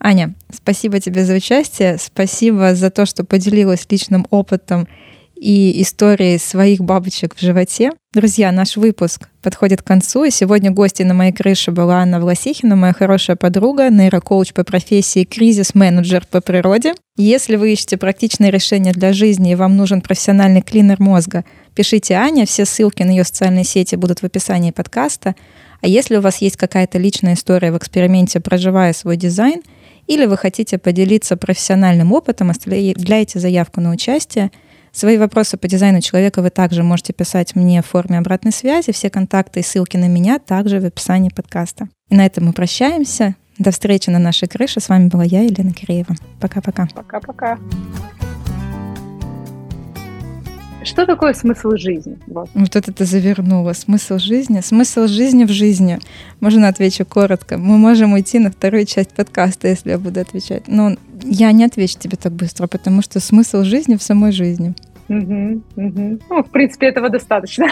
Аня, 0.00 0.34
спасибо 0.50 1.00
тебе 1.00 1.24
за 1.24 1.34
участие. 1.34 1.98
Спасибо 1.98 2.74
за 2.74 2.90
то, 2.90 3.06
что 3.06 3.24
поделилась 3.24 3.86
личным 3.90 4.26
опытом 4.30 4.88
и 5.46 5.80
историей 5.80 6.38
своих 6.38 6.80
бабочек 6.80 7.36
в 7.36 7.40
животе. 7.40 7.92
Друзья, 8.12 8.50
наш 8.50 8.76
выпуск 8.76 9.28
подходит 9.42 9.80
к 9.80 9.86
концу, 9.86 10.24
и 10.24 10.32
сегодня 10.32 10.72
гостьей 10.72 11.06
на 11.06 11.14
моей 11.14 11.30
крыше 11.30 11.70
была 11.70 11.98
Анна 11.98 12.18
Власихина, 12.18 12.74
моя 12.74 12.92
хорошая 12.92 13.36
подруга, 13.36 13.88
нейрокоуч 13.88 14.52
по 14.54 14.64
профессии, 14.64 15.22
кризис-менеджер 15.22 16.26
по 16.28 16.40
природе. 16.40 16.94
Если 17.16 17.54
вы 17.54 17.74
ищете 17.74 17.96
практичные 17.96 18.50
решения 18.50 18.92
для 18.92 19.12
жизни 19.12 19.52
и 19.52 19.54
вам 19.54 19.76
нужен 19.76 20.00
профессиональный 20.00 20.62
клинер 20.62 20.96
мозга, 20.98 21.44
пишите 21.76 22.14
Аня, 22.14 22.44
все 22.44 22.64
ссылки 22.64 23.04
на 23.04 23.10
ее 23.10 23.22
социальные 23.22 23.62
сети 23.62 23.94
будут 23.94 24.22
в 24.22 24.24
описании 24.24 24.72
подкаста. 24.72 25.36
А 25.80 25.86
если 25.86 26.16
у 26.16 26.22
вас 26.22 26.38
есть 26.38 26.56
какая-то 26.56 26.98
личная 26.98 27.34
история 27.34 27.70
в 27.70 27.78
эксперименте, 27.78 28.40
проживая 28.40 28.92
свой 28.92 29.16
дизайн, 29.16 29.62
или 30.08 30.26
вы 30.26 30.36
хотите 30.36 30.78
поделиться 30.78 31.36
профессиональным 31.36 32.12
опытом, 32.12 32.50
оставляйте 32.50 33.38
заявку 33.38 33.80
на 33.80 33.92
участие– 33.92 34.50
Свои 34.96 35.18
вопросы 35.18 35.58
по 35.58 35.68
дизайну 35.68 36.00
человека 36.00 36.40
вы 36.40 36.48
также 36.48 36.82
можете 36.82 37.12
писать 37.12 37.54
мне 37.54 37.82
в 37.82 37.86
форме 37.86 38.16
обратной 38.16 38.50
связи. 38.50 38.92
Все 38.92 39.10
контакты 39.10 39.60
и 39.60 39.62
ссылки 39.62 39.98
на 39.98 40.08
меня 40.08 40.38
также 40.38 40.80
в 40.80 40.86
описании 40.86 41.28
подкаста. 41.28 41.88
И 42.08 42.16
на 42.16 42.24
этом 42.24 42.46
мы 42.46 42.54
прощаемся. 42.54 43.34
До 43.58 43.72
встречи 43.72 44.08
на 44.08 44.18
нашей 44.18 44.48
крыше. 44.48 44.80
С 44.80 44.88
вами 44.88 45.08
была 45.08 45.24
я, 45.24 45.42
Елена 45.42 45.74
Киреева. 45.74 46.14
Пока-пока. 46.40 46.88
Пока-пока. 46.94 47.58
Что 50.82 51.04
такое 51.04 51.34
смысл 51.34 51.72
жизни? 51.76 52.16
Вот. 52.26 52.48
вот 52.54 52.74
это 52.74 52.90
ты 52.90 53.04
завернула. 53.04 53.74
Смысл 53.74 54.16
жизни? 54.18 54.60
Смысл 54.60 55.08
жизни 55.08 55.44
в 55.44 55.50
жизни. 55.50 55.98
Можно 56.40 56.68
отвечу 56.68 57.04
коротко. 57.04 57.58
Мы 57.58 57.76
можем 57.76 58.14
уйти 58.14 58.38
на 58.38 58.50
вторую 58.50 58.86
часть 58.86 59.10
подкаста, 59.10 59.68
если 59.68 59.90
я 59.90 59.98
буду 59.98 60.20
отвечать. 60.20 60.68
Но 60.68 60.96
я 61.22 61.52
не 61.52 61.64
отвечу 61.64 61.98
тебе 61.98 62.16
так 62.16 62.32
быстро, 62.32 62.66
потому 62.66 63.02
что 63.02 63.20
смысл 63.20 63.62
жизни 63.62 63.96
в 63.96 64.02
самой 64.02 64.32
жизни. 64.32 64.74
Угу, 65.08 65.62
угу. 65.76 66.18
Ну, 66.28 66.42
в 66.42 66.50
принципе, 66.50 66.86
этого 66.86 67.08
достаточно. 67.08 67.68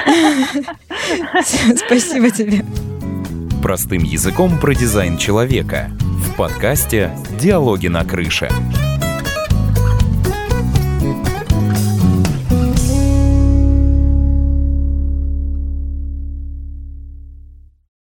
Спасибо 1.76 2.30
тебе. 2.30 2.64
Простым 3.62 4.03
языком 4.03 4.59
про 4.61 4.74
дизайн 4.74 5.16
человека 5.16 5.91
в 6.01 6.37
подкасте 6.37 7.11
«Диалоги 7.41 7.89
на 7.89 8.05
крыше». 8.05 8.49